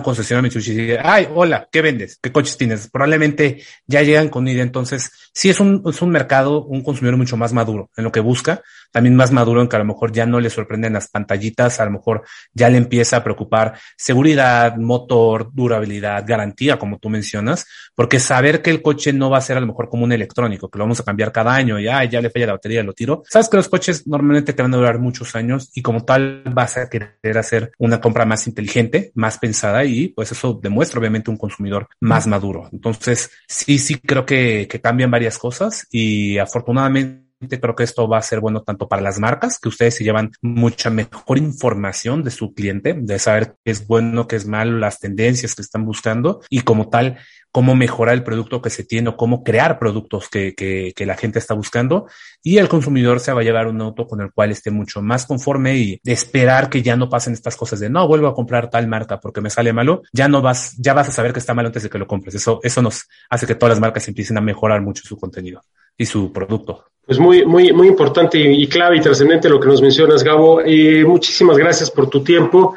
concesionario 0.00 0.50
y 0.50 0.54
decir, 0.54 0.98
ay, 1.02 1.28
hola, 1.34 1.68
¿qué 1.70 1.82
vendes? 1.82 2.18
¿Qué 2.22 2.32
coches 2.32 2.56
tienes? 2.56 2.88
Probablemente 2.90 3.62
ya 3.86 4.02
llegan 4.02 4.28
con 4.28 4.46
idea. 4.46 4.62
Entonces, 4.62 5.10
sí 5.32 5.48
es 5.48 5.60
un, 5.60 5.82
es 5.86 6.02
un 6.02 6.10
mercado, 6.10 6.64
un 6.64 6.82
consumidor 6.82 7.16
mucho 7.16 7.36
más 7.36 7.52
maduro 7.52 7.90
en 7.96 8.04
lo 8.04 8.12
que 8.12 8.20
busca, 8.20 8.62
también 8.92 9.16
más 9.16 9.32
maduro 9.32 9.62
en 9.62 9.68
que 9.68 9.76
a 9.76 9.78
lo 9.78 9.84
mejor 9.84 10.12
ya 10.12 10.26
no 10.26 10.40
le 10.40 10.50
sorprenden 10.50 10.92
las 10.92 11.08
pantallitas, 11.08 11.80
a 11.80 11.84
lo 11.84 11.92
mejor 11.92 12.24
ya 12.52 12.68
le 12.68 12.76
empieza 12.76 13.18
a 13.18 13.24
preocupar 13.24 13.74
seguridad, 13.96 14.76
motor, 14.76 15.50
durabilidad, 15.52 16.24
garantía, 16.26 16.78
como 16.78 16.98
tú 16.98 17.08
mencionas, 17.08 17.66
porque 17.94 18.18
saber 18.18 18.62
que 18.62 18.70
el 18.70 18.82
coche 18.82 19.12
no 19.12 19.30
va 19.30 19.38
a 19.38 19.42
ser 19.42 19.56
a 19.56 19.60
lo 19.60 19.66
mejor 19.66 19.88
como 19.88 20.04
un 20.04 20.12
electrónico, 20.12 20.68
que 20.68 20.78
lo 20.78 20.84
vamos 20.84 21.00
a 21.00 21.04
cambiar 21.04 21.32
cada 21.32 21.54
año 21.54 21.78
y 21.78 21.88
ay, 21.88 22.08
ya 22.08 22.20
le 22.20 22.30
falla 22.30 22.46
la 22.46 22.52
batería, 22.52 22.82
lo 22.82 22.92
tiro. 22.92 23.22
Sabes 23.28 23.48
que 23.48 23.56
los 23.56 23.68
coches 23.68 24.06
normalmente 24.06 24.52
te 24.52 24.62
van 24.62 24.74
a 24.74 24.76
durar 24.76 24.98
muchos 24.98 25.34
años 25.34 25.70
y 25.74 25.82
como 25.82 26.04
tal 26.04 26.42
vas 26.54 26.76
a 26.76 26.88
querer 26.88 27.38
hacer 27.38 27.72
una 27.78 28.00
compra 28.00 28.24
más 28.24 28.46
inteligente, 28.46 29.12
más 29.14 29.38
pensada 29.38 29.84
y 29.84 30.08
pues 30.08 30.32
eso 30.32 30.58
demuestra 30.62 31.00
obviamente 31.00 31.30
un 31.30 31.36
consumidor 31.36 31.88
más 32.00 32.26
maduro. 32.26 32.68
Entonces, 32.72 33.30
sí, 33.48 33.78
sí 33.78 33.96
creo 33.96 34.26
que, 34.26 34.68
que 34.68 34.80
cambian 34.80 35.10
varias 35.10 35.38
cosas 35.38 35.86
y 35.90 36.38
afortunadamente 36.38 37.29
creo 37.48 37.74
que 37.74 37.84
esto 37.84 38.08
va 38.08 38.18
a 38.18 38.22
ser 38.22 38.40
bueno 38.40 38.62
tanto 38.62 38.88
para 38.88 39.02
las 39.02 39.18
marcas, 39.18 39.58
que 39.58 39.68
ustedes 39.68 39.94
se 39.94 40.04
llevan 40.04 40.32
mucha 40.42 40.90
mejor 40.90 41.38
información 41.38 42.22
de 42.22 42.30
su 42.30 42.54
cliente, 42.54 42.94
de 42.94 43.18
saber 43.18 43.56
qué 43.64 43.70
es 43.70 43.86
bueno, 43.86 44.28
qué 44.28 44.36
es 44.36 44.46
malo, 44.46 44.78
las 44.78 44.98
tendencias 44.98 45.54
que 45.54 45.62
están 45.62 45.84
buscando 45.84 46.42
y 46.50 46.60
como 46.60 46.88
tal, 46.90 47.18
cómo 47.50 47.74
mejorar 47.74 48.14
el 48.14 48.22
producto 48.22 48.62
que 48.62 48.70
se 48.70 48.84
tiene 48.84 49.10
o 49.10 49.16
cómo 49.16 49.42
crear 49.42 49.78
productos 49.78 50.28
que, 50.28 50.54
que, 50.54 50.92
que, 50.94 51.06
la 51.06 51.16
gente 51.16 51.38
está 51.38 51.54
buscando 51.54 52.06
y 52.42 52.58
el 52.58 52.68
consumidor 52.68 53.18
se 53.20 53.32
va 53.32 53.40
a 53.40 53.44
llevar 53.44 53.66
un 53.66 53.80
auto 53.80 54.06
con 54.06 54.20
el 54.20 54.32
cual 54.32 54.52
esté 54.52 54.70
mucho 54.70 55.02
más 55.02 55.26
conforme 55.26 55.76
y 55.76 56.00
esperar 56.04 56.70
que 56.70 56.82
ya 56.82 56.96
no 56.96 57.08
pasen 57.08 57.32
estas 57.32 57.56
cosas 57.56 57.80
de 57.80 57.90
no 57.90 58.06
vuelvo 58.06 58.28
a 58.28 58.34
comprar 58.34 58.70
tal 58.70 58.86
marca 58.86 59.18
porque 59.18 59.40
me 59.40 59.50
sale 59.50 59.72
malo, 59.72 60.02
ya 60.12 60.28
no 60.28 60.42
vas, 60.42 60.76
ya 60.78 60.94
vas 60.94 61.08
a 61.08 61.12
saber 61.12 61.32
que 61.32 61.40
está 61.40 61.54
malo 61.54 61.68
antes 61.68 61.82
de 61.82 61.90
que 61.90 61.98
lo 61.98 62.06
compres. 62.06 62.34
Eso, 62.34 62.60
eso 62.62 62.82
nos 62.82 63.08
hace 63.28 63.46
que 63.46 63.54
todas 63.54 63.70
las 63.70 63.80
marcas 63.80 64.06
empiecen 64.06 64.38
a 64.38 64.40
mejorar 64.40 64.80
mucho 64.82 65.02
su 65.04 65.16
contenido 65.16 65.62
y 66.00 66.06
su 66.06 66.32
producto. 66.32 66.86
Pues 67.04 67.18
muy, 67.18 67.44
muy, 67.44 67.74
muy 67.74 67.88
importante 67.88 68.38
y, 68.38 68.66
clave 68.68 68.96
y 68.96 69.00
trascendente 69.00 69.50
lo 69.50 69.60
que 69.60 69.68
nos 69.68 69.82
mencionas, 69.82 70.24
Gabo. 70.24 70.62
Eh, 70.64 71.04
muchísimas 71.04 71.58
gracias 71.58 71.90
por 71.90 72.08
tu 72.08 72.24
tiempo. 72.24 72.74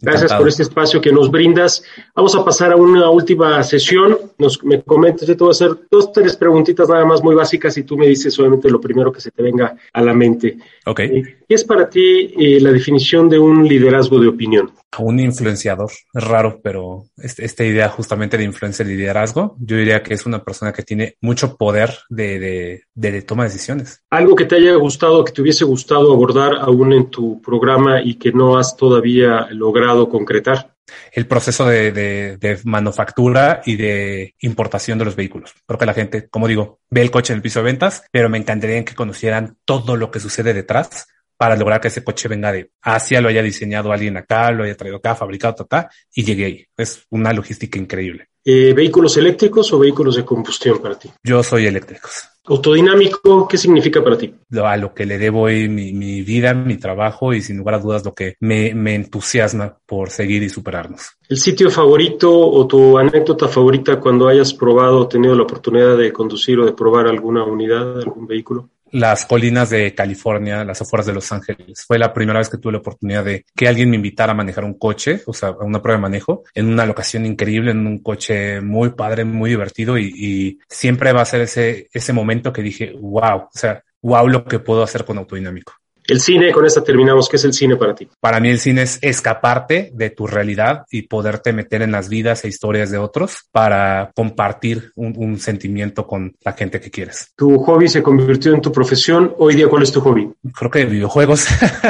Gracias 0.00 0.32
por 0.32 0.48
este 0.48 0.62
espacio 0.62 0.98
que 0.98 1.12
nos 1.12 1.30
brindas. 1.30 1.84
Vamos 2.16 2.34
a 2.34 2.42
pasar 2.42 2.72
a 2.72 2.76
una 2.76 3.10
última 3.10 3.62
sesión. 3.62 4.16
Nos, 4.38 4.64
me 4.64 4.82
comentas, 4.82 5.28
yo 5.28 5.36
te 5.36 5.44
voy 5.44 5.50
a 5.50 5.52
hacer 5.52 5.70
dos, 5.90 6.12
tres 6.12 6.34
preguntitas 6.34 6.88
nada 6.88 7.04
más 7.04 7.22
muy 7.22 7.34
básicas 7.34 7.76
y 7.76 7.82
tú 7.82 7.98
me 7.98 8.06
dices 8.06 8.36
obviamente 8.38 8.70
lo 8.70 8.80
primero 8.80 9.12
que 9.12 9.20
se 9.20 9.30
te 9.30 9.42
venga 9.42 9.76
a 9.92 10.00
la 10.00 10.14
mente. 10.14 10.56
Ok. 10.86 11.00
Eh, 11.00 11.41
¿Qué 11.52 11.56
es 11.56 11.64
para 11.64 11.90
ti 11.90 12.32
eh, 12.38 12.58
la 12.62 12.72
definición 12.72 13.28
de 13.28 13.38
un 13.38 13.68
liderazgo 13.68 14.18
de 14.18 14.26
opinión? 14.26 14.72
Un 14.98 15.20
influenciador. 15.20 15.90
Es 16.14 16.24
raro, 16.24 16.58
pero 16.64 17.04
este, 17.18 17.44
esta 17.44 17.62
idea 17.62 17.90
justamente 17.90 18.38
de 18.38 18.44
influencia 18.44 18.86
y 18.86 18.96
liderazgo, 18.96 19.54
yo 19.60 19.76
diría 19.76 20.02
que 20.02 20.14
es 20.14 20.24
una 20.24 20.42
persona 20.42 20.72
que 20.72 20.82
tiene 20.82 21.16
mucho 21.20 21.58
poder 21.58 21.90
de, 22.08 22.80
de, 22.94 23.22
toma 23.22 23.42
de 23.42 23.50
decisiones. 23.50 24.02
Algo 24.08 24.34
que 24.34 24.46
te 24.46 24.56
haya 24.56 24.76
gustado, 24.76 25.22
que 25.26 25.32
te 25.32 25.42
hubiese 25.42 25.66
gustado 25.66 26.10
abordar 26.14 26.54
aún 26.58 26.94
en 26.94 27.10
tu 27.10 27.42
programa 27.42 28.00
y 28.00 28.14
que 28.14 28.32
no 28.32 28.56
has 28.56 28.74
todavía 28.74 29.46
logrado 29.50 30.08
concretar 30.08 30.74
el 31.12 31.26
proceso 31.26 31.66
de, 31.66 31.92
de, 31.92 32.38
de, 32.38 32.58
manufactura 32.64 33.60
y 33.66 33.76
de 33.76 34.34
importación 34.40 34.98
de 34.98 35.04
los 35.04 35.16
vehículos. 35.16 35.52
Creo 35.66 35.78
que 35.78 35.86
la 35.86 35.94
gente, 35.94 36.28
como 36.30 36.48
digo, 36.48 36.80
ve 36.88 37.02
el 37.02 37.10
coche 37.10 37.34
en 37.34 37.38
el 37.38 37.42
piso 37.42 37.60
de 37.60 37.66
ventas, 37.66 38.04
pero 38.10 38.30
me 38.30 38.38
encantaría 38.38 38.84
que 38.86 38.94
conocieran 38.94 39.58
todo 39.66 39.96
lo 39.96 40.10
que 40.10 40.18
sucede 40.18 40.54
detrás 40.54 41.08
para 41.42 41.56
lograr 41.56 41.80
que 41.80 41.88
ese 41.88 42.04
coche 42.04 42.28
venga 42.28 42.52
de 42.52 42.70
Asia, 42.80 43.20
lo 43.20 43.28
haya 43.28 43.42
diseñado 43.42 43.90
alguien 43.90 44.16
acá, 44.16 44.52
lo 44.52 44.62
haya 44.62 44.76
traído 44.76 44.98
acá, 44.98 45.16
fabricado 45.16 45.64
acá 45.64 45.90
y 46.14 46.22
llegue 46.22 46.44
ahí. 46.44 46.64
Es 46.76 47.04
una 47.10 47.32
logística 47.32 47.80
increíble. 47.80 48.28
Eh, 48.44 48.72
¿Vehículos 48.72 49.16
eléctricos 49.16 49.72
o 49.72 49.80
vehículos 49.80 50.14
de 50.14 50.24
combustión 50.24 50.78
para 50.78 50.96
ti? 50.96 51.10
Yo 51.24 51.42
soy 51.42 51.66
eléctricos. 51.66 52.28
Autodinámico, 52.44 53.48
¿qué 53.48 53.58
significa 53.58 54.04
para 54.04 54.16
ti? 54.16 54.32
A 54.62 54.76
lo 54.76 54.94
que 54.94 55.04
le 55.04 55.18
debo 55.18 55.42
hoy 55.42 55.68
mi, 55.68 55.92
mi, 55.92 56.22
vida, 56.22 56.54
mi 56.54 56.76
trabajo 56.76 57.34
y 57.34 57.42
sin 57.42 57.56
lugar 57.56 57.74
a 57.74 57.78
dudas 57.80 58.04
lo 58.04 58.14
que 58.14 58.36
me, 58.38 58.72
me 58.72 58.94
entusiasma 58.94 59.76
por 59.84 60.10
seguir 60.10 60.44
y 60.44 60.48
superarnos. 60.48 61.18
¿El 61.28 61.38
sitio 61.38 61.72
favorito 61.72 62.30
o 62.32 62.68
tu 62.68 62.98
anécdota 62.98 63.48
favorita 63.48 63.98
cuando 63.98 64.28
hayas 64.28 64.54
probado 64.54 65.00
o 65.00 65.08
tenido 65.08 65.34
la 65.34 65.42
oportunidad 65.42 65.96
de 65.96 66.12
conducir 66.12 66.60
o 66.60 66.66
de 66.66 66.72
probar 66.72 67.08
alguna 67.08 67.42
unidad, 67.42 67.98
algún 67.98 68.28
vehículo? 68.28 68.68
Las 68.92 69.26
colinas 69.26 69.70
de 69.70 69.94
California, 69.94 70.64
las 70.64 70.82
afueras 70.82 71.06
de 71.06 71.14
Los 71.14 71.32
Ángeles. 71.32 71.84
Fue 71.86 71.98
la 71.98 72.12
primera 72.12 72.38
vez 72.38 72.48
que 72.48 72.58
tuve 72.58 72.72
la 72.72 72.78
oportunidad 72.78 73.24
de 73.24 73.44
que 73.56 73.66
alguien 73.66 73.90
me 73.90 73.96
invitara 73.96 74.32
a 74.32 74.36
manejar 74.36 74.64
un 74.64 74.78
coche, 74.78 75.22
o 75.26 75.32
sea, 75.32 75.52
una 75.52 75.82
prueba 75.82 75.98
de 75.98 76.02
manejo, 76.02 76.44
en 76.54 76.68
una 76.68 76.86
locación 76.86 77.26
increíble, 77.26 77.70
en 77.70 77.86
un 77.86 77.98
coche 77.98 78.60
muy 78.60 78.90
padre, 78.90 79.24
muy 79.24 79.50
divertido 79.50 79.98
y, 79.98 80.12
y 80.14 80.58
siempre 80.68 81.12
va 81.12 81.22
a 81.22 81.26
ser 81.26 81.40
ese, 81.42 81.88
ese 81.92 82.12
momento 82.12 82.52
que 82.52 82.62
dije, 82.62 82.92
wow, 83.00 83.36
o 83.36 83.50
sea, 83.52 83.82
wow 84.02 84.28
lo 84.28 84.44
que 84.44 84.58
puedo 84.58 84.82
hacer 84.82 85.04
con 85.04 85.18
autodinámico. 85.18 85.72
El 86.06 86.20
cine, 86.20 86.52
con 86.52 86.66
esta 86.66 86.82
terminamos. 86.82 87.28
¿Qué 87.28 87.36
es 87.36 87.44
el 87.44 87.52
cine 87.52 87.76
para 87.76 87.94
ti? 87.94 88.08
Para 88.20 88.40
mí 88.40 88.48
el 88.48 88.58
cine 88.58 88.82
es 88.82 88.98
escaparte 89.02 89.90
de 89.94 90.10
tu 90.10 90.26
realidad 90.26 90.84
y 90.90 91.02
poderte 91.02 91.52
meter 91.52 91.82
en 91.82 91.92
las 91.92 92.08
vidas 92.08 92.44
e 92.44 92.48
historias 92.48 92.90
de 92.90 92.98
otros 92.98 93.48
para 93.52 94.10
compartir 94.14 94.92
un, 94.96 95.14
un, 95.16 95.38
sentimiento 95.38 96.06
con 96.06 96.34
la 96.44 96.52
gente 96.52 96.80
que 96.80 96.90
quieres. 96.90 97.32
Tu 97.36 97.58
hobby 97.58 97.88
se 97.88 98.02
convirtió 98.02 98.54
en 98.54 98.60
tu 98.60 98.72
profesión. 98.72 99.34
Hoy 99.38 99.54
día, 99.54 99.68
¿cuál 99.68 99.82
es 99.82 99.92
tu 99.92 100.00
hobby? 100.00 100.30
Creo 100.54 100.70
que 100.70 100.84
videojuegos. 100.84 101.46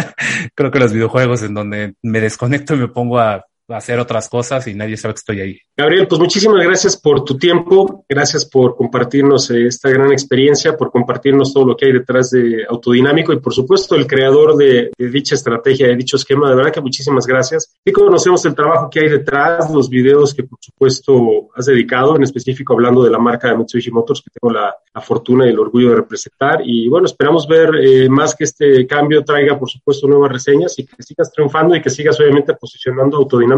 Creo 0.54 0.70
que 0.70 0.78
los 0.78 0.92
videojuegos 0.92 1.42
en 1.42 1.54
donde 1.54 1.94
me 2.02 2.20
desconecto 2.20 2.74
y 2.74 2.78
me 2.78 2.88
pongo 2.88 3.18
a 3.18 3.44
hacer 3.68 3.98
otras 3.98 4.28
cosas 4.28 4.66
y 4.66 4.74
nadie 4.74 4.96
sabe 4.96 5.14
que 5.14 5.18
estoy 5.18 5.40
ahí. 5.40 5.58
Gabriel, 5.76 6.06
pues 6.06 6.20
muchísimas 6.20 6.62
gracias 6.62 6.96
por 6.96 7.24
tu 7.24 7.38
tiempo, 7.38 8.04
gracias 8.08 8.44
por 8.44 8.76
compartirnos 8.76 9.50
esta 9.50 9.88
gran 9.88 10.12
experiencia, 10.12 10.76
por 10.76 10.90
compartirnos 10.90 11.54
todo 11.54 11.66
lo 11.66 11.76
que 11.76 11.86
hay 11.86 11.92
detrás 11.92 12.30
de 12.30 12.64
Autodinámico 12.68 13.32
y 13.32 13.40
por 13.40 13.54
supuesto 13.54 13.94
el 13.94 14.06
creador 14.06 14.56
de, 14.56 14.90
de 14.96 15.10
dicha 15.10 15.34
estrategia, 15.34 15.86
de 15.86 15.96
dicho 15.96 16.16
esquema. 16.16 16.50
De 16.50 16.56
verdad 16.56 16.72
que 16.72 16.80
muchísimas 16.80 17.26
gracias. 17.26 17.74
Y 17.84 17.92
conocemos 17.92 18.44
el 18.44 18.54
trabajo 18.54 18.90
que 18.90 19.00
hay 19.00 19.08
detrás, 19.08 19.70
los 19.70 19.88
videos 19.88 20.34
que 20.34 20.42
por 20.42 20.58
supuesto 20.60 21.48
has 21.54 21.66
dedicado, 21.66 22.16
en 22.16 22.22
específico 22.22 22.74
hablando 22.74 23.02
de 23.02 23.10
la 23.10 23.18
marca 23.18 23.48
de 23.48 23.56
Mitsubishi 23.56 23.90
Motors 23.90 24.20
que 24.20 24.30
tengo 24.30 24.52
la, 24.52 24.74
la 24.94 25.00
fortuna 25.00 25.46
y 25.46 25.50
el 25.50 25.58
orgullo 25.58 25.90
de 25.90 25.96
representar. 25.96 26.60
Y 26.64 26.88
bueno, 26.88 27.06
esperamos 27.06 27.46
ver 27.46 27.70
eh, 27.76 28.08
más 28.08 28.34
que 28.34 28.44
este 28.44 28.86
cambio 28.86 29.24
traiga 29.24 29.58
por 29.58 29.70
supuesto 29.70 30.06
nuevas 30.06 30.32
reseñas 30.32 30.78
y 30.78 30.86
que 30.86 31.02
sigas 31.02 31.32
triunfando 31.32 31.74
y 31.74 31.80
que 31.80 31.90
sigas 31.90 32.20
obviamente 32.20 32.54
posicionando 32.54 33.16
Autodinámico 33.16 33.51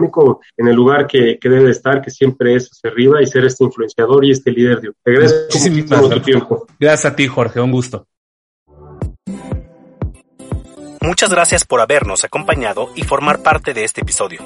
en 0.57 0.69
el 0.69 0.75
lugar 0.75 1.07
que, 1.07 1.39
que 1.41 1.49
debe 1.49 1.71
estar 1.71 2.01
que 2.01 2.11
siempre 2.11 2.55
es 2.55 2.71
hacia 2.71 2.91
arriba 2.91 3.23
y 3.23 3.27
ser 3.27 3.45
este 3.45 3.65
influenciador 3.65 4.25
y 4.25 4.31
este 4.31 4.51
líder. 4.51 4.81
De... 4.81 4.93
Te 5.03 5.11
agradezco 5.11 5.59
muchísimo 5.59 6.09
tu 6.09 6.21
tiempo. 6.21 6.67
Gracias 6.79 7.13
a 7.13 7.17
ti, 7.17 7.27
Jorge. 7.27 7.61
Un 7.61 7.73
gusto. 7.73 8.07
Muchas 11.01 11.31
gracias 11.31 11.65
por 11.67 11.81
habernos 11.81 12.25
acompañado 12.25 12.89
y 12.95 13.03
formar 13.03 13.43
parte 13.43 13.75
de 13.75 13.85
este 13.85 14.01
episodio. 14.01 14.41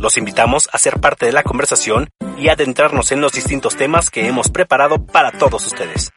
Los 0.00 0.16
invitamos 0.16 0.68
a 0.72 0.78
ser 0.78 1.00
parte 1.00 1.26
de 1.26 1.32
la 1.32 1.42
conversación 1.42 2.08
y 2.38 2.48
adentrarnos 2.48 3.10
en 3.10 3.20
los 3.20 3.32
distintos 3.32 3.76
temas 3.76 4.10
que 4.10 4.28
hemos 4.28 4.48
preparado 4.48 5.04
para 5.04 5.32
todos 5.32 5.66
ustedes. 5.66 6.12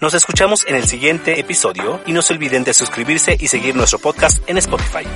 Nos 0.00 0.14
escuchamos 0.14 0.66
en 0.66 0.74
el 0.74 0.84
siguiente 0.84 1.38
episodio 1.38 2.00
y 2.06 2.12
no 2.12 2.22
se 2.22 2.32
olviden 2.32 2.64
de 2.64 2.72
suscribirse 2.72 3.36
y 3.38 3.48
seguir 3.48 3.76
nuestro 3.76 3.98
podcast 3.98 4.42
en 4.48 4.56
Spotify. 4.58 5.06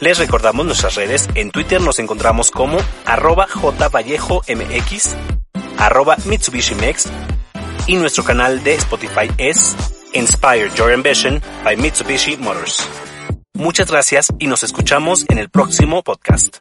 Les 0.00 0.18
recordamos 0.18 0.66
nuestras 0.66 0.94
redes. 0.94 1.28
En 1.34 1.50
Twitter 1.50 1.80
nos 1.80 1.98
encontramos 1.98 2.50
como 2.50 2.78
arroba 3.06 3.46
jvallejomx, 3.48 5.16
arroba 5.78 6.16
Mitsubishi 6.26 6.74
Mex, 6.74 7.06
y 7.86 7.96
nuestro 7.96 8.22
canal 8.22 8.62
de 8.62 8.74
Spotify 8.74 9.30
es 9.38 9.74
Inspire 10.12 10.70
Your 10.76 10.92
Ambition 10.92 11.40
by 11.64 11.76
Mitsubishi 11.76 12.36
Motors. 12.36 12.86
Muchas 13.54 13.90
gracias 13.90 14.28
y 14.38 14.48
nos 14.48 14.62
escuchamos 14.64 15.24
en 15.30 15.38
el 15.38 15.48
próximo 15.48 16.02
podcast. 16.02 16.58